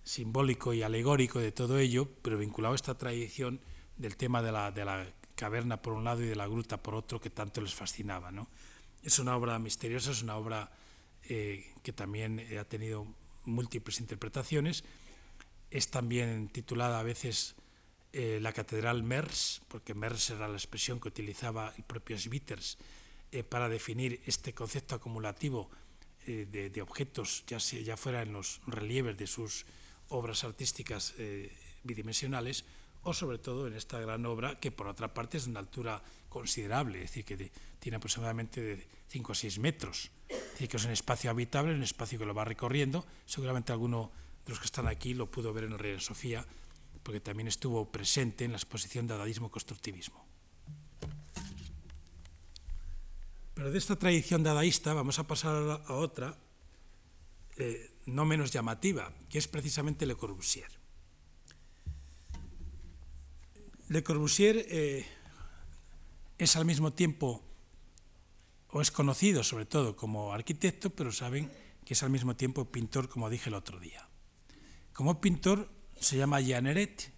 simbólico 0.04 0.74
y 0.74 0.84
alegórico 0.84 1.40
de 1.40 1.52
todo 1.52 1.80
ello, 1.80 2.10
pero 2.22 2.38
vinculado 2.38 2.74
a 2.74 2.76
esta 2.76 2.98
tradición 2.98 3.62
del 3.98 4.18
tema 4.18 4.42
de 4.42 4.52
la, 4.52 4.72
de 4.72 4.86
la 4.86 5.08
caverna 5.36 5.82
por 5.82 5.94
un 5.94 6.04
lado 6.04 6.22
y 6.22 6.28
de 6.28 6.36
la 6.36 6.48
gruta 6.48 6.82
por 6.82 6.96
otro 6.96 7.20
que 7.20 7.30
tanto 7.30 7.62
les 7.62 7.74
fascinaba. 7.74 8.32
¿no? 8.32 8.50
Es 9.04 9.20
una 9.20 9.36
obra 9.36 9.58
misteriosa, 9.60 10.12
es 10.12 10.22
una 10.22 10.36
obra 10.36 10.72
eh, 11.24 11.74
que 11.82 11.94
también 11.94 12.46
ha 12.60 12.66
tenido 12.66 13.08
múltiples 13.46 14.00
interpretaciones 14.00 14.84
es 15.74 15.90
también 15.90 16.50
titulada 16.50 17.00
a 17.00 17.04
veces 17.04 17.56
eh, 18.16 18.38
la 18.40 18.54
Catedral 18.54 19.02
Mers, 19.02 19.64
porque 19.68 19.96
Mers 19.96 20.30
era 20.30 20.48
la 20.48 20.54
expresión 20.54 21.00
que 21.00 21.08
utilizaba 21.08 21.74
el 21.76 21.84
propio 21.84 22.16
Schwitters 22.16 22.78
eh, 23.32 23.44
para 23.44 23.68
definir 23.68 24.22
este 24.28 24.54
concepto 24.54 24.94
acumulativo 24.94 25.72
eh, 26.28 26.46
de, 26.46 26.70
de, 26.70 26.82
objetos, 26.84 27.44
ya, 27.48 27.60
sea, 27.60 27.82
ya 27.82 27.98
fuera 27.98 28.22
en 28.22 28.32
los 28.32 28.62
relieves 28.68 29.18
de 29.18 29.26
sus 29.26 29.66
obras 30.10 30.44
artísticas 30.44 31.16
bidimensionales, 31.84 32.66
o 33.02 33.16
sobre 33.16 33.40
todo 33.40 33.66
en 33.66 33.74
esta 33.74 34.00
gran 34.00 34.24
obra 34.28 34.60
que 34.60 34.70
por 34.70 34.86
otra 34.86 35.12
parte 35.12 35.38
es 35.38 35.46
de 35.46 35.50
una 35.50 35.62
altura 35.62 36.04
considerable, 36.30 37.00
es 37.00 37.10
decir, 37.10 37.26
que 37.26 37.36
de, 37.36 37.52
tiene 37.80 37.98
aproximadamente 37.98 38.62
de 38.62 38.88
5 39.08 39.32
o 39.32 39.36
6 39.36 39.58
metros, 39.58 40.12
es 40.30 40.52
decir, 40.52 40.70
que 40.70 40.78
es 40.78 40.86
un 40.86 40.92
espacio 40.92 41.32
habitable, 41.32 41.74
un 41.74 41.82
espacio 41.82 42.20
que 42.20 42.26
lo 42.26 42.36
va 42.36 42.46
recorriendo, 42.46 43.08
seguramente 43.26 43.72
alguno 43.72 44.12
de 44.46 44.52
los 44.52 44.60
que 44.60 44.66
están 44.66 44.88
aquí 44.88 45.16
lo 45.16 45.32
pudo 45.32 45.52
ver 45.52 45.64
en 45.64 45.74
el 45.74 45.80
Reina 45.80 46.00
Sofía, 46.00 46.46
porque 47.04 47.20
también 47.20 47.48
estuvo 47.48 47.92
presente 47.92 48.46
en 48.46 48.52
la 48.52 48.58
exposición 48.58 49.06
de 49.06 49.14
Dadaísmo-Constructivismo. 49.14 50.26
Pero 53.54 53.72
de 53.72 53.78
esta 53.78 53.96
tradición 53.98 54.42
dadaísta 54.42 54.94
vamos 54.94 55.20
a 55.20 55.28
pasar 55.28 55.84
a 55.86 55.94
otra, 55.94 56.38
eh, 57.58 57.92
no 58.08 58.26
menos 58.26 58.52
llamativa, 58.52 59.14
que 59.30 59.38
es 59.38 59.48
precisamente 59.48 60.06
Le 60.06 60.16
Corbusier. 60.16 60.72
Le 63.90 64.04
Corbusier 64.04 64.66
eh, 64.70 65.06
es 66.38 66.56
al 66.56 66.66
mismo 66.66 66.94
tiempo, 66.94 67.44
o 68.70 68.82
es 68.82 68.90
conocido 68.90 69.44
sobre 69.44 69.66
todo 69.66 69.96
como 69.96 70.34
arquitecto, 70.34 70.90
pero 70.90 71.12
saben 71.12 71.52
que 71.86 71.94
es 71.94 72.02
al 72.02 72.10
mismo 72.10 72.36
tiempo 72.36 72.66
pintor, 72.66 73.08
como 73.08 73.30
dije 73.30 73.50
el 73.50 73.56
otro 73.56 73.80
día. 73.80 74.08
Como 74.94 75.22
pintor 75.22 75.70
se 76.00 76.18
llama 76.18 76.42
Jeanneret 76.42 77.12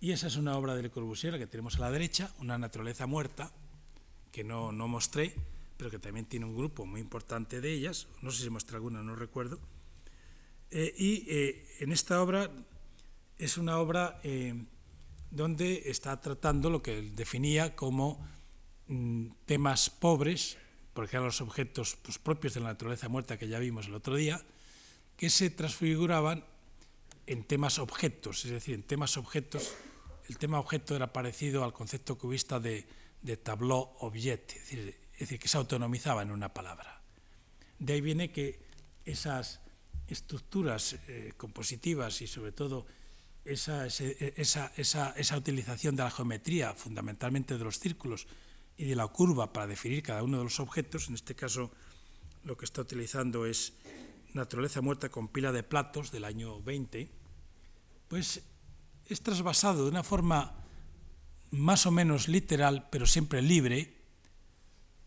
y 0.00 0.12
esa 0.12 0.26
es 0.26 0.36
una 0.36 0.56
obra 0.56 0.74
de 0.74 0.82
Le 0.82 0.90
Corbusier, 0.90 1.32
la 1.32 1.38
que 1.38 1.46
tenemos 1.46 1.76
a 1.76 1.80
la 1.80 1.90
derecha, 1.90 2.32
una 2.38 2.58
naturaleza 2.58 3.06
muerta, 3.06 3.50
que 4.30 4.44
no, 4.44 4.70
no 4.72 4.88
mostré, 4.88 5.34
pero 5.76 5.90
que 5.90 5.98
también 5.98 6.26
tiene 6.26 6.46
un 6.46 6.56
grupo 6.56 6.84
muy 6.86 7.00
importante 7.00 7.60
de 7.60 7.72
ellas, 7.72 8.06
no 8.22 8.30
sé 8.30 8.42
si 8.42 8.50
mostré 8.50 8.76
alguna, 8.76 9.02
no 9.02 9.16
recuerdo. 9.16 9.58
Eh, 10.70 10.94
y 10.96 11.24
eh, 11.28 11.66
en 11.80 11.92
esta 11.92 12.22
obra 12.22 12.50
es 13.38 13.56
una 13.56 13.78
obra 13.78 14.20
eh, 14.24 14.54
donde 15.30 15.84
está 15.86 16.20
tratando 16.20 16.70
lo 16.70 16.82
que 16.82 16.98
él 16.98 17.14
definía 17.14 17.74
como 17.76 18.26
mm, 18.88 19.28
temas 19.44 19.90
pobres, 19.90 20.58
porque 20.92 21.16
eran 21.16 21.26
los 21.26 21.40
objetos 21.40 21.96
pues, 22.02 22.18
propios 22.18 22.54
de 22.54 22.60
la 22.60 22.68
naturaleza 22.68 23.08
muerta 23.08 23.38
que 23.38 23.48
ya 23.48 23.58
vimos 23.58 23.86
el 23.86 23.94
otro 23.94 24.16
día, 24.16 24.42
que 25.16 25.30
se 25.30 25.50
transfiguraban 25.50 26.44
en 27.26 27.44
temas 27.44 27.78
objetos, 27.78 28.44
es 28.44 28.50
decir, 28.50 28.74
en 28.74 28.82
temas 28.82 29.16
objetos, 29.16 29.74
el 30.28 30.38
tema 30.38 30.58
objeto 30.58 30.94
era 30.96 31.12
parecido 31.12 31.64
al 31.64 31.72
concepto 31.72 32.18
cubista 32.18 32.60
de, 32.60 32.86
de 33.22 33.36
tableau 33.36 33.96
objet, 34.00 34.56
es 34.70 34.94
decir, 35.18 35.38
que 35.38 35.48
se 35.48 35.56
autonomizaba 35.56 36.22
en 36.22 36.30
una 36.30 36.52
palabra. 36.52 37.02
De 37.78 37.94
ahí 37.94 38.00
viene 38.00 38.30
que 38.30 38.60
esas 39.04 39.60
estructuras 40.08 40.96
eh, 41.08 41.32
compositivas 41.36 42.22
y 42.22 42.26
sobre 42.26 42.52
todo 42.52 42.86
esa, 43.44 43.86
esa, 43.86 44.72
esa, 44.76 45.14
esa, 45.16 45.36
utilización 45.36 45.94
de 45.96 46.02
la 46.02 46.10
geometría, 46.10 46.74
fundamentalmente 46.74 47.58
de 47.58 47.64
los 47.64 47.78
círculos 47.78 48.26
y 48.76 48.84
de 48.84 48.96
la 48.96 49.06
curva 49.08 49.52
para 49.52 49.66
definir 49.66 50.02
cada 50.02 50.22
uno 50.22 50.38
de 50.38 50.44
los 50.44 50.60
objetos, 50.60 51.08
en 51.08 51.14
este 51.14 51.34
caso 51.34 51.70
lo 52.44 52.56
que 52.56 52.64
está 52.64 52.82
utilizando 52.82 53.46
es 53.46 53.72
Naturaleza 54.34 54.82
muerta 54.82 55.08
con 55.08 55.28
pila 55.28 55.50
de 55.50 55.62
platos 55.62 56.12
del 56.12 56.24
año 56.24 56.60
20, 56.60 57.08
pues 58.08 58.42
es 59.06 59.20
trasvasado 59.20 59.84
de 59.84 59.90
una 59.90 60.02
forma 60.02 60.54
más 61.50 61.86
o 61.86 61.90
menos 61.90 62.28
literal, 62.28 62.88
pero 62.90 63.06
siempre 63.06 63.42
libre, 63.42 63.96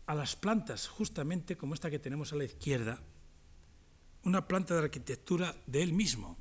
a 0.06 0.14
las 0.14 0.34
plantas, 0.34 0.88
justamente 0.88 1.56
como 1.56 1.74
esta 1.74 1.90
que 1.90 1.98
tenemos 1.98 2.32
a 2.32 2.36
la 2.36 2.44
izquierda, 2.44 3.00
una 4.24 4.48
planta 4.48 4.74
de 4.74 4.80
arquitectura 4.80 5.54
de 5.66 5.82
él 5.82 5.92
mismo, 5.92 6.36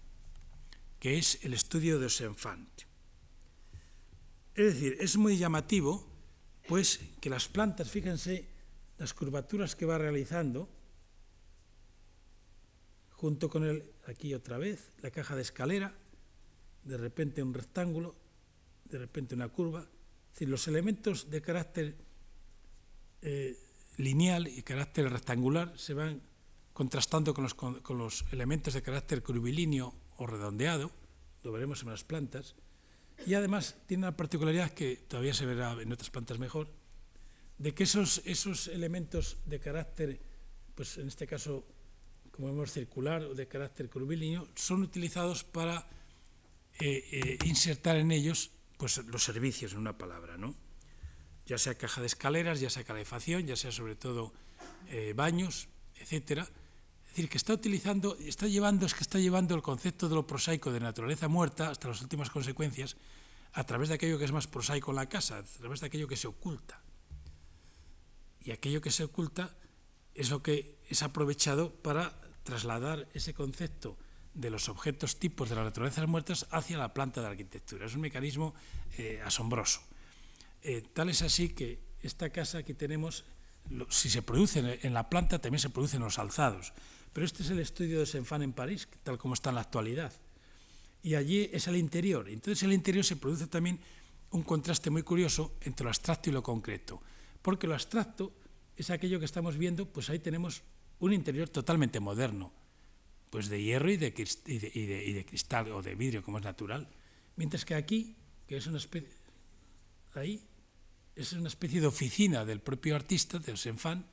que 0.99 1.17
es 1.17 1.43
el 1.43 1.53
estudio 1.53 1.99
de 1.99 2.07
Osenfant. 2.07 2.81
Es 4.55 4.73
decir, 4.73 4.97
es 4.99 5.17
muy 5.17 5.37
llamativo, 5.37 6.05
pues, 6.67 6.99
que 7.21 7.29
las 7.29 7.47
plantas, 7.47 7.89
fíjense, 7.89 8.47
las 8.97 9.13
curvaturas 9.13 9.75
que 9.75 9.85
va 9.85 9.97
realizando, 9.97 10.67
junto 13.11 13.49
con 13.49 13.63
el, 13.63 13.91
aquí 14.07 14.33
otra 14.33 14.57
vez, 14.57 14.91
la 15.01 15.11
caja 15.11 15.35
de 15.35 15.43
escalera, 15.43 15.95
de 16.89 16.97
repente 16.97 17.43
un 17.43 17.53
rectángulo, 17.53 18.15
de 18.85 18.97
repente 18.97 19.35
una 19.35 19.47
curva. 19.49 19.81
Es 19.81 20.33
decir, 20.33 20.49
los 20.49 20.67
elementos 20.67 21.29
de 21.29 21.41
carácter 21.41 21.95
eh, 23.21 23.55
lineal 23.97 24.47
y 24.47 24.63
carácter 24.63 25.09
rectangular 25.09 25.77
se 25.77 25.93
van 25.93 26.21
contrastando 26.73 27.33
con 27.33 27.43
los, 27.43 27.53
con, 27.53 27.97
los, 27.97 28.25
elementos 28.31 28.73
de 28.73 28.81
carácter 28.81 29.21
curvilíneo 29.21 29.93
o 30.17 30.25
redondeado, 30.25 30.91
lo 31.43 31.51
veremos 31.51 31.83
en 31.83 31.89
las 31.89 32.03
plantas, 32.03 32.55
y 33.25 33.33
además 33.33 33.75
tiene 33.85 34.05
una 34.05 34.15
particularidad 34.15 34.71
que 34.71 34.95
todavía 34.95 35.33
se 35.33 35.45
verá 35.45 35.73
en 35.73 35.91
otras 35.91 36.09
plantas 36.09 36.39
mejor, 36.39 36.69
de 37.57 37.73
que 37.73 37.83
esos, 37.83 38.21
esos 38.25 38.67
elementos 38.69 39.37
de 39.45 39.59
carácter, 39.59 40.21
pues 40.73 40.97
en 40.97 41.07
este 41.07 41.27
caso 41.27 41.65
como 42.31 42.47
vemos 42.47 42.71
circular 42.71 43.23
o 43.23 43.35
de 43.35 43.49
carácter 43.51 43.89
curvilíneo, 43.89 44.47
son 44.55 44.81
utilizados 44.81 45.43
para 45.43 45.83
eh, 46.79 47.07
eh, 47.11 47.37
insertar 47.45 47.97
en 47.97 48.11
ellos 48.11 48.51
pues, 48.77 48.97
los 48.97 49.23
servicios, 49.23 49.73
en 49.73 49.79
una 49.79 49.97
palabra, 49.97 50.37
¿no? 50.37 50.55
ya 51.49 51.57
sea 51.57 51.73
caja 51.73 51.99
de 51.99 52.07
escaleras, 52.07 52.59
ya 52.59 52.69
sea 52.69 52.83
calefacción, 52.83 53.47
ya 53.47 53.55
sea 53.55 53.71
sobre 53.71 53.95
todo 53.95 54.31
eh, 54.87 55.13
baños, 55.15 55.67
etcétera. 55.95 56.43
Es 56.43 57.09
decir, 57.09 57.27
que 57.27 57.37
está 57.37 57.53
utilizando, 57.53 58.15
está 58.19 58.47
llevando, 58.47 58.85
es 58.85 58.93
que 58.93 59.01
está 59.01 59.17
llevando 59.17 59.55
el 59.55 59.63
concepto 59.63 60.07
de 60.07 60.13
lo 60.13 60.27
prosaico 60.27 60.71
de 60.71 60.79
naturaleza 60.79 61.27
muerta 61.27 61.71
hasta 61.71 61.87
las 61.87 62.01
últimas 62.01 62.29
consecuencias 62.29 62.97
a 63.53 63.63
través 63.63 63.89
de 63.89 63.95
aquello 63.95 64.19
que 64.19 64.25
es 64.25 64.31
más 64.31 64.45
prosaico 64.45 64.91
en 64.91 64.97
la 64.97 65.09
casa, 65.09 65.39
a 65.39 65.43
través 65.43 65.79
de 65.79 65.87
aquello 65.87 66.07
que 66.07 66.15
se 66.15 66.27
oculta. 66.27 66.83
Y 68.41 68.51
aquello 68.51 68.79
que 68.79 68.91
se 68.91 69.03
oculta 69.03 69.57
es 70.13 70.29
lo 70.29 70.43
que 70.43 70.77
es 70.87 71.01
aprovechado 71.01 71.73
para 71.81 72.21
trasladar 72.43 73.07
ese 73.15 73.33
concepto 73.33 73.97
de 74.39 74.49
los 74.49 74.69
objetos 74.69 75.17
tipos 75.17 75.49
de 75.49 75.55
las 75.55 75.65
naturalezas 75.65 76.07
muertas 76.07 76.47
hacia 76.51 76.77
la 76.77 76.93
planta 76.93 77.21
de 77.21 77.27
arquitectura. 77.27 77.85
Es 77.85 77.95
un 77.95 78.01
mecanismo 78.01 78.53
eh, 78.97 79.21
asombroso. 79.23 79.81
Eh, 80.61 80.83
tal 80.93 81.09
es 81.09 81.21
así 81.21 81.49
que 81.49 81.79
esta 82.01 82.29
casa 82.29 82.63
que 82.63 82.73
tenemos, 82.73 83.25
si 83.89 84.09
se 84.09 84.21
produce 84.21 84.79
en 84.81 84.93
la 84.93 85.09
planta, 85.09 85.39
también 85.39 85.59
se 85.59 85.69
produce 85.69 85.97
en 85.97 86.03
los 86.03 86.19
alzados. 86.19 86.73
Pero 87.11 87.25
este 87.25 87.43
es 87.43 87.49
el 87.49 87.59
estudio 87.59 87.99
de 87.99 88.05
Senfan 88.05 88.43
en 88.43 88.53
París, 88.53 88.87
tal 89.03 89.17
como 89.17 89.33
está 89.33 89.49
en 89.49 89.55
la 89.55 89.61
actualidad. 89.61 90.13
Y 91.03 91.15
allí 91.15 91.49
es 91.51 91.67
el 91.67 91.75
interior. 91.75 92.29
Entonces, 92.29 92.63
en 92.63 92.69
el 92.69 92.75
interior 92.75 93.03
se 93.03 93.15
produce 93.17 93.47
también 93.47 93.79
un 94.31 94.43
contraste 94.43 94.89
muy 94.89 95.03
curioso 95.03 95.55
entre 95.61 95.83
lo 95.83 95.89
abstracto 95.89 96.29
y 96.29 96.33
lo 96.33 96.43
concreto. 96.43 97.01
Porque 97.41 97.67
lo 97.67 97.73
abstracto 97.73 98.31
es 98.77 98.89
aquello 98.89 99.19
que 99.19 99.25
estamos 99.25 99.57
viendo, 99.57 99.85
pues 99.85 100.09
ahí 100.09 100.19
tenemos 100.19 100.61
un 100.99 101.13
interior 101.13 101.49
totalmente 101.49 101.99
moderno, 101.99 102.51
pues 103.29 103.49
de 103.49 103.61
hierro 103.61 103.91
y 103.91 103.97
de, 103.97 104.11
de, 104.11 104.59
de, 104.59 105.13
de, 105.13 105.25
cristal 105.25 105.71
o 105.71 105.81
de 105.81 105.95
vidrio, 105.95 106.23
como 106.23 106.39
es 106.39 106.43
natural. 106.43 106.87
Mientras 107.35 107.65
que 107.65 107.75
aquí, 107.75 108.15
que 108.47 108.57
es 108.57 108.67
una 108.67 108.77
especie, 108.77 109.09
ahí, 110.15 110.43
es 111.15 111.33
una 111.33 111.47
especie 111.47 111.81
de 111.81 111.87
oficina 111.87 112.45
del 112.45 112.61
propio 112.61 112.95
artista, 112.95 113.39
del 113.39 113.57
Senfan, 113.57 114.05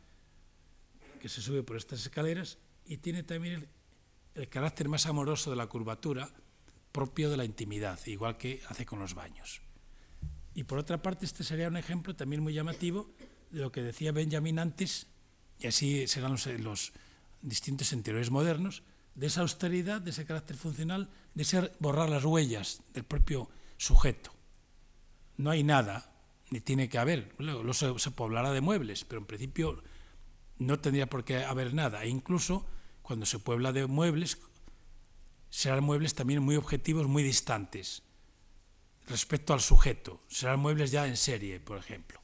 que 1.21 1.29
se 1.29 1.41
sube 1.41 1.62
por 1.62 1.77
estas 1.77 2.01
escaleras 2.01 2.59
y 2.85 2.99
tiene 2.99 3.23
también 3.23 3.55
el, 3.55 3.69
el 4.35 4.49
carácter 4.49 4.89
más 4.89 5.07
amoroso 5.07 5.51
de 5.51 5.57
la 5.57 5.67
curvatura 5.67 6.31
propio 6.93 7.31
de 7.31 7.37
la 7.37 7.45
intimidad, 7.45 7.99
igual 8.07 8.37
que 8.37 8.62
hace 8.69 8.87
con 8.87 8.99
los 8.99 9.14
baños. 9.14 9.61
Y 10.55 10.64
por 10.64 10.79
otra 10.79 11.03
parte, 11.03 11.27
este 11.27 11.45
sería 11.45 11.69
un 11.69 11.77
ejemplo 11.77 12.17
también 12.17 12.43
muy 12.43 12.55
llamativo 12.55 13.11
de 13.51 13.61
lo 13.61 13.71
que 13.73 13.83
decía 13.83 14.12
Benjamin 14.12 14.59
antes 14.59 15.07
y 15.59 15.67
así 15.67 16.07
serán 16.07 16.33
los, 16.33 16.47
los 16.47 16.93
distintos 17.43 17.93
interiores 17.93 18.31
modernos, 18.31 18.83
de 19.17 19.27
esa 19.27 19.41
austeridad, 19.41 20.01
de 20.01 20.11
ese 20.11 20.25
carácter 20.25 20.57
funcional, 20.57 21.11
de 21.35 21.45
ser 21.45 21.75
borrar 21.81 22.09
las 22.09 22.25
huellas 22.25 22.83
del 22.95 23.05
propio 23.05 23.49
sujeto. 23.77 24.33
No 25.37 25.51
hay 25.51 25.64
nada, 25.64 26.12
ni 26.51 26.61
tiene 26.61 26.89
que 26.89 26.99
haber. 26.99 27.35
Luego 27.39 27.75
se, 27.75 27.99
se, 27.99 28.11
poblará 28.11 28.53
de 28.53 28.61
muebles, 28.61 29.05
pero 29.05 29.21
en 29.21 29.27
principio 29.27 29.83
no 30.59 30.79
tendría 30.79 31.09
por 31.09 31.25
qué 31.25 31.45
haber 31.45 31.75
nada. 31.75 32.05
E 32.05 32.09
incluso 32.09 32.67
cuando 33.03 33.27
se 33.27 33.39
puebla 33.39 33.73
de 33.73 33.87
muebles, 33.87 34.39
serán 35.51 35.83
muebles 35.83 36.14
también 36.14 36.43
muy 36.43 36.57
objetivos, 36.57 37.09
muy 37.09 37.23
distantes 37.23 38.03
respecto 39.09 39.53
al 39.53 39.61
sujeto. 39.61 40.23
Serán 40.29 40.61
muebles 40.61 40.91
ya 40.91 41.07
en 41.07 41.17
serie, 41.17 41.59
por 41.61 41.79
ejemplo. 41.79 42.21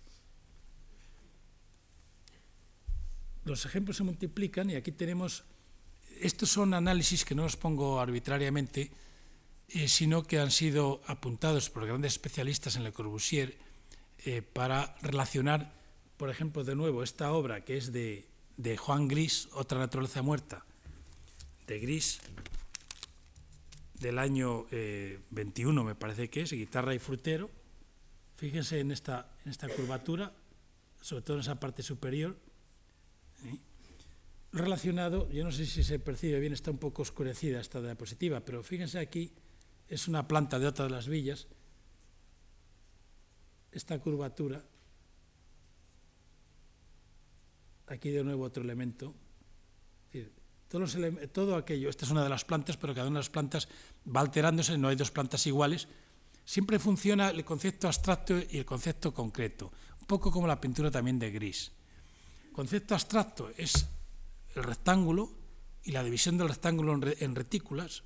los 3.45 3.65
ejemplos 3.67 3.97
se 3.97 4.05
multiplican 4.05 4.71
y 4.71 4.77
aquí 4.77 4.93
tenemos, 4.93 5.45
estos 6.23 6.51
son 6.51 6.75
análisis 6.75 7.25
que 7.25 7.35
no 7.35 7.43
los 7.43 7.57
pongo 7.57 8.01
arbitrariamente, 8.01 8.91
eh, 9.69 9.89
sino 9.89 10.23
que 10.23 10.39
han 10.39 10.51
sido 10.51 11.03
apuntados 11.07 11.71
por 11.71 11.87
grandes 11.87 12.13
especialistas 12.13 12.77
en 12.77 12.85
Le 12.85 12.93
Corbusier 12.93 13.59
eh, 14.25 14.43
para 14.43 14.97
relacionar, 15.03 15.75
por 16.17 16.31
ejemplo, 16.31 16.63
de 16.63 16.77
nuevo, 16.77 17.03
esta 17.03 17.33
obra 17.33 17.65
que 17.65 17.77
es 17.77 17.93
de, 17.93 18.29
de 18.57 18.77
Juan 18.77 19.09
Gris, 19.09 19.49
Otra 19.53 19.79
naturaleza 19.79 20.23
muerta, 20.23 20.65
de 21.67 21.81
Gris, 21.81 22.21
del 23.95 24.19
año 24.19 24.67
21, 25.31 25.81
eh, 25.81 25.85
me 25.85 25.95
parece 25.95 26.29
que 26.29 26.43
es, 26.43 26.53
guitarra 26.53 26.95
y 26.95 26.99
frutero. 26.99 27.51
Fíjense 28.37 28.81
en 28.81 28.91
esta, 28.91 29.31
en 29.45 29.51
esta 29.51 29.69
curvatura, 29.69 30.33
sobre 31.01 31.23
todo 31.23 31.37
en 31.37 31.41
esa 31.43 31.59
parte 31.59 31.83
superior. 31.83 32.37
Relacionado, 34.53 35.31
yo 35.31 35.45
no 35.45 35.51
sé 35.51 35.65
si 35.65 35.83
se 35.83 35.99
percibe 35.99 36.39
bien, 36.39 36.53
está 36.53 36.71
un 36.71 36.79
poco 36.79 37.03
oscurecida 37.03 37.61
esta 37.61 37.81
diapositiva, 37.81 38.41
pero 38.41 38.63
fíjense 38.63 38.99
aquí, 38.99 39.33
es 39.89 40.09
una 40.09 40.29
planta 40.29 40.59
de 40.59 40.67
otra 40.67 40.85
de 40.85 40.91
las 40.91 41.09
villas, 41.09 41.47
esta 43.73 43.99
curvatura, 43.99 44.63
aquí 47.87 48.11
de 48.11 48.23
nuevo 48.23 48.45
otro 48.45 48.63
elemento, 48.63 49.15
todo 51.33 51.57
aquello, 51.57 51.89
esta 51.89 52.05
es 52.05 52.11
una 52.11 52.23
de 52.23 52.29
las 52.29 52.45
plantas, 52.45 52.77
pero 52.77 52.95
cada 52.95 53.07
una 53.07 53.19
de 53.19 53.25
las 53.25 53.31
plantas 53.31 53.69
va 54.07 54.21
alterándose, 54.21 54.79
no 54.79 54.89
hay 54.89 54.97
dos 54.97 55.11
plantas 55.11 55.47
iguales. 55.47 55.87
Siempre 56.45 56.79
funciona 56.79 57.29
el 57.29 57.45
concepto 57.45 57.87
abstracto 57.87 58.39
y 58.39 58.59
el 58.59 58.65
concepto 58.65 59.13
concreto, 59.13 59.71
un 60.01 60.07
poco 60.07 60.31
como 60.31 60.47
la 60.47 60.61
pintura 60.61 60.91
también 60.91 61.19
de 61.19 61.31
Gris. 61.31 61.73
Concepto 62.53 62.95
abstracto 62.95 63.51
es 63.57 63.87
el 64.55 64.63
rectángulo 64.63 65.33
y 65.85 65.93
la 65.93 66.05
división 66.05 66.39
del 66.39 66.49
rectángulo 66.49 66.99
en 67.19 67.35
retículas 67.35 68.05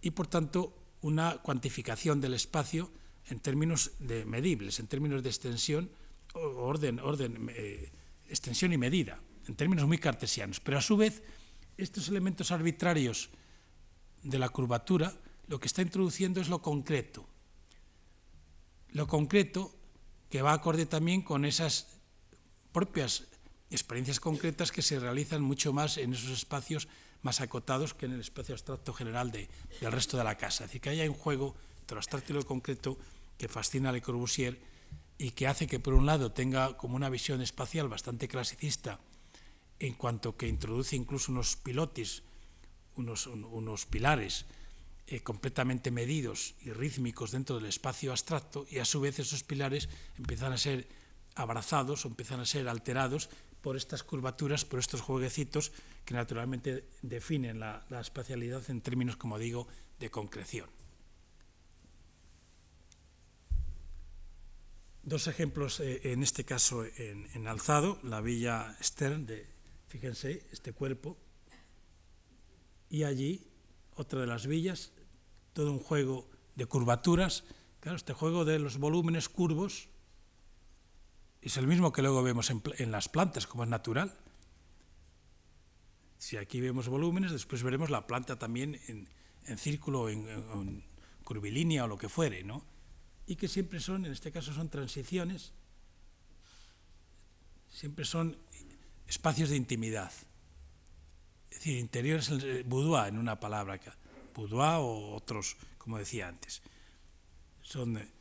y, 0.00 0.10
por 0.10 0.26
tanto, 0.26 0.74
una 1.00 1.38
cuantificación 1.38 2.20
del 2.20 2.34
espacio 2.34 2.90
en 3.26 3.40
términos 3.40 3.92
de 3.98 4.24
medibles, 4.24 4.80
en 4.80 4.86
términos 4.86 5.22
de 5.22 5.28
extensión, 5.28 5.90
orden, 6.34 6.98
orden 7.00 7.50
eh, 7.54 7.92
extensión 8.28 8.72
y 8.72 8.78
medida, 8.78 9.20
en 9.46 9.54
términos 9.54 9.86
muy 9.86 9.98
cartesianos. 9.98 10.60
Pero 10.60 10.78
a 10.78 10.82
su 10.82 10.96
vez, 10.96 11.22
estos 11.76 12.08
elementos 12.08 12.50
arbitrarios 12.50 13.30
de 14.22 14.38
la 14.38 14.48
curvatura 14.48 15.14
lo 15.46 15.58
que 15.58 15.66
está 15.66 15.82
introduciendo 15.82 16.40
es 16.40 16.48
lo 16.48 16.60
concreto. 16.60 17.26
Lo 18.90 19.06
concreto 19.06 19.74
que 20.28 20.42
va 20.42 20.52
acorde 20.52 20.86
también 20.86 21.22
con 21.22 21.44
esas 21.44 21.98
propias 22.72 23.26
experiencias 23.70 24.20
concretas 24.20 24.72
que 24.72 24.82
se 24.82 24.98
realizan 24.98 25.42
mucho 25.42 25.72
más 25.72 25.98
en 25.98 26.12
esos 26.12 26.30
espacios 26.30 26.88
más 27.22 27.40
acotados 27.40 27.94
que 27.94 28.06
en 28.06 28.12
el 28.12 28.20
espacio 28.20 28.54
abstracto 28.54 28.92
general 28.92 29.32
del 29.32 29.48
resto 29.92 30.16
de 30.16 30.24
la 30.24 30.36
casa. 30.36 30.64
Es 30.64 30.70
decir, 30.70 30.80
que 30.80 30.90
haya 30.90 31.10
un 31.10 31.16
juego 31.16 31.54
entre 31.80 31.96
lo 31.96 31.98
abstracto 31.98 32.32
y 32.32 32.36
lo 32.36 32.46
concreto 32.46 32.98
que 33.36 33.48
fascina 33.48 33.90
a 33.90 33.92
Le 33.92 34.02
Corbusier 34.02 34.58
y 35.18 35.32
que 35.32 35.48
hace 35.48 35.66
que, 35.66 35.80
por 35.80 35.94
un 35.94 36.06
lado, 36.06 36.32
tenga 36.32 36.76
como 36.76 36.96
una 36.96 37.10
visión 37.10 37.40
espacial 37.42 37.88
bastante 37.88 38.28
clasicista 38.28 39.00
en 39.80 39.94
cuanto 39.94 40.36
que 40.36 40.48
introduce 40.48 40.96
incluso 40.96 41.32
unos 41.32 41.56
pilotis, 41.56 42.22
unos, 42.96 43.26
unos 43.26 43.86
pilares 43.86 44.46
eh, 45.06 45.20
completamente 45.20 45.90
medidos 45.90 46.54
y 46.62 46.70
rítmicos 46.70 47.32
dentro 47.32 47.56
del 47.56 47.66
espacio 47.66 48.10
abstracto 48.10 48.66
y 48.70 48.78
a 48.78 48.84
su 48.84 49.00
vez 49.00 49.18
esos 49.18 49.42
pilares 49.42 49.88
empiezan 50.18 50.52
a 50.52 50.58
ser 50.58 50.86
abrazados 51.34 52.04
o 52.04 52.08
empiezan 52.08 52.40
a 52.40 52.46
ser 52.46 52.68
alterados 52.68 53.30
por 53.62 53.76
estas 53.76 54.02
curvaturas, 54.02 54.64
por 54.64 54.78
estos 54.78 55.00
jueguecitos 55.00 55.72
que 56.04 56.14
naturalmente 56.14 56.84
definen 57.02 57.60
la, 57.60 57.84
espacialidad 58.00 58.68
en 58.70 58.80
términos, 58.80 59.16
como 59.16 59.38
digo, 59.38 59.68
de 59.98 60.10
concreción. 60.10 60.68
Dos 65.02 65.26
ejemplos, 65.26 65.80
eh, 65.80 66.12
en 66.12 66.22
este 66.22 66.44
caso 66.44 66.84
en, 66.84 67.28
en, 67.34 67.48
alzado, 67.48 67.98
la 68.02 68.20
villa 68.20 68.76
Stern 68.82 69.26
de 69.26 69.58
Fíjense, 69.88 70.44
este 70.52 70.72
cuerpo. 70.72 71.16
Y 72.90 73.04
allí, 73.04 73.46
otra 73.94 74.20
de 74.20 74.26
las 74.26 74.46
villas, 74.46 74.92
todo 75.54 75.72
un 75.72 75.78
juego 75.78 76.28
de 76.56 76.66
curvaturas. 76.66 77.44
Claro, 77.80 77.96
este 77.96 78.12
juego 78.12 78.44
de 78.44 78.58
los 78.58 78.78
volúmenes 78.78 79.28
curvos 79.28 79.88
es 81.40 81.56
el 81.56 81.66
mismo 81.66 81.92
que 81.92 82.02
luego 82.02 82.22
vemos 82.22 82.50
en, 82.50 82.90
las 82.90 83.08
plantas, 83.08 83.46
como 83.46 83.62
es 83.64 83.68
natural. 83.68 84.16
Si 86.18 86.36
aquí 86.36 86.60
vemos 86.60 86.88
volúmenes, 86.88 87.30
después 87.30 87.62
veremos 87.62 87.90
la 87.90 88.06
planta 88.06 88.38
también 88.38 88.80
en, 88.88 89.58
círculo, 89.58 90.08
en, 90.08 90.28
en, 90.28 90.84
curvilínea 91.24 91.84
o 91.84 91.88
lo 91.88 91.98
que 91.98 92.08
fuere, 92.08 92.42
¿no? 92.42 92.64
Y 93.26 93.36
que 93.36 93.46
siempre 93.46 93.78
son, 93.80 94.06
en 94.06 94.12
este 94.12 94.32
caso 94.32 94.52
son 94.52 94.68
transiciones, 94.68 95.52
siempre 97.68 98.04
son 98.04 98.36
espacios 99.06 99.50
de 99.50 99.56
intimidad. 99.56 100.12
Es 101.50 101.58
decir, 101.58 101.78
interior 101.78 102.18
es 102.18 102.30
el 102.30 102.64
boudoir, 102.64 103.08
en 103.08 103.18
una 103.18 103.38
palabra, 103.38 103.80
boudoir 104.34 104.78
o 104.80 105.14
otros, 105.14 105.56
como 105.78 105.98
decía 105.98 106.28
antes. 106.28 106.62
Son... 107.62 108.17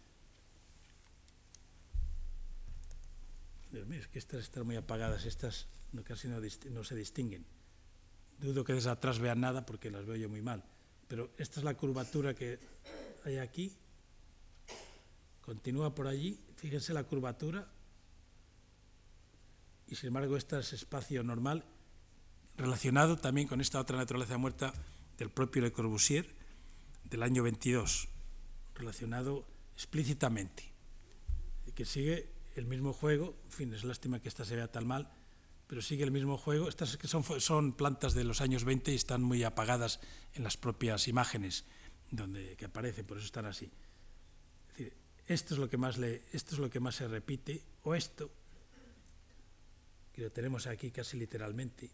es 3.73 4.07
que 4.07 4.19
estas 4.19 4.41
están 4.41 4.65
muy 4.65 4.75
apagadas, 4.75 5.25
estas 5.25 5.67
casi 6.03 6.27
no, 6.27 6.39
no 6.71 6.83
se 6.83 6.95
distinguen. 6.95 7.45
Dudo 8.39 8.63
que 8.63 8.73
desde 8.73 8.89
atrás 8.89 9.19
vean 9.19 9.41
nada 9.41 9.65
porque 9.65 9.89
las 9.89 10.05
veo 10.05 10.15
yo 10.15 10.29
muy 10.29 10.41
mal. 10.41 10.63
Pero 11.07 11.31
esta 11.37 11.59
es 11.59 11.63
la 11.63 11.75
curvatura 11.75 12.33
que 12.33 12.59
hay 13.25 13.37
aquí. 13.37 13.75
Continúa 15.41 15.95
por 15.95 16.07
allí. 16.07 16.39
Fíjense 16.55 16.93
la 16.93 17.03
curvatura 17.03 17.67
y 19.87 19.95
sin 19.95 20.07
embargo 20.07 20.35
este 20.35 20.59
es 20.59 20.73
espacio 20.73 21.23
normal 21.23 21.63
relacionado 22.57 23.17
también 23.17 23.47
con 23.47 23.61
esta 23.61 23.79
otra 23.79 23.97
naturaleza 23.97 24.37
muerta 24.37 24.73
del 25.17 25.29
propio 25.29 25.61
Le 25.61 25.71
Corbusier 25.71 26.35
del 27.05 27.23
año 27.23 27.43
22, 27.43 28.09
relacionado 28.75 29.47
explícitamente, 29.75 30.73
que 31.73 31.85
sigue 31.85 32.36
el 32.59 32.65
mismo 32.65 32.93
juego, 32.93 33.37
en 33.45 33.51
fin, 33.51 33.73
es 33.73 33.83
lástima 33.83 34.19
que 34.19 34.29
esta 34.29 34.45
se 34.45 34.55
vea 34.55 34.71
tan 34.71 34.87
mal, 34.87 35.11
pero 35.67 35.81
sigue 35.81 36.03
el 36.03 36.11
mismo 36.11 36.37
juego. 36.37 36.69
Estas 36.69 36.97
que 36.97 37.07
son, 37.07 37.23
son 37.23 37.73
plantas 37.73 38.13
de 38.13 38.23
los 38.23 38.41
años 38.41 38.63
20 38.63 38.91
y 38.91 38.95
están 38.95 39.21
muy 39.21 39.43
apagadas 39.43 39.99
en 40.33 40.43
las 40.43 40.57
propias 40.57 41.07
imágenes 41.07 41.65
donde 42.11 42.55
que 42.55 42.65
aparecen, 42.65 43.05
por 43.05 43.17
eso 43.17 43.25
están 43.25 43.45
así. 43.45 43.69
esto 45.27 45.53
es 45.53 45.59
lo 45.59 45.69
que 45.69 45.77
más 45.77 45.97
le, 45.97 46.23
esto 46.31 46.55
es 46.55 46.59
lo 46.59 46.69
que 46.69 46.79
más 46.79 46.95
se 46.95 47.07
repite, 47.07 47.61
o 47.83 47.95
esto, 47.95 48.31
y 50.15 50.21
lo 50.21 50.31
tenemos 50.31 50.67
aquí 50.67 50.89
casi 50.89 51.17
literalmente. 51.17 51.91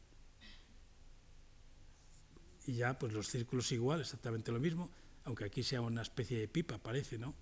Y 2.65 2.75
ya, 2.75 2.97
pues 2.97 3.11
los 3.11 3.27
círculos 3.27 3.71
igual, 3.71 4.01
exactamente 4.01 4.51
lo 4.51 4.59
mismo, 4.59 4.89
aunque 5.25 5.45
aquí 5.45 5.63
sea 5.63 5.81
una 5.81 6.03
especie 6.03 6.39
de 6.39 6.47
pipa, 6.47 6.77
parece, 6.77 7.17
¿no? 7.17 7.33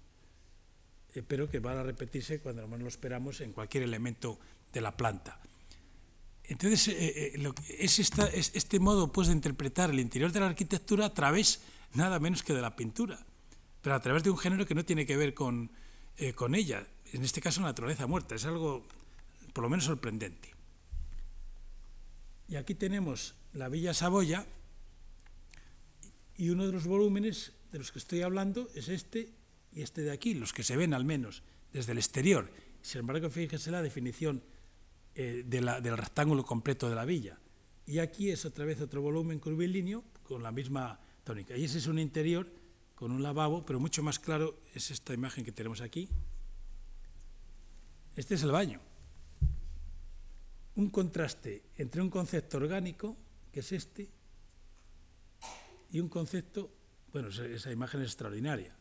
Eh, 1.14 1.24
pero 1.28 1.50
que 1.50 1.60
van 1.60 1.78
a 1.78 1.84
repetirse 1.84 2.40
cuando 2.40 2.68
menos 2.68 2.82
lo 2.84 2.88
esperamos 2.88 3.42
en 3.42 3.52
cualquier 3.52 3.84
elemento 3.84 4.40
de 4.72 4.82
la 4.82 4.96
planta. 4.96 5.40
Entonces, 6.46 6.88
eh, 6.88 7.34
eh, 7.36 7.54
es, 7.80 8.00
es, 8.00 8.52
este 8.54 8.80
modo 8.80 9.12
pues, 9.12 9.28
de 9.28 9.34
interpretar 9.34 9.90
el 9.90 10.00
interior 10.00 10.32
de 10.32 10.40
la 10.40 10.48
arquitectura 10.48 11.06
a 11.08 11.14
través 11.14 11.62
nada 11.94 12.20
menos 12.20 12.44
que 12.44 12.54
de 12.54 12.62
la 12.62 12.76
pintura, 12.76 13.20
pero 13.82 13.96
a 13.96 14.00
través 14.00 14.24
de 14.24 14.30
un 14.30 14.38
género 14.38 14.66
que 14.66 14.76
no 14.76 14.86
tiene 14.86 15.06
que 15.06 15.18
ver 15.18 15.34
con, 15.34 15.72
con 16.36 16.56
ella, 16.56 16.88
en 17.12 17.24
este 17.24 17.42
caso 17.42 17.60
naturaleza 17.62 18.08
muerta, 18.08 18.36
es 18.36 18.46
algo 18.46 18.86
por 19.52 19.64
lo 19.64 19.70
menos 19.70 19.86
sorprendente. 19.86 20.50
Y 22.48 22.56
aquí 22.56 22.76
tenemos 22.76 23.36
la 23.54 23.68
Villa 23.68 23.94
Saboya 23.94 24.46
y 26.38 26.50
uno 26.50 26.66
de 26.66 26.72
los 26.72 26.86
volúmenes 26.86 27.52
de 27.72 27.80
los 27.80 27.92
que 27.92 28.00
estoy 28.00 28.22
hablando 28.22 28.70
es 28.76 28.88
este 28.88 29.30
y 29.74 29.82
este 29.82 30.02
de 30.02 30.12
aquí, 30.12 30.34
los 30.34 30.54
que 30.54 30.64
se 30.64 30.78
ven 30.78 30.94
al 30.94 31.06
menos 31.06 31.44
desde 31.72 31.94
el 31.94 31.98
exterior. 31.98 32.52
Sin 32.82 33.00
embargo, 33.00 33.30
fíjense 33.30 33.72
la 33.72 33.82
definición 33.82 34.44
eh, 35.16 35.44
del 35.46 35.98
rectángulo 35.98 36.44
completo 36.44 36.90
de 36.90 36.96
la 36.96 37.06
villa. 37.06 37.40
Y 37.86 38.00
aquí 38.00 38.30
es 38.30 38.46
otra 38.46 38.66
vez 38.66 38.82
otro 38.82 39.02
volumen 39.02 39.40
curvilíneo 39.40 40.04
con 40.24 40.44
la 40.44 40.52
misma 40.52 41.00
tónica. 41.24 41.56
Y 41.56 41.66
ese 41.66 41.78
es 41.78 41.88
un 41.88 42.00
interior 42.00 42.48
con 42.96 43.12
un 43.12 43.24
lavabo, 43.24 43.66
pero 43.66 43.80
mucho 43.80 44.04
más 44.04 44.20
claro 44.20 44.60
es 44.74 44.92
esta 44.92 45.14
imagen 45.14 45.44
que 45.44 45.52
tenemos 45.52 45.82
aquí. 45.82 46.10
Este 48.16 48.36
es 48.36 48.44
el 48.44 48.52
baño 48.52 48.82
un 50.76 50.90
contraste 50.90 51.64
entre 51.78 52.02
un 52.02 52.10
concepto 52.10 52.58
orgánico, 52.58 53.18
que 53.52 53.60
es 53.60 53.72
este, 53.72 54.10
y 55.92 56.00
un 56.00 56.08
concepto, 56.08 56.72
bueno, 57.12 57.28
esa 57.28 57.72
imagen 57.72 58.02
es 58.02 58.08
extraordinaria, 58.08 58.76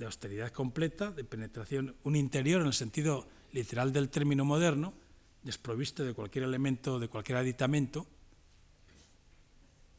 de 0.00 0.06
austeridad 0.06 0.50
completa, 0.50 1.12
de 1.12 1.24
penetración, 1.24 1.94
un 2.04 2.16
interior 2.16 2.62
en 2.62 2.68
el 2.68 2.72
sentido 2.72 3.28
literal 3.52 3.92
del 3.92 4.08
término 4.08 4.46
moderno, 4.46 4.94
desprovisto 5.42 6.02
de 6.04 6.14
cualquier 6.14 6.44
elemento, 6.44 6.98
de 6.98 7.08
cualquier 7.08 7.36
aditamento, 7.36 8.06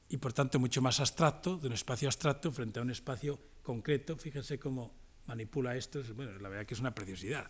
y 0.10 0.18
por 0.18 0.34
tanto 0.34 0.60
mucho 0.60 0.82
más 0.82 1.00
abstracto, 1.00 1.58
de 1.58 1.68
un 1.68 1.74
espacio 1.74 2.08
abstracto 2.08 2.52
frente 2.52 2.80
a 2.80 2.82
un 2.82 2.90
espacio 2.90 3.40
concreto. 3.62 4.18
Fíjense 4.18 4.58
cómo 4.58 4.92
manipula 5.28 5.76
esto, 5.78 6.02
bueno, 6.16 6.38
la 6.40 6.50
verdad 6.50 6.66
que 6.66 6.74
es 6.74 6.80
una 6.80 6.96
preciosidad. 6.96 7.48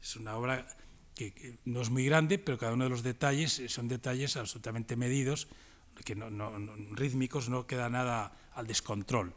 Es 0.00 0.14
una 0.14 0.36
obra 0.36 0.64
que, 1.16 1.58
no 1.64 1.82
es 1.82 1.90
muy 1.90 2.06
grande, 2.06 2.38
pero 2.38 2.58
cada 2.58 2.74
uno 2.74 2.84
de 2.84 2.90
los 2.90 3.02
detalles 3.02 3.60
son 3.66 3.88
detalles 3.88 4.36
absolutamente 4.36 4.94
medidos, 4.94 5.48
que 6.04 6.14
no, 6.14 6.30
rítmicos, 6.92 7.48
no 7.48 7.66
queda 7.66 7.90
nada 7.90 8.32
al 8.54 8.68
descontrol. 8.68 9.34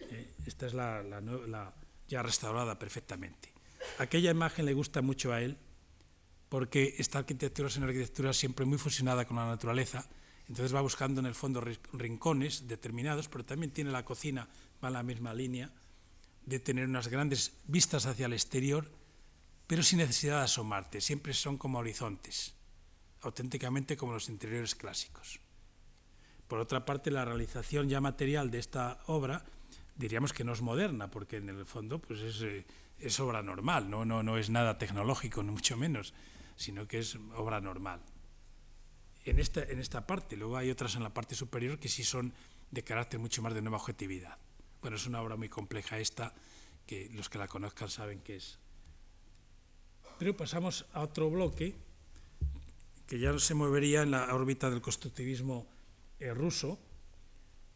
Eh, 0.00 0.34
esta 0.44 0.66
es 0.66 0.74
la, 0.74 1.72
ya 2.08 2.22
restaurada 2.22 2.78
perfectamente. 2.78 3.52
Aquella 3.98 4.30
imagen 4.30 4.66
le 4.66 4.74
gusta 4.74 5.02
mucho 5.02 5.32
a 5.32 5.40
él, 5.40 5.58
porque 6.48 6.94
esta 6.98 7.18
arquitectura 7.18 7.68
es 7.68 7.76
una 7.76 7.86
arquitectura 7.86 8.32
siempre 8.32 8.64
muy 8.64 8.78
fusionada 8.78 9.24
con 9.24 9.36
la 9.36 9.46
naturaleza, 9.46 10.08
entonces 10.48 10.74
va 10.74 10.80
buscando 10.82 11.20
en 11.20 11.26
el 11.26 11.34
fondo 11.34 11.62
rincones 11.92 12.68
determinados, 12.68 13.28
pero 13.28 13.44
también 13.44 13.72
tiene 13.72 13.90
la 13.90 14.04
cocina, 14.04 14.48
va 14.82 14.88
en 14.88 14.94
la 14.94 15.02
misma 15.02 15.34
línea, 15.34 15.72
de 16.44 16.60
tener 16.60 16.86
unas 16.86 17.08
grandes 17.08 17.52
vistas 17.66 18.06
hacia 18.06 18.26
el 18.26 18.34
exterior, 18.34 18.90
pero 19.66 19.82
sin 19.82 19.98
necesidad 19.98 20.38
de 20.38 20.44
asomarte, 20.44 21.00
siempre 21.00 21.32
son 21.32 21.56
como 21.56 21.78
horizontes, 21.78 22.54
auténticamente 23.22 23.96
como 23.96 24.12
los 24.12 24.28
interiores 24.28 24.74
clásicos. 24.74 25.40
Por 26.48 26.58
otra 26.58 26.84
parte, 26.84 27.10
la 27.10 27.24
realización 27.24 27.88
ya 27.88 28.00
material 28.00 28.50
de 28.50 28.58
esta 28.58 29.02
obra, 29.06 29.46
diríamos 29.96 30.32
que 30.32 30.44
no 30.44 30.52
es 30.52 30.62
moderna, 30.62 31.10
porque 31.10 31.36
en 31.36 31.48
el 31.48 31.66
fondo 31.66 32.00
pues 32.00 32.20
es, 32.20 32.42
eh, 32.42 32.66
es 32.98 33.20
obra 33.20 33.42
normal, 33.42 33.90
¿no? 33.90 34.04
No, 34.04 34.22
no 34.22 34.38
es 34.38 34.50
nada 34.50 34.78
tecnológico, 34.78 35.42
ni 35.42 35.50
mucho 35.50 35.76
menos, 35.76 36.14
sino 36.56 36.86
que 36.86 36.98
es 36.98 37.16
obra 37.36 37.60
normal 37.60 38.00
en 39.24 39.38
esta, 39.38 39.62
en 39.62 39.80
esta 39.80 40.06
parte. 40.06 40.36
Luego 40.36 40.56
hay 40.56 40.70
otras 40.70 40.94
en 40.96 41.02
la 41.02 41.12
parte 41.12 41.34
superior 41.34 41.78
que 41.78 41.88
sí 41.88 42.04
son 42.04 42.32
de 42.70 42.84
carácter 42.84 43.18
mucho 43.20 43.42
más 43.42 43.54
de 43.54 43.62
nueva 43.62 43.78
objetividad. 43.78 44.38
Bueno, 44.80 44.96
es 44.96 45.06
una 45.06 45.22
obra 45.22 45.36
muy 45.36 45.48
compleja 45.48 45.98
esta, 45.98 46.34
que 46.86 47.08
los 47.12 47.28
que 47.28 47.38
la 47.38 47.48
conozcan 47.48 47.88
saben 47.88 48.20
qué 48.20 48.36
es. 48.36 48.58
Pero 50.18 50.36
pasamos 50.36 50.86
a 50.92 51.00
otro 51.00 51.30
bloque, 51.30 51.74
que 53.06 53.18
ya 53.18 53.38
se 53.38 53.54
movería 53.54 54.02
en 54.02 54.10
la 54.10 54.34
órbita 54.34 54.70
del 54.70 54.82
constructivismo 54.82 55.66
eh, 56.20 56.32
ruso, 56.32 56.78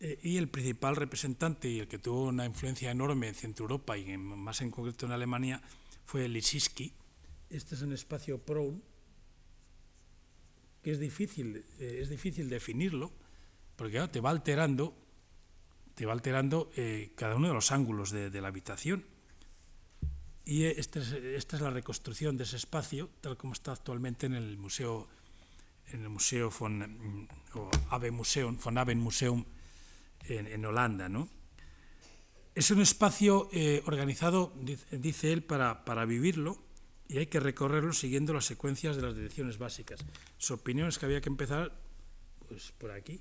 eh, 0.00 0.18
y 0.22 0.36
el 0.36 0.48
principal 0.48 0.94
representante 0.94 1.68
y 1.68 1.80
el 1.80 1.88
que 1.88 1.98
tuvo 1.98 2.26
una 2.26 2.46
influencia 2.46 2.90
enorme 2.90 3.28
en 3.28 3.34
Centro 3.34 3.64
Europa 3.64 3.98
y 3.98 4.16
más 4.16 4.60
en 4.60 4.70
concreto 4.70 5.06
en 5.06 5.12
Alemania 5.12 5.60
fue 6.04 6.28
Lissiski. 6.28 6.92
Este 7.50 7.74
es 7.74 7.82
un 7.82 7.92
espacio 7.92 8.38
Proun, 8.38 8.82
que 10.82 10.92
es 10.92 11.00
difícil, 11.00 11.64
eh, 11.80 11.98
es 12.00 12.10
difícil 12.10 12.48
definirlo, 12.48 13.10
porque 13.74 14.06
te 14.08 14.20
va 14.20 14.30
alterando, 14.30 14.94
te 15.96 16.06
va 16.06 16.12
alterando 16.12 16.70
eh, 16.76 17.12
cada 17.16 17.34
uno 17.34 17.48
de 17.48 17.54
los 17.54 17.72
ángulos 17.72 18.12
de, 18.12 18.40
la 18.40 18.48
habitación. 18.48 19.04
Y 20.44 20.64
esta 20.64 21.00
es, 21.00 21.12
esta 21.12 21.56
es, 21.56 21.62
la 21.62 21.70
reconstrucción 21.70 22.36
de 22.36 22.44
ese 22.44 22.56
espacio, 22.56 23.10
tal 23.20 23.36
como 23.36 23.52
está 23.52 23.72
actualmente 23.72 24.26
en 24.26 24.34
el 24.34 24.56
museo, 24.56 25.08
en 25.88 26.02
el 26.02 26.08
museo 26.08 26.50
von, 26.50 27.28
Museum, 28.12 28.56
von 28.56 28.78
Aven 28.78 29.00
Museum 29.00 29.44
en, 30.28 30.64
Holanda, 30.64 31.08
¿no? 31.08 31.28
Es 32.54 32.70
un 32.70 32.80
espacio 32.80 33.48
eh, 33.52 33.82
organizado, 33.86 34.52
dice 34.90 35.32
él, 35.32 35.42
para, 35.42 35.84
para 35.84 36.04
vivirlo, 36.04 36.58
y 37.08 37.18
hay 37.18 37.26
que 37.26 37.40
recorrerlo 37.40 37.92
siguiendo 37.92 38.34
las 38.34 38.44
secuencias 38.44 38.96
de 38.96 39.02
las 39.02 39.16
direcciones 39.16 39.58
básicas. 39.58 40.00
Su 40.36 40.54
opinión 40.54 40.88
es 40.88 40.98
que 40.98 41.06
había 41.06 41.20
que 41.20 41.30
empezar 41.30 41.72
pues, 42.48 42.72
por 42.72 42.90
aquí. 42.90 43.20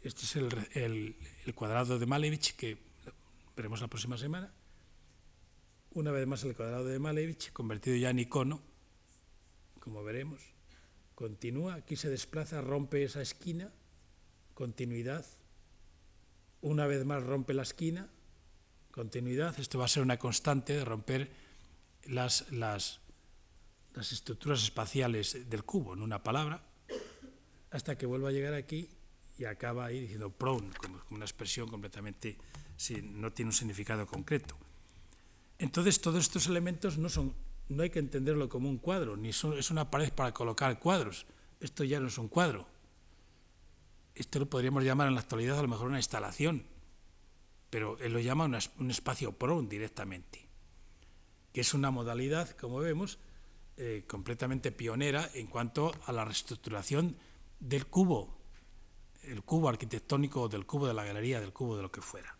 Este 0.00 0.22
es 0.22 0.36
el, 0.76 1.16
cuadrado 1.54 1.98
de 1.98 2.06
Malevich 2.06 2.54
que 2.56 2.78
veremos 3.56 3.80
la 3.80 3.88
próxima 3.88 4.16
semana. 4.16 4.52
Una 5.90 6.12
vez 6.12 6.26
más 6.26 6.44
el 6.44 6.54
cuadrado 6.54 6.84
de 6.84 6.98
Malevich, 6.98 7.52
convertido 7.52 7.96
ya 7.96 8.10
en 8.10 8.20
icono, 8.20 8.62
como 9.80 10.04
veremos. 10.04 10.40
Continúa, 11.14 11.74
aquí 11.74 11.96
se 11.96 12.08
desplaza, 12.08 12.60
rompe 12.60 13.02
esa 13.02 13.20
esquina, 13.20 13.72
continuidad. 14.54 15.26
Una 16.60 16.86
vez 16.86 17.04
más 17.04 17.22
rompe 17.22 17.54
la 17.54 17.62
esquina, 17.62 18.08
continuidad. 18.90 19.58
Esto 19.60 19.78
va 19.78 19.84
a 19.84 19.88
ser 19.88 20.02
una 20.02 20.18
constante 20.18 20.72
de 20.72 20.84
romper 20.84 21.30
las, 22.06 22.50
las, 22.50 23.00
las 23.94 24.12
estructuras 24.12 24.62
espaciales 24.62 25.48
del 25.48 25.64
cubo, 25.64 25.94
en 25.94 26.02
una 26.02 26.22
palabra, 26.22 26.62
hasta 27.70 27.96
que 27.96 28.06
vuelva 28.06 28.30
a 28.30 28.32
llegar 28.32 28.54
aquí 28.54 28.88
y 29.38 29.44
acaba 29.44 29.86
ahí 29.86 30.00
diciendo 30.00 30.30
prone, 30.30 30.70
como, 30.82 31.00
una 31.10 31.24
expresión 31.24 31.68
completamente, 31.68 32.36
si 32.76 33.00
no 33.02 33.32
tiene 33.32 33.50
un 33.50 33.54
significado 33.54 34.06
concreto. 34.06 34.56
Entonces, 35.58 36.00
todos 36.00 36.24
estos 36.24 36.46
elementos 36.48 36.98
no 36.98 37.08
son, 37.08 37.34
no 37.68 37.82
hay 37.82 37.90
que 37.90 37.98
entenderlo 38.00 38.48
como 38.48 38.68
un 38.68 38.78
cuadro, 38.78 39.16
ni 39.16 39.28
es 39.28 39.70
una 39.70 39.90
pared 39.90 40.12
para 40.12 40.34
colocar 40.34 40.78
cuadros. 40.80 41.26
Esto 41.60 41.84
ya 41.84 42.00
no 42.00 42.08
es 42.08 42.18
un 42.18 42.28
cuadro. 42.28 42.66
Esto 44.18 44.38
lo 44.38 44.50
podríamos 44.50 44.84
llamar 44.84 45.08
en 45.08 45.14
la 45.14 45.20
actualidad 45.20 45.58
a 45.58 45.62
lo 45.62 45.68
mejor 45.68 45.86
una 45.86 45.98
instalación, 45.98 46.64
pero 47.70 47.98
él 48.00 48.12
lo 48.12 48.20
llama 48.20 48.44
un 48.78 48.90
espacio 48.90 49.32
prone 49.32 49.68
directamente 49.68 50.48
que 51.52 51.62
es 51.62 51.74
una 51.74 51.90
modalidad, 51.90 52.50
como 52.50 52.78
vemos, 52.78 53.18
eh, 53.76 54.04
completamente 54.06 54.72
pionera 54.72 55.30
en 55.34 55.46
cuanto 55.46 55.92
a 56.06 56.12
la 56.12 56.24
reestructuración 56.24 57.16
del 57.58 57.86
cubo, 57.86 58.38
el 59.22 59.42
cubo 59.42 59.68
arquitectónico 59.68 60.48
del 60.48 60.66
cubo 60.66 60.86
de 60.86 60.94
la 60.94 61.04
galería, 61.04 61.40
del 61.40 61.52
cubo 61.52 61.76
de 61.76 61.82
lo 61.82 61.90
que 61.90 62.00
fuera. 62.00 62.36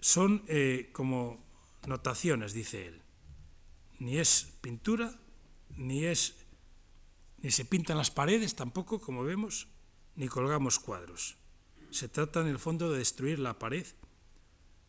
Son 0.00 0.44
eh, 0.48 0.90
como 0.92 1.44
notaciones, 1.86 2.52
dice 2.52 2.86
él. 2.86 3.02
Ni 3.98 4.18
es 4.18 4.52
pintura, 4.60 5.18
ni 5.70 6.04
es 6.04 6.34
ni 7.42 7.50
se 7.50 7.64
pintan 7.64 7.98
las 7.98 8.10
paredes 8.10 8.54
tampoco, 8.54 9.00
como 9.00 9.24
vemos, 9.24 9.68
ni 10.14 10.28
colgamos 10.28 10.78
cuadros. 10.78 11.36
Se 11.90 12.08
trata 12.08 12.40
en 12.40 12.46
el 12.46 12.58
fondo 12.58 12.90
de 12.90 12.98
destruir 12.98 13.38
la 13.38 13.58
pared 13.58 13.86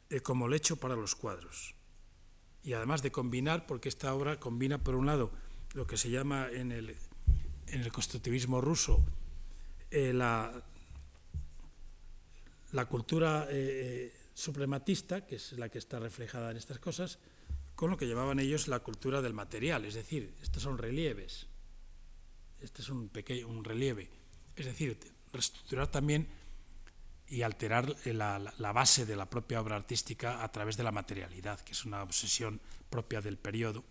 eh, 0.09 0.21
como 0.21 0.47
lecho 0.47 0.77
para 0.77 0.95
los 0.95 1.15
cuadros 1.15 1.75
y 2.63 2.73
además 2.73 3.01
de 3.01 3.11
combinar, 3.11 3.65
porque 3.65 3.89
esta 3.89 4.13
obra 4.13 4.39
combina 4.39 4.83
por 4.83 4.95
un 4.95 5.05
lado 5.05 5.31
lo 5.73 5.85
que 5.85 5.97
se 5.97 6.09
llama 6.09 6.47
en 6.49 6.71
el, 6.71 6.95
en 7.67 7.81
el 7.81 7.91
constructivismo 7.91 8.61
ruso 8.61 9.03
eh, 9.91 10.13
la, 10.13 10.63
la, 12.71 12.85
cultura 12.85 13.47
eh, 13.49 14.13
suprematista, 14.33 15.25
que 15.25 15.35
es 15.35 15.53
la 15.53 15.69
que 15.69 15.77
está 15.77 15.99
reflejada 15.99 16.51
en 16.51 16.57
estas 16.57 16.79
cosas, 16.79 17.19
con 17.75 17.89
lo 17.89 17.97
que 17.97 18.07
llamaban 18.07 18.39
ellos 18.39 18.67
la 18.67 18.79
cultura 18.79 19.21
del 19.21 19.33
material, 19.33 19.85
es 19.85 19.95
decir, 19.95 20.33
estos 20.41 20.63
son 20.63 20.77
relieves, 20.77 21.47
este 22.63 22.81
es 22.81 22.89
un, 22.89 23.09
pequeño, 23.09 23.47
un 23.47 23.63
relieve, 23.63 24.09
es 24.55 24.65
decir, 24.65 24.97
reestructurar 25.31 25.87
también 25.87 26.27
y 27.27 27.41
alterar 27.41 27.95
la, 28.05 28.71
base 28.73 29.05
de 29.05 29.15
la 29.15 29.29
propia 29.29 29.61
obra 29.61 29.75
artística 29.75 30.43
a 30.43 30.51
través 30.51 30.77
de 30.77 30.83
la 30.83 30.91
materialidad, 30.91 31.59
que 31.61 31.71
es 31.71 31.85
una 31.85 32.03
obsesión 32.03 32.59
propia 32.89 33.21
del 33.21 33.37
periodo, 33.37 33.83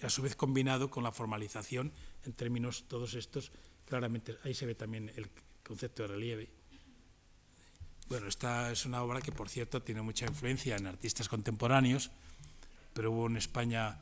y 0.00 0.04
a 0.04 0.10
su 0.10 0.22
vez 0.22 0.36
combinado 0.36 0.90
con 0.90 1.04
la 1.04 1.12
formalización 1.12 1.92
en 2.24 2.32
términos 2.32 2.84
todos 2.88 3.14
estos, 3.14 3.52
claramente 3.86 4.36
ahí 4.44 4.54
se 4.54 4.66
ve 4.66 4.74
también 4.74 5.10
el 5.16 5.30
concepto 5.62 6.02
de 6.02 6.08
relieve. 6.08 6.50
Bueno, 8.08 8.28
esta 8.28 8.70
es 8.70 8.86
una 8.86 9.02
obra 9.02 9.20
que, 9.20 9.32
por 9.32 9.48
cierto, 9.48 9.82
tiene 9.82 10.00
mucha 10.00 10.26
influencia 10.26 10.76
en 10.76 10.86
artistas 10.86 11.28
contemporáneos, 11.28 12.10
pero 12.92 13.10
hubo 13.10 13.26
en 13.26 13.36
España, 13.36 13.98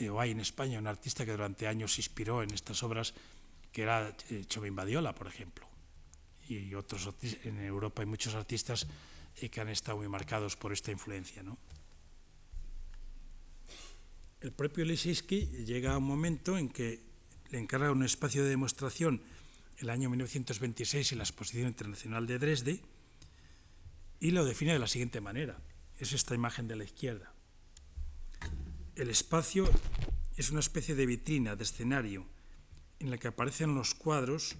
eh, 0.00 0.08
o 0.08 0.20
hay 0.20 0.30
en 0.30 0.40
España, 0.40 0.78
un 0.78 0.86
artista 0.86 1.24
que 1.24 1.32
durante 1.32 1.66
años 1.66 1.94
se 1.94 2.00
inspiró 2.00 2.42
en 2.42 2.52
estas 2.52 2.82
obras, 2.82 3.14
que 3.72 3.82
era 3.82 4.14
eh, 4.30 4.70
Badiola, 4.70 5.14
por 5.14 5.26
ejemplo 5.26 5.74
y 6.48 6.74
otros 6.74 7.10
en 7.44 7.58
Europa 7.62 8.02
hay 8.02 8.06
muchos 8.06 8.34
artistas 8.34 8.86
eh, 9.40 9.48
que 9.48 9.60
han 9.60 9.68
estado 9.68 9.98
muy 9.98 10.08
marcados 10.08 10.56
por 10.56 10.72
esta 10.72 10.90
influencia. 10.90 11.42
¿no? 11.42 11.58
El 14.40 14.52
propio 14.52 14.84
Lisinski 14.84 15.46
llega 15.64 15.94
a 15.94 15.98
un 15.98 16.04
momento 16.04 16.58
en 16.58 16.68
que 16.68 17.00
le 17.50 17.58
encarga 17.58 17.90
un 17.92 18.04
espacio 18.04 18.42
de 18.42 18.50
demostración 18.50 19.22
el 19.78 19.90
año 19.90 20.10
1926 20.10 21.12
en 21.12 21.18
la 21.18 21.24
Exposición 21.24 21.68
Internacional 21.68 22.26
de 22.26 22.38
Dresde 22.38 22.80
y 24.20 24.30
lo 24.30 24.44
define 24.44 24.72
de 24.72 24.78
la 24.78 24.86
siguiente 24.86 25.20
manera. 25.20 25.58
Es 25.98 26.12
esta 26.12 26.34
imagen 26.34 26.68
de 26.68 26.76
la 26.76 26.84
izquierda. 26.84 27.33
El 28.96 29.10
espacio 29.10 29.68
es 30.36 30.50
una 30.52 30.60
especie 30.60 30.94
de 30.94 31.04
vitrina, 31.04 31.56
de 31.56 31.64
escenario, 31.64 32.26
en 33.00 33.10
la 33.10 33.18
que 33.18 33.26
aparecen 33.26 33.74
los 33.74 33.92
cuadros 33.92 34.54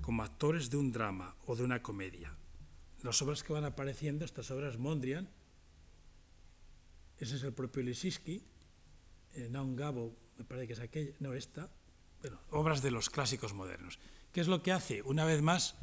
como 0.00 0.22
actores 0.22 0.70
de 0.70 0.76
un 0.76 0.92
drama 0.92 1.34
o 1.46 1.56
de 1.56 1.64
una 1.64 1.82
comedia. 1.82 2.36
Las 3.02 3.20
obras 3.20 3.42
que 3.42 3.52
van 3.52 3.64
apareciendo, 3.64 4.24
estas 4.24 4.52
obras 4.52 4.78
Mondrian, 4.78 5.28
ese 7.18 7.34
es 7.34 7.42
el 7.42 7.52
propio 7.52 7.82
Lisinski, 7.82 8.44
eh, 9.34 9.48
Naun 9.50 9.74
Gabo, 9.74 10.16
me 10.38 10.44
parece 10.44 10.68
que 10.68 10.72
es 10.74 10.80
aquella, 10.80 11.12
no 11.18 11.34
esta, 11.34 11.68
bueno, 12.20 12.38
obras 12.50 12.80
de 12.80 12.92
los 12.92 13.10
clásicos 13.10 13.54
modernos. 13.54 13.98
¿Qué 14.32 14.40
es 14.40 14.46
lo 14.46 14.62
que 14.62 14.70
hace? 14.70 15.02
Una 15.02 15.24
vez 15.24 15.42
más, 15.42 15.74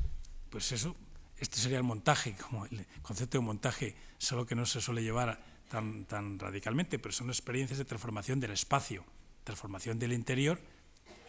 pues 0.50 0.72
eso, 0.72 0.96
este 1.38 1.58
sería 1.58 1.78
el 1.78 1.84
montaje, 1.84 2.38
como 2.38 2.66
el 2.68 2.86
concepto 3.02 3.38
de 3.38 3.44
montaje, 3.44 3.96
solo 4.18 4.46
que 4.46 4.56
no 4.56 4.66
se 4.66 4.80
suele 4.80 5.04
llevar 5.04 5.51
tan, 5.72 6.38
radicalmente, 6.38 7.00
pero 7.00 7.14
son 7.14 7.30
experiencias 7.30 7.80
de 7.80 7.86
transformación 7.86 8.40
del 8.40 8.52
espacio, 8.52 9.06
transformación 9.44 9.98
del 9.98 10.12
interior, 10.12 10.60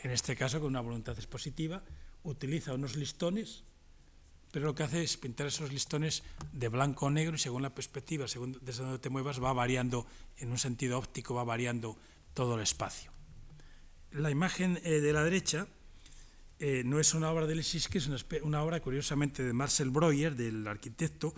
en 0.03 0.11
este 0.11 0.34
caso 0.34 0.59
con 0.59 0.68
una 0.68 0.80
voluntad 0.80 1.14
expositiva, 1.16 1.82
utiliza 2.24 2.74
unos 2.74 2.97
listones, 2.97 3.62
pero 4.51 4.66
lo 4.66 4.74
que 4.74 4.82
hace 4.82 5.03
es 5.03 5.16
pintar 5.16 5.47
esos 5.47 5.72
listones 5.72 6.24
de 6.53 6.68
blanco 6.68 7.07
o 7.07 7.11
negro 7.11 7.36
y 7.36 7.38
según 7.38 7.62
la 7.62 7.74
perspectiva, 7.74 8.26
según 8.26 8.59
desde 8.61 8.82
donde 8.82 8.99
te 8.99 9.09
muevas, 9.09 9.43
va 9.43 9.53
variando, 9.53 10.07
en 10.38 10.51
un 10.51 10.59
sentido 10.59 10.99
óptico, 10.99 11.34
va 11.34 11.45
variando 11.45 11.97
todo 12.34 12.57
el 12.57 12.62
espacio. 12.62 13.12
La 14.11 14.30
imagen 14.30 14.78
eh, 14.82 15.01
de 15.01 15.12
la 15.12 15.22
derecha 15.22 15.68
eh, 16.59 16.82
no 16.84 17.01
es 17.01 17.14
una 17.14 17.30
obra 17.30 17.47
de 17.47 17.55
Lissiski, 17.55 17.99
es 17.99 18.09
una, 18.09 18.18
una, 18.43 18.62
obra 18.62 18.80
curiosamente 18.80 19.43
de 19.43 19.53
Marcel 19.53 19.90
Breuer, 19.90 20.34
del 20.34 20.66
arquitecto, 20.66 21.32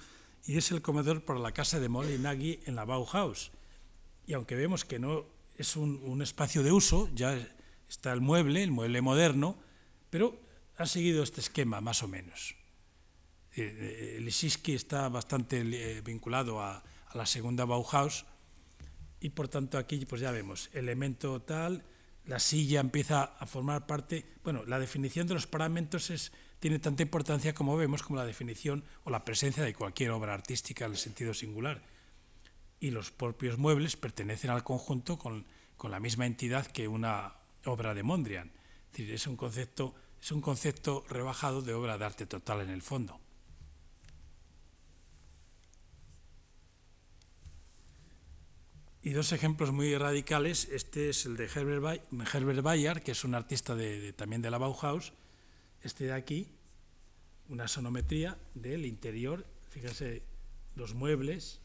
y 0.47 0.59
es 0.59 0.71
el 0.71 0.83
comedor 0.83 1.25
para 1.25 1.39
la 1.41 1.53
casa 1.53 1.81
de 1.81 1.89
Molinagui 1.89 2.61
en 2.67 2.77
la 2.77 2.85
Bauhaus. 2.85 3.51
Y 4.27 4.35
aunque 4.35 4.55
vemos 4.55 4.85
que 4.85 4.99
no 4.99 5.25
es 5.57 5.77
un, 5.77 6.01
un 6.05 6.23
espacio 6.23 6.63
de 6.63 6.73
uso, 6.73 7.09
ya 7.15 7.37
está 7.89 8.13
el 8.13 8.21
mueble, 8.21 8.63
el 8.63 8.71
mueble 8.71 9.01
moderno, 9.01 9.57
pero 10.11 10.39
ha 10.77 10.87
seguido 10.87 11.23
este 11.23 11.41
esquema 11.41 11.81
más 11.81 12.03
o 12.03 12.09
menos. 12.09 12.57
Eh, 13.57 14.19
Lissiski 14.21 14.75
está 14.75 15.09
bastante 15.09 15.61
eh, 15.61 16.01
vinculado 16.01 16.61
a, 16.61 16.79
a, 16.79 17.17
la 17.17 17.25
segunda 17.25 17.65
Bauhaus 17.65 18.27
y 19.21 19.31
por 19.31 19.47
tanto 19.47 19.79
aquí 19.79 20.05
pues 20.07 20.21
ya 20.21 20.33
vemos 20.33 20.71
elemento 20.73 21.41
tal, 21.41 21.85
la 22.27 22.41
silla 22.41 22.81
empieza 22.81 23.23
a 23.23 23.47
formar 23.47 23.87
parte, 23.87 24.27
bueno, 24.43 24.65
la 24.67 24.81
definición 24.81 25.29
de 25.29 25.35
los 25.35 25.47
paramentos 25.47 26.11
es, 26.11 26.33
tiene 26.65 26.79
tanta 26.79 27.03
importancia 27.03 27.53
como 27.53 27.77
vemos 27.77 28.03
como 28.03 28.19
la 28.19 28.25
definición 28.25 28.85
o 29.03 29.11
la 29.11 29.23
presencia 29.23 29.63
de 29.63 29.75
cualquier 29.75 30.13
obra 30.13 30.33
artística 30.33 30.87
en 30.87 30.93
el 30.93 30.97
sentido 30.97 31.35
singular. 31.35 31.83
Y 32.81 32.91
los 32.91 33.11
propios 33.11 33.59
muebles 33.59 33.97
pertenecen 33.97 34.49
al 34.49 34.65
conjunto 34.65 35.19
con, 35.19 35.45
con 35.77 35.91
la 35.91 36.01
misma 36.01 36.25
entidad 36.25 36.67
que 36.67 36.89
una 36.89 37.35
obra 37.67 37.93
de 37.93 38.03
Mondrian. 38.03 38.51
Es 38.87 38.93
decir, 38.93 39.13
es 39.13 39.27
un 39.27 39.37
concepto, 39.37 39.95
es 40.23 40.33
un 40.33 40.41
concepto 40.41 41.05
rebajado 41.07 41.61
de 41.61 41.75
obra 41.75 41.99
de 41.99 42.07
arte 42.07 42.25
total 42.25 42.63
en 42.63 42.71
el 42.71 42.81
fondo. 42.81 43.21
Y 49.03 49.11
dos 49.11 49.33
ejemplos 49.33 49.71
muy 49.71 49.95
radicales, 49.99 50.67
este 50.73 51.11
es 51.11 51.27
el 51.27 51.37
de 51.37 51.45
Herbert, 51.45 52.63
Bayard, 52.63 53.03
que 53.03 53.13
es 53.13 53.23
un 53.23 53.35
artista 53.35 53.75
de, 53.75 54.15
también 54.15 54.41
de 54.41 54.51
la 54.51 54.57
Bauhaus, 54.57 55.13
este 55.85 56.05
de 56.05 56.13
aquí, 56.15 56.49
una 57.49 57.69
sonometría 57.69 58.39
del 58.55 58.87
interior, 58.87 59.47
fíjense 59.69 60.23
los 60.77 60.95
muebles, 60.95 61.61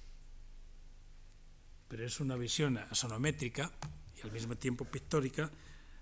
pero 1.87 2.05
es 2.05 2.19
una 2.19 2.35
visión 2.35 2.79
sonométrica 2.91 3.71
y 4.17 4.21
al 4.21 4.31
mismo 4.31 4.57
tiempo 4.57 4.85
pictórica, 4.85 5.49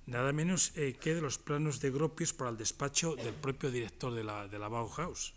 nada 0.07 0.33
menos 0.33 0.73
eh, 0.75 0.97
que 0.99 1.13
de 1.13 1.21
los 1.21 1.37
planos 1.37 1.79
de 1.79 1.91
Gropius 1.91 2.33
para 2.33 2.49
el 2.49 2.57
despacho 2.57 3.15
del 3.15 3.35
propio 3.35 3.69
director 3.69 4.13
de 4.13 4.23
la, 4.23 4.47
de 4.47 4.57
la 4.57 4.67
Bauhaus, 4.67 5.35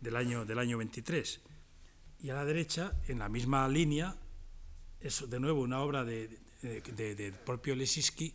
del 0.00 0.16
año, 0.16 0.44
del 0.44 0.58
año 0.58 0.76
23. 0.78 1.40
Y 2.20 2.30
a 2.30 2.34
la 2.34 2.44
derecha, 2.44 2.92
en 3.08 3.18
la 3.20 3.28
misma 3.28 3.66
línea, 3.68 4.16
es 5.00 5.28
de 5.28 5.40
nuevo 5.40 5.62
una 5.62 5.80
obra 5.80 6.04
de, 6.04 6.28
de, 6.60 7.34
propio 7.44 7.74
Lesiski 7.74 8.34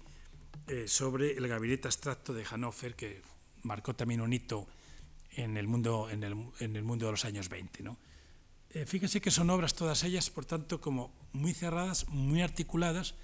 eh, 0.67 0.87
sobre 0.87 1.37
el 1.37 1.47
gabinete 1.47 1.87
abstracto 1.87 2.33
de 2.33 2.43
Hannover, 2.43 2.95
que 2.95 3.21
marcó 3.63 3.95
también 3.95 4.21
un 4.21 4.33
hito 4.33 4.67
en 5.31 5.57
el 5.57 5.67
mundo, 5.67 6.09
en 6.09 6.23
el, 6.23 6.35
en 6.59 6.75
el 6.75 6.83
mundo 6.83 7.05
de 7.05 7.11
los 7.11 7.25
años 7.25 7.49
20. 7.49 7.83
¿no? 7.83 7.97
Eh, 8.71 8.85
fíjense 8.85 9.21
que 9.21 9.31
son 9.31 9.49
obras 9.49 9.73
todas 9.73 10.03
ellas, 10.03 10.29
por 10.29 10.45
tanto, 10.45 10.81
como 10.81 11.11
muy 11.33 11.53
cerradas, 11.53 12.07
muy 12.09 12.41
articuladas, 12.41 13.15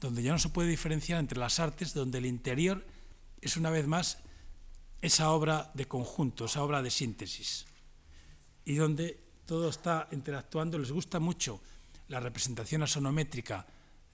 donde 0.00 0.22
ya 0.22 0.32
no 0.32 0.38
se 0.38 0.48
puede 0.48 0.68
diferenciar 0.68 1.18
entre 1.20 1.38
las 1.38 1.60
artes, 1.60 1.94
donde 1.94 2.18
el 2.18 2.26
interior 2.26 2.84
es 3.40 3.56
una 3.56 3.70
vez 3.70 3.86
más 3.86 4.18
esa 5.00 5.30
obra 5.30 5.70
de 5.74 5.86
conjunto, 5.86 6.44
esa 6.44 6.62
obra 6.62 6.82
de 6.82 6.90
síntesis, 6.90 7.66
y 8.64 8.76
donde 8.76 9.18
todo 9.46 9.68
está 9.68 10.08
interactuando, 10.12 10.78
les 10.78 10.92
gusta 10.92 11.18
mucho 11.18 11.60
la 12.08 12.20
representación 12.20 12.82
asonométrica, 12.82 13.66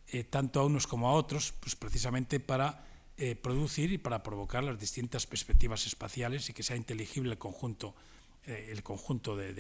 eh, 0.09 0.25
tanto 0.25 0.61
a 0.61 0.65
unos 0.65 0.87
como 0.87 1.09
a 1.09 1.13
otros, 1.13 1.53
pues 1.61 1.77
precisamente 1.77 2.41
para 2.41 2.88
eh, 3.19 3.35
producir 3.35 3.93
y 3.93 3.99
para 3.99 4.23
provocar 4.23 4.65
las 4.65 4.79
distintas 4.79 5.27
perspectivas 5.27 5.87
espaciales 5.87 6.49
y 6.49 6.53
que 6.53 6.63
sea 6.63 6.77
inteligible 6.77 7.33
el 7.33 7.39
conjunto, 7.39 7.95
eh, 8.47 8.69
el 8.71 8.83
conjunto 8.83 9.37
de, 9.37 9.53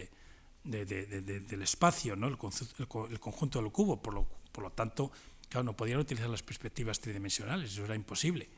de, 0.64 0.84
de, 0.84 0.86
del 0.86 1.62
espacio, 1.62 2.16
¿no? 2.16 2.28
el, 2.28 2.34
el, 2.34 3.10
el, 3.10 3.20
conjunto 3.20 3.60
del 3.60 3.70
cubo. 3.70 4.00
Por 4.00 4.14
lo, 4.14 4.26
por 4.52 4.64
lo 4.64 4.70
tanto, 4.70 5.10
claro, 5.48 5.64
no 5.64 5.76
podían 5.76 5.98
utilizar 5.98 6.30
las 6.30 6.42
perspectivas 6.42 7.00
tridimensionales, 7.00 7.72
eso 7.72 7.84
era 7.84 7.94
imposible. 7.94 8.48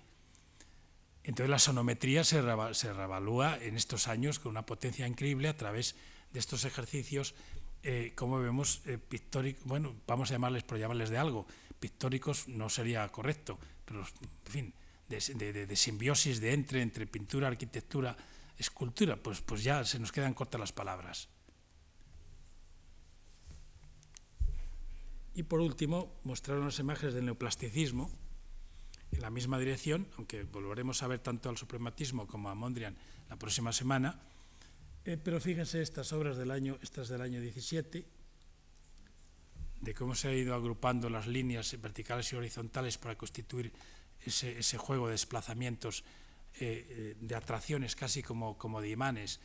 Entonces 1.24 1.50
la 1.50 1.58
sonometría 1.58 2.24
se, 2.24 2.40
re, 2.40 2.74
se 2.74 2.92
revalúa 2.92 3.58
en 3.60 3.76
estos 3.76 4.08
años 4.08 4.38
con 4.38 4.50
una 4.50 4.64
potencia 4.64 5.06
increíble 5.06 5.48
a 5.48 5.56
través 5.56 5.96
de 6.32 6.38
estos 6.38 6.64
ejercicios 6.64 7.34
eh, 7.82 8.12
como 8.14 8.38
vemos, 8.38 8.82
eh, 8.84 8.98
pictóricos, 8.98 9.64
bueno, 9.64 9.94
vamos 10.06 10.30
a 10.30 10.34
llamarles, 10.34 10.64
por 10.64 10.78
llamarles 10.78 11.08
de 11.08 11.16
algo, 11.16 11.46
pictóricos 11.78 12.46
no 12.48 12.68
sería 12.68 13.08
correcto, 13.08 13.58
pero, 13.86 14.00
en 14.00 14.52
fin, 14.52 14.74
de, 15.10 15.76
simbiosis, 15.76 16.40
de 16.40 16.52
entre, 16.54 16.82
entre 16.82 17.06
pintura, 17.06 17.48
arquitectura, 17.48 18.16
escultura, 18.56 19.16
pues, 19.16 19.40
pues 19.40 19.64
ya 19.64 19.84
se 19.84 19.98
nos 19.98 20.12
quedan 20.12 20.34
cortas 20.34 20.60
las 20.60 20.72
palabras. 20.72 21.28
Y 25.34 25.42
por 25.42 25.60
último, 25.60 26.14
mostrar 26.24 26.58
unas 26.58 26.78
imágenes 26.78 27.14
del 27.14 27.24
neoplasticismo 27.24 28.10
en 29.10 29.20
la 29.20 29.30
misma 29.30 29.58
dirección, 29.58 30.06
aunque 30.16 30.44
volveremos 30.44 31.02
a 31.02 31.08
ver 31.08 31.18
tanto 31.18 31.48
al 31.48 31.56
suprematismo 31.56 32.26
como 32.26 32.48
a 32.48 32.54
Mondrian 32.54 32.96
la 33.28 33.36
próxima 33.36 33.72
semana, 33.72 34.20
eh, 35.04 35.16
pero 35.16 35.40
fíjense 35.40 35.82
estas 35.82 36.12
obras 36.12 36.36
del 36.36 36.50
año, 36.50 36.78
estas 36.82 37.08
del 37.08 37.22
año 37.22 37.40
17, 37.40 38.06
de 39.80 39.94
cómo 39.94 40.14
se 40.14 40.28
ha 40.28 40.34
ido 40.34 40.54
agrupando 40.54 41.08
las 41.08 41.26
líneas 41.26 41.74
verticales 41.80 42.32
y 42.32 42.36
horizontales 42.36 42.98
para 42.98 43.16
constituir 43.16 43.72
ese, 44.24 44.78
juego 44.78 45.06
de 45.06 45.12
desplazamientos, 45.12 46.04
eh, 46.60 47.16
de 47.20 47.34
atracciones 47.34 47.96
casi 47.96 48.22
como, 48.22 48.58
como 48.58 48.80
de 48.80 48.90
imanes 48.90 49.40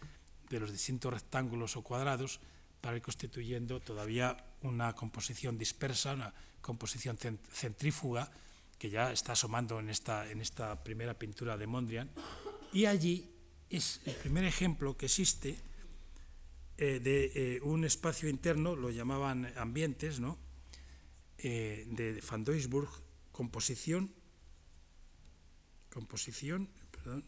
de 0.49 0.59
los 0.59 0.71
distintos 0.71 1.13
rectángulos 1.13 1.75
o 1.77 1.83
cuadrados, 1.83 2.39
para 2.81 2.97
ir 2.97 3.01
constituyendo 3.01 3.79
todavía 3.79 4.37
una 4.61 4.93
composición 4.93 5.57
dispersa, 5.57 6.13
una 6.13 6.33
composición 6.61 7.17
centrífuga, 7.17 8.29
que 8.77 8.89
ya 8.89 9.11
está 9.11 9.33
asomando 9.33 9.79
en 9.79 9.89
esta, 9.89 10.29
en 10.29 10.41
esta 10.41 10.83
primera 10.83 11.17
pintura 11.17 11.57
de 11.57 11.65
Mondrian, 11.65 12.11
y 12.73 12.85
allí 12.85 13.31
es 13.69 14.01
el 14.05 14.13
primer 14.15 14.43
ejemplo 14.43 14.97
que 14.97 15.05
existe 15.05 15.57
eh, 16.77 16.99
de 16.99 17.31
eh, 17.33 17.61
un 17.61 17.85
espacio 17.85 18.27
interno, 18.27 18.75
lo 18.75 18.89
llamaban 18.89 19.51
ambientes, 19.55 20.19
¿no? 20.19 20.37
Eh, 21.37 21.85
de 21.87 22.21
Van 22.29 22.43
Doisburg, 22.43 22.89
composición, 23.31 24.13
composición, 25.95 26.67
perdón, 26.91 27.23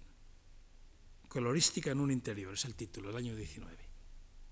colorística 1.29 1.89
en 1.89 2.01
un 2.01 2.11
interior, 2.11 2.53
es 2.53 2.65
el 2.65 2.75
título, 2.75 3.07
del 3.07 3.17
año 3.17 3.35
19. 3.35 3.73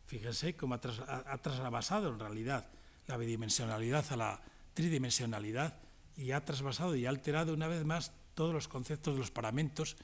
Fíjense 0.07 0.55
cómo 0.55 0.75
ha, 0.75 0.79
ha 0.79 1.37
trasvasado 1.39 2.13
en 2.13 2.19
realidad 2.19 2.69
la 3.07 3.17
bidimensionalidad 3.17 4.05
a 4.11 4.15
la 4.15 4.41
tridimensionalidad 4.73 5.77
y 6.15 6.31
ha 6.31 6.45
trasvasado 6.45 6.95
y 6.95 7.05
ha 7.05 7.09
alterado 7.09 7.53
una 7.53 7.67
vez 7.67 7.83
más 7.83 8.13
todos 8.35 8.53
los 8.53 8.69
conceptos 8.69 9.15
de 9.15 9.19
los 9.19 9.31
paramentos 9.31 9.97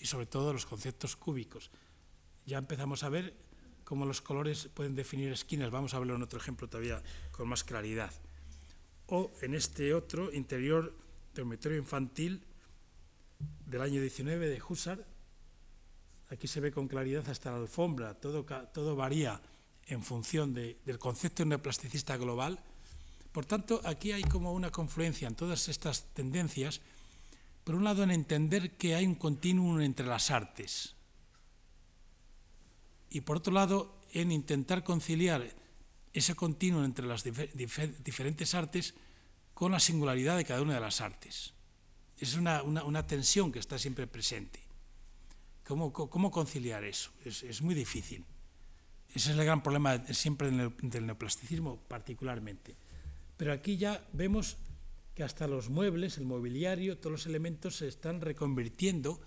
y 0.00 0.06
sobre 0.06 0.26
todo 0.26 0.52
los 0.52 0.66
conceptos 0.66 1.14
cúbicos. 1.14 1.70
Ya 2.44 2.58
empezamos 2.58 3.04
a 3.04 3.10
ver 3.10 3.34
cómo 3.84 4.06
los 4.06 4.20
colores 4.20 4.68
pueden 4.74 4.96
definir 4.96 5.30
esquinas, 5.32 5.70
vamos 5.70 5.94
a 5.94 6.00
verlo 6.00 6.16
en 6.16 6.22
otro 6.22 6.40
ejemplo 6.40 6.68
todavía 6.68 7.00
con 7.30 7.48
más 7.48 7.62
claridad. 7.62 8.12
O 9.06 9.30
en 9.40 9.54
este 9.54 9.94
otro, 9.94 10.32
interior 10.32 10.92
dormitorio 11.32 11.78
infantil 11.78 12.42
del 13.66 13.82
año 13.82 14.00
19 14.00 14.48
de 14.48 14.62
Husserl, 14.62 15.04
aquí 16.30 16.46
se 16.46 16.60
ve 16.60 16.72
con 16.72 16.88
claridad 16.88 17.28
hasta 17.28 17.50
la 17.50 17.58
alfombra, 17.58 18.14
todo, 18.14 18.44
todo 18.72 18.96
varía 18.96 19.40
en 19.86 20.02
función 20.02 20.54
de, 20.54 20.78
del 20.84 20.98
concepto 20.98 21.44
neoplasticista 21.44 22.16
global. 22.16 22.58
Por 23.32 23.46
tanto, 23.46 23.80
aquí 23.84 24.12
hay 24.12 24.22
como 24.22 24.52
una 24.52 24.70
confluencia 24.70 25.28
en 25.28 25.34
todas 25.34 25.68
estas 25.68 26.04
tendencias 26.14 26.80
por 27.64 27.76
un 27.76 27.84
lado, 27.84 28.02
en 28.02 28.10
entender 28.10 28.72
que 28.72 28.94
hay 28.94 29.06
un 29.06 29.14
continuum 29.14 29.80
entre 29.80 30.06
las 30.06 30.30
artes. 30.30 30.94
Y 33.10 33.20
por 33.20 33.36
otro 33.36 33.52
lado, 33.52 34.00
en 34.12 34.32
intentar 34.32 34.82
conciliar 34.82 35.46
ese 36.12 36.34
continuum 36.34 36.84
entre 36.84 37.06
las 37.06 37.22
difer 37.22 38.02
diferentes 38.02 38.54
artes 38.54 38.94
con 39.54 39.72
la 39.72 39.80
singularidad 39.80 40.36
de 40.36 40.44
cada 40.44 40.62
una 40.62 40.74
de 40.74 40.80
las 40.80 41.00
artes. 41.00 41.54
Es 42.22 42.36
una, 42.36 42.62
una, 42.62 42.84
una 42.84 43.04
tensión 43.04 43.50
que 43.50 43.58
está 43.58 43.80
siempre 43.80 44.06
presente. 44.06 44.60
¿Cómo, 45.66 45.92
cómo 45.92 46.30
conciliar 46.30 46.84
eso? 46.84 47.10
Es, 47.24 47.42
es, 47.42 47.62
muy 47.62 47.74
difícil. 47.74 48.24
Ese 49.08 49.32
es 49.32 49.36
el 49.36 49.44
gran 49.44 49.60
problema 49.60 49.98
siempre 50.14 50.48
del, 50.52 51.06
neoplasticismo 51.06 51.78
particularmente. 51.88 52.76
Pero 53.36 53.52
aquí 53.52 53.76
ya 53.76 54.06
vemos 54.12 54.56
que 55.16 55.24
hasta 55.24 55.48
los 55.48 55.68
muebles, 55.68 56.16
el 56.16 56.24
mobiliario, 56.24 56.96
todos 56.96 57.10
los 57.10 57.26
elementos 57.26 57.78
se 57.78 57.88
están 57.88 58.20
reconvirtiendo 58.20 59.20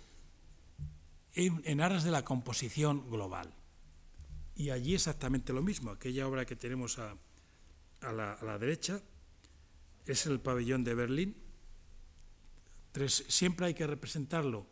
en, 1.34 1.62
en 1.66 1.82
aras 1.82 2.06
de 2.06 2.12
la 2.12 2.24
composición 2.24 3.10
global. 3.10 3.54
Y 4.56 4.70
allí 4.70 4.96
exactamente 4.96 5.52
lo 5.52 5.62
mismo. 5.62 5.92
Aquella 5.92 6.30
obra 6.30 6.46
que 6.46 6.56
tenemos 6.56 6.98
a, 6.98 7.18
a, 8.00 8.14
la, 8.14 8.32
a 8.36 8.46
la, 8.46 8.58
derecha 8.58 9.02
es 10.06 10.28
el 10.28 10.40
pabellón 10.40 10.86
de 10.86 10.96
Berlín. 10.96 11.45
Tres, 12.96 13.26
siempre 13.28 13.66
hay 13.66 13.74
que 13.74 13.86
representarlo 13.86 14.66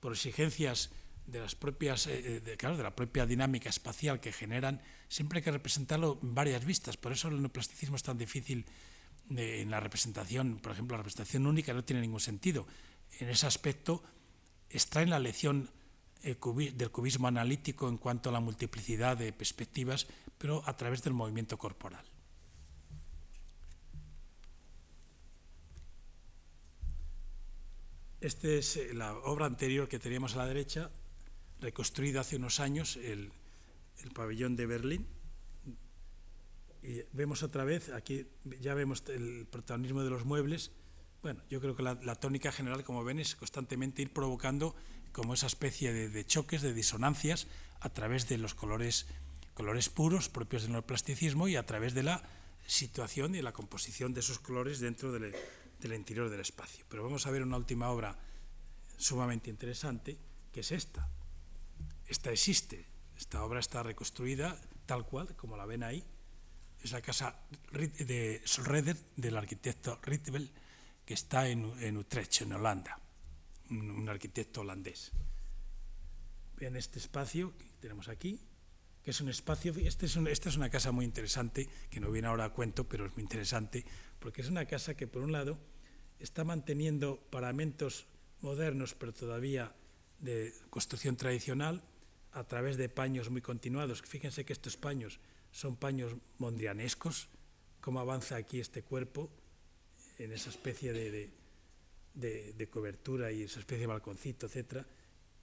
por 0.00 0.14
exigencias 0.14 0.88
de 1.26 1.40
las 1.40 1.54
propias, 1.54 2.06
eh, 2.06 2.40
de, 2.40 2.56
claro, 2.56 2.78
de 2.78 2.82
la 2.84 2.96
propia 2.96 3.26
dinámica 3.26 3.68
espacial 3.68 4.18
que 4.18 4.32
generan, 4.32 4.80
siempre 5.06 5.40
hay 5.40 5.42
que 5.42 5.50
representarlo 5.50 6.18
en 6.22 6.34
varias 6.34 6.64
vistas. 6.64 6.96
Por 6.96 7.12
eso 7.12 7.28
el 7.28 7.42
neoplasticismo 7.42 7.96
es 7.96 8.02
tan 8.02 8.16
difícil 8.16 8.64
en 9.28 9.70
la 9.70 9.78
representación. 9.78 10.56
Por 10.56 10.72
ejemplo, 10.72 10.96
la 10.96 11.02
representación 11.02 11.46
única 11.46 11.74
no 11.74 11.84
tiene 11.84 12.00
ningún 12.00 12.20
sentido. 12.20 12.66
En 13.20 13.28
ese 13.28 13.46
aspecto 13.46 14.02
extraen 14.70 15.10
la 15.10 15.18
lección 15.18 15.68
eh, 16.22 16.34
del 16.74 16.90
cubismo 16.90 17.28
analítico 17.28 17.90
en 17.90 17.98
cuanto 17.98 18.30
a 18.30 18.32
la 18.32 18.40
multiplicidad 18.40 19.18
de 19.18 19.34
perspectivas, 19.34 20.06
pero 20.38 20.62
a 20.64 20.74
través 20.78 21.02
del 21.02 21.12
movimiento 21.12 21.58
corporal. 21.58 22.06
Esta 28.20 28.48
es 28.48 28.76
eh, 28.76 28.94
la 28.94 29.14
obra 29.14 29.46
anterior 29.46 29.88
que 29.88 29.98
teníamos 29.98 30.34
a 30.34 30.38
la 30.38 30.46
derecha, 30.46 30.90
reconstruida 31.60 32.20
hace 32.20 32.36
unos 32.36 32.60
años, 32.60 32.96
el, 32.96 33.30
el 34.02 34.10
pabellón 34.12 34.56
de 34.56 34.66
Berlín. 34.66 35.06
Y 36.82 37.02
vemos 37.12 37.42
otra 37.42 37.64
vez, 37.64 37.90
aquí 37.90 38.26
ya 38.60 38.74
vemos 38.74 39.02
el 39.08 39.46
protagonismo 39.50 40.02
de 40.02 40.10
los 40.10 40.24
muebles. 40.24 40.70
Bueno, 41.22 41.42
yo 41.50 41.60
creo 41.60 41.76
que 41.76 41.82
la, 41.82 42.14
tónica 42.14 42.52
general, 42.52 42.84
como 42.84 43.04
ven, 43.04 43.18
es 43.18 43.34
constantemente 43.34 44.02
ir 44.02 44.12
provocando 44.12 44.74
como 45.12 45.34
esa 45.34 45.46
especie 45.46 45.92
de, 45.92 46.08
de, 46.08 46.24
choques, 46.24 46.62
de 46.62 46.72
disonancias, 46.72 47.48
a 47.80 47.90
través 47.90 48.28
de 48.28 48.38
los 48.38 48.54
colores, 48.54 49.06
colores 49.54 49.88
puros 49.88 50.28
propios 50.28 50.62
del 50.62 50.72
neoplasticismo 50.72 51.48
y 51.48 51.56
a 51.56 51.66
través 51.66 51.92
de 51.94 52.04
la 52.04 52.22
situación 52.66 53.34
y 53.34 53.42
la 53.42 53.52
composición 53.52 54.14
de 54.14 54.20
esos 54.20 54.38
colores 54.38 54.80
dentro 54.80 55.12
del, 55.12 55.34
del 55.80 55.94
interior 55.94 56.30
del 56.30 56.40
espacio. 56.40 56.84
Pero 56.88 57.02
vamos 57.02 57.26
a 57.26 57.30
ver 57.30 57.42
una 57.42 57.56
última 57.56 57.90
obra 57.90 58.16
sumamente 58.96 59.50
interesante, 59.50 60.16
que 60.52 60.60
es 60.60 60.72
esta. 60.72 61.08
Esta 62.06 62.30
existe, 62.30 62.86
esta 63.16 63.42
obra 63.44 63.60
está 63.60 63.82
reconstruida 63.82 64.60
tal 64.86 65.04
cual, 65.04 65.34
como 65.36 65.56
la 65.56 65.66
ven 65.66 65.82
ahí. 65.82 66.04
Es 66.82 66.92
la 66.92 67.02
casa 67.02 67.40
de 67.72 68.40
Solreder, 68.44 68.96
del 69.16 69.36
arquitecto 69.36 69.98
Rietveld, 70.02 70.50
que 71.04 71.14
está 71.14 71.48
en, 71.48 71.96
Utrecht, 71.96 72.42
en 72.42 72.52
Holanda, 72.52 72.98
un, 73.70 73.90
un 73.90 74.08
arquitecto 74.08 74.60
holandés. 74.60 75.12
Ven 76.56 76.76
este 76.76 76.98
espacio 76.98 77.56
que 77.56 77.66
tenemos 77.80 78.08
aquí, 78.08 78.40
que 79.06 79.12
es 79.12 79.20
un 79.20 79.28
espacio, 79.28 79.72
este 79.76 80.06
esta 80.06 80.48
es 80.48 80.56
una 80.56 80.68
casa 80.68 80.90
muy 80.90 81.04
interesante, 81.04 81.68
que 81.88 82.00
no 82.00 82.10
viene 82.10 82.26
ahora 82.26 82.46
a 82.46 82.52
cuento, 82.52 82.88
pero 82.88 83.06
es 83.06 83.12
muy 83.14 83.22
interesante, 83.22 83.84
porque 84.18 84.40
es 84.40 84.48
una 84.48 84.66
casa 84.66 84.96
que 84.96 85.06
por 85.06 85.22
un 85.22 85.30
lado 85.30 85.60
está 86.18 86.42
manteniendo 86.42 87.20
paramentos 87.30 88.08
modernos, 88.40 88.94
pero 88.94 89.14
todavía 89.14 89.72
de 90.18 90.52
construcción 90.70 91.14
tradicional, 91.16 91.84
a 92.32 92.42
través 92.48 92.76
de 92.78 92.88
paños 92.88 93.30
muy 93.30 93.42
continuados. 93.42 94.02
Fíjense 94.02 94.44
que 94.44 94.52
estos 94.52 94.76
paños 94.76 95.20
son 95.52 95.76
paños 95.76 96.16
mondrianescos, 96.38 97.28
cómo 97.80 98.00
avanza 98.00 98.34
aquí 98.34 98.58
este 98.58 98.82
cuerpo 98.82 99.30
en 100.18 100.32
esa 100.32 100.50
especie 100.50 100.92
de, 100.92 101.10
de, 101.12 101.30
de, 102.14 102.52
de 102.54 102.68
cobertura 102.68 103.30
y 103.30 103.44
esa 103.44 103.60
especie 103.60 103.82
de 103.82 103.86
balconcito, 103.86 104.46
etc. 104.46 104.84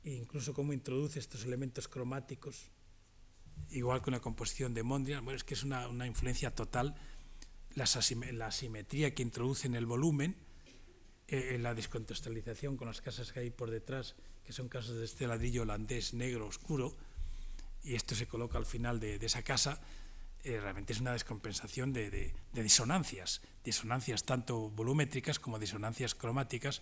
E 0.03 0.11
incluso 0.11 0.53
cómo 0.53 0.73
introduce 0.73 1.17
estos 1.17 1.45
elementos 1.45 1.87
cromáticos, 1.87 2.72
igual 3.69 4.01
que 4.01 4.09
una 4.09 4.19
composición 4.19 4.73
de 4.73 4.83
Mondrian. 4.83 5.23
Bueno, 5.23 5.37
es 5.37 5.43
que 5.43 5.53
es 5.53 5.63
una, 5.63 5.87
una 5.87 6.07
influencia 6.07 6.53
total 6.53 6.95
la, 7.75 7.85
la 8.33 8.47
asimetría 8.47 9.13
que 9.13 9.23
introduce 9.23 9.67
en 9.67 9.75
el 9.75 9.85
volumen, 9.85 10.35
eh, 11.27 11.57
la 11.59 11.73
descontextualización 11.73 12.77
con 12.77 12.87
las 12.87 13.01
casas 13.01 13.31
que 13.31 13.39
hay 13.39 13.49
por 13.49 13.71
detrás, 13.71 14.15
que 14.45 14.53
son 14.53 14.69
casas 14.69 14.95
de 14.95 15.05
este 15.05 15.27
ladrillo 15.27 15.63
holandés 15.63 16.13
negro 16.13 16.47
oscuro, 16.47 16.95
y 17.83 17.95
esto 17.95 18.15
se 18.15 18.27
coloca 18.27 18.57
al 18.57 18.65
final 18.65 18.99
de, 18.99 19.17
de 19.17 19.25
esa 19.25 19.43
casa, 19.43 19.81
eh, 20.43 20.59
realmente 20.59 20.93
es 20.93 20.99
una 20.99 21.13
descompensación 21.13 21.93
de, 21.93 22.09
de, 22.09 22.33
de, 22.51 22.63
disonancias, 22.63 23.41
disonancias 23.63 24.25
tanto 24.25 24.69
volumétricas 24.69 25.39
como 25.39 25.57
disonancias 25.57 26.15
cromáticas, 26.15 26.81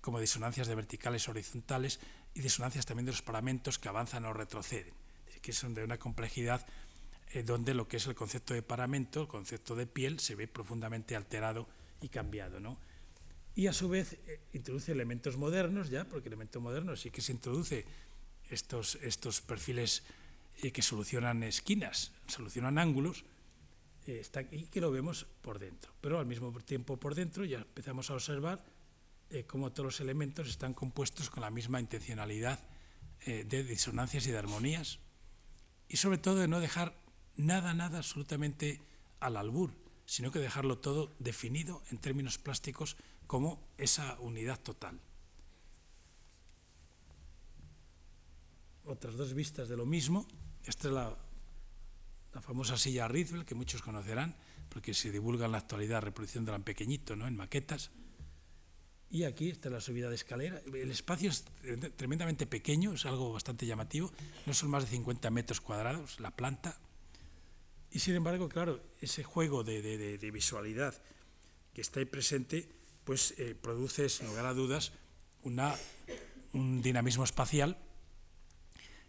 como 0.00 0.20
disonancias 0.20 0.68
de 0.68 0.74
verticales 0.74 1.28
horizontales 1.28 2.00
y 2.34 2.40
disonancias 2.40 2.86
también 2.86 3.06
de 3.06 3.12
los 3.12 3.22
paramentos 3.22 3.78
que 3.78 3.88
avanzan 3.88 4.26
o 4.26 4.32
retroceden, 4.32 4.94
que 5.40 5.52
son 5.52 5.74
de 5.74 5.84
una 5.84 5.98
complejidad 5.98 6.66
eh, 7.32 7.42
donde 7.42 7.74
lo 7.74 7.88
que 7.88 7.98
es 7.98 8.06
el 8.06 8.14
concepto 8.14 8.54
de 8.54 8.62
paramento, 8.62 9.22
el 9.22 9.28
concepto 9.28 9.74
de 9.74 9.86
piel, 9.86 10.18
se 10.18 10.34
ve 10.34 10.48
profundamente 10.48 11.16
alterado 11.16 11.68
y 12.00 12.08
cambiado. 12.08 12.60
¿no? 12.60 12.78
y 13.58 13.66
a 13.66 13.72
su 13.72 13.88
vez 13.88 14.12
eh, 14.28 14.38
introduce 14.52 14.92
elementos 14.92 15.36
modernos 15.36 15.90
ya, 15.90 16.04
porque 16.04 16.28
elemento 16.28 16.60
moderno 16.60 16.94
sí 16.94 17.10
que 17.10 17.20
se 17.20 17.32
introduce 17.32 17.84
estos, 18.50 18.94
estos 19.02 19.40
perfiles 19.40 20.04
eh, 20.62 20.70
que 20.70 20.80
solucionan 20.80 21.42
esquinas, 21.42 22.12
solucionan 22.28 22.78
ángulos, 22.78 23.24
eh, 24.06 24.20
está, 24.20 24.42
y 24.42 24.68
que 24.70 24.80
lo 24.80 24.92
vemos 24.92 25.26
por 25.42 25.58
dentro. 25.58 25.92
Pero 26.00 26.20
al 26.20 26.26
mismo 26.26 26.52
tiempo 26.60 26.98
por 26.98 27.16
dentro 27.16 27.44
ya 27.44 27.58
empezamos 27.58 28.10
a 28.10 28.14
observar 28.14 28.64
cómo 29.48 29.72
todos 29.72 29.84
los 29.84 30.00
elementos 30.00 30.48
están 30.48 30.72
compuestos 30.72 31.28
con 31.28 31.42
la 31.42 31.50
misma 31.50 31.80
intencionalidad 31.80 32.60
de 33.26 33.62
disonancias 33.62 34.26
y 34.26 34.30
de 34.30 34.38
armonías, 34.38 35.00
y 35.88 35.96
sobre 35.96 36.18
todo 36.18 36.36
de 36.36 36.48
no 36.48 36.60
dejar 36.60 36.94
nada, 37.36 37.74
nada 37.74 37.98
absolutamente 37.98 38.80
al 39.20 39.36
albur, 39.36 39.72
sino 40.06 40.30
que 40.30 40.38
dejarlo 40.38 40.78
todo 40.78 41.14
definido 41.18 41.82
en 41.90 41.98
términos 41.98 42.38
plásticos 42.38 42.96
como 43.26 43.62
esa 43.76 44.18
unidad 44.20 44.58
total. 44.60 45.00
Otras 48.84 49.16
dos 49.16 49.34
vistas 49.34 49.68
de 49.68 49.76
lo 49.76 49.84
mismo. 49.84 50.26
Esta 50.64 50.88
es 50.88 50.94
la, 50.94 51.16
la 52.32 52.40
famosa 52.40 52.76
silla 52.76 53.08
Rietveld, 53.08 53.44
que 53.44 53.54
muchos 53.54 53.82
conocerán, 53.82 54.34
porque 54.68 54.94
se 54.94 55.10
divulga 55.10 55.46
en 55.46 55.52
la 55.52 55.58
actualidad 55.58 56.02
reproduciéndola 56.02 56.56
en 56.56 56.62
pequeñito, 56.62 57.16
¿no? 57.16 57.26
en 57.26 57.36
maquetas. 57.36 57.90
Y 59.10 59.24
aquí 59.24 59.48
está 59.48 59.70
la 59.70 59.80
subida 59.80 60.10
de 60.10 60.16
escalera. 60.16 60.60
El 60.66 60.90
espacio 60.90 61.30
es 61.30 61.44
tremendamente 61.96 62.46
pequeño, 62.46 62.92
es 62.92 63.06
algo 63.06 63.32
bastante 63.32 63.64
llamativo. 63.64 64.12
No 64.44 64.52
son 64.52 64.70
más 64.70 64.84
de 64.84 64.90
50 64.90 65.30
metros 65.30 65.60
cuadrados 65.60 66.20
la 66.20 66.30
planta. 66.30 66.78
Y 67.90 68.00
sin 68.00 68.14
embargo, 68.14 68.48
claro, 68.50 68.82
ese 69.00 69.24
juego 69.24 69.64
de, 69.64 69.80
de, 70.18 70.30
visualidad 70.30 70.94
que 71.72 71.80
está 71.80 72.00
ahí 72.00 72.06
presente 72.06 72.68
pues 73.04 73.34
eh, 73.38 73.54
produce, 73.54 74.10
sin 74.10 74.26
lugar 74.26 74.44
a 74.44 74.52
dudas, 74.52 74.92
una, 75.42 75.74
un 76.52 76.82
dinamismo 76.82 77.24
espacial 77.24 77.78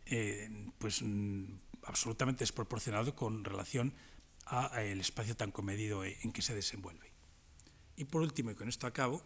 eh, 0.06 0.50
pues, 0.78 1.02
mm, 1.02 1.44
absolutamente 1.84 2.40
desproporcionado 2.40 3.14
con 3.16 3.44
relación 3.44 3.94
al 4.46 5.00
espacio 5.00 5.36
tan 5.36 5.52
comedido 5.52 6.06
en 6.06 6.32
que 6.32 6.42
se 6.42 6.56
desenvuelve. 6.56 7.12
Y 7.98 8.06
por 8.06 8.22
último, 8.22 8.50
y 8.50 8.56
con 8.56 8.70
esto 8.70 8.88
acabo, 8.88 9.22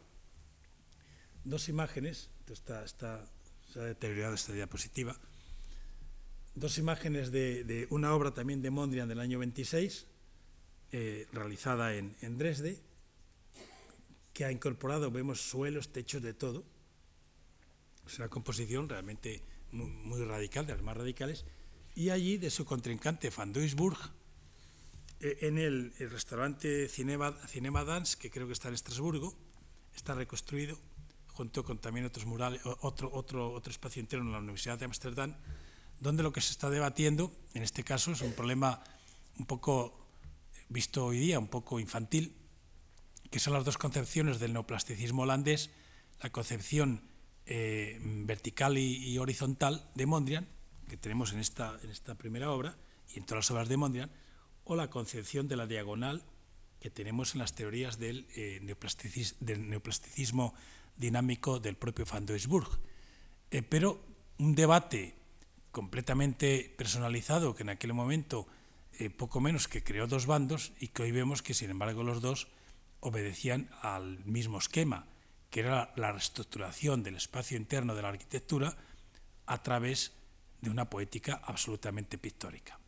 dos 1.43 1.69
imágenes, 1.69 2.29
está, 2.51 2.83
está, 2.83 3.25
se 3.71 3.79
ha 3.79 3.83
deteriorado 3.83 4.35
esta 4.35 4.53
diapositiva, 4.53 5.17
dos 6.55 6.77
imágenes 6.77 7.31
de, 7.31 7.87
una 7.89 8.13
obra 8.13 8.33
también 8.33 8.61
de 8.61 8.69
Mondrian 8.69 9.07
del 9.07 9.19
año 9.19 9.39
26, 9.39 10.05
eh, 10.91 11.27
realizada 11.31 11.95
en, 11.95 12.37
Dresde, 12.37 12.79
que 14.33 14.45
ha 14.45 14.51
incorporado, 14.51 15.11
vemos 15.11 15.41
suelos, 15.41 15.91
techos, 15.91 16.21
de 16.21 16.33
todo. 16.33 16.63
Es 18.07 18.19
una 18.19 18.29
composición 18.29 18.89
realmente 18.89 19.41
muy, 19.71 20.23
radical, 20.25 20.65
de 20.65 20.73
las 20.73 20.83
más 20.83 20.97
radicales. 20.97 21.45
Y 21.95 22.09
allí, 22.09 22.37
de 22.37 22.49
su 22.49 22.65
contrincante, 22.65 23.29
Van 23.29 23.53
Duisburg, 23.53 23.97
eh, 25.19 25.37
en 25.41 25.57
el, 25.57 25.93
restaurante 26.09 26.87
Cinema 26.89 27.83
Dance, 27.83 28.17
que 28.17 28.29
creo 28.29 28.47
que 28.47 28.53
está 28.53 28.67
en 28.67 28.73
Estrasburgo, 28.73 29.35
está 29.95 30.15
reconstruido, 30.15 30.77
junto 31.33 31.63
con 31.63 31.79
también 31.79 32.05
otros 32.05 32.25
murales, 32.25 32.61
otro, 32.81 33.09
otro, 33.13 33.51
otro 33.51 33.71
espacio 33.71 33.99
interno 33.99 34.25
en 34.25 34.31
la 34.31 34.39
Universidad 34.39 34.77
de 34.77 34.85
Ámsterdam, 34.85 35.35
donde 35.99 36.23
lo 36.23 36.31
que 36.31 36.41
se 36.41 36.51
está 36.51 36.69
debatiendo, 36.69 37.31
en 37.53 37.63
este 37.63 37.83
caso, 37.83 38.11
es 38.11 38.21
un 38.21 38.33
problema 38.33 38.83
un 39.37 39.45
poco 39.45 40.07
visto 40.69 41.05
hoy 41.05 41.19
día, 41.19 41.39
un 41.39 41.47
poco 41.47 41.79
infantil, 41.79 42.35
que 43.31 43.39
son 43.39 43.53
las 43.53 43.65
dos 43.65 43.77
concepciones 43.77 44.39
del 44.39 44.53
neoplasticismo 44.53 45.23
holandés, 45.23 45.71
la 46.21 46.29
concepción 46.29 47.01
eh, 47.45 47.99
vertical 48.01 48.77
y, 48.77 49.17
horizontal 49.17 49.89
de 49.95 50.05
Mondrian, 50.05 50.47
que 50.87 50.97
tenemos 50.97 51.33
en 51.33 51.39
esta, 51.39 51.79
en 51.83 51.89
esta 51.89 52.15
primera 52.15 52.51
obra 52.51 52.77
y 53.09 53.19
en 53.19 53.25
todas 53.25 53.45
las 53.45 53.51
obras 53.51 53.69
de 53.69 53.77
Mondrian, 53.77 54.11
o 54.65 54.75
la 54.75 54.89
concepción 54.89 55.47
de 55.47 55.55
la 55.55 55.67
diagonal 55.67 56.23
que 56.79 56.89
tenemos 56.89 57.33
en 57.33 57.39
las 57.39 57.55
teorías 57.55 57.97
del, 57.97 58.27
eh, 58.35 58.59
neoplasticismo, 58.61 60.53
dinámico 60.97 61.59
del 61.59 61.75
propio 61.75 62.05
Van 62.05 62.25
Duisburg. 62.25 62.67
Eh, 63.51 63.61
pero 63.61 64.01
un 64.37 64.55
debate 64.55 65.15
completamente 65.71 66.73
personalizado 66.77 67.55
que 67.55 67.63
en 67.63 67.69
aquel 67.69 67.93
momento 67.93 68.47
poco 69.17 69.41
menos 69.41 69.67
que 69.67 69.83
creó 69.83 70.05
dos 70.05 70.27
bandos 70.27 70.71
y 70.79 70.89
que 70.89 71.01
hoy 71.01 71.11
vemos 71.11 71.41
que 71.41 71.55
sin 71.55 71.71
embargo 71.71 72.03
los 72.03 72.21
dos 72.21 72.47
obedecían 72.99 73.67
al 73.81 74.23
mismo 74.23 74.59
esquema 74.59 75.07
que 75.53 75.59
era 75.59 75.93
la 75.97 76.11
reestructuración 76.11 77.03
del 77.03 77.15
espacio 77.15 77.55
interno 77.57 77.93
de 77.93 78.01
la 78.01 78.09
arquitectura 78.09 78.75
a 79.45 79.61
través 79.61 80.11
de 80.61 80.71
una 80.71 80.89
poética 80.89 81.41
absolutamente 81.45 82.17
pictórica. 82.17 82.79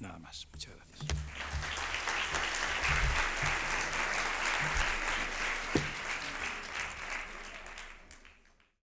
Nada 0.00 0.18
más. 0.18 0.48
Muchas 0.50 0.74
gracias. 0.74 1.83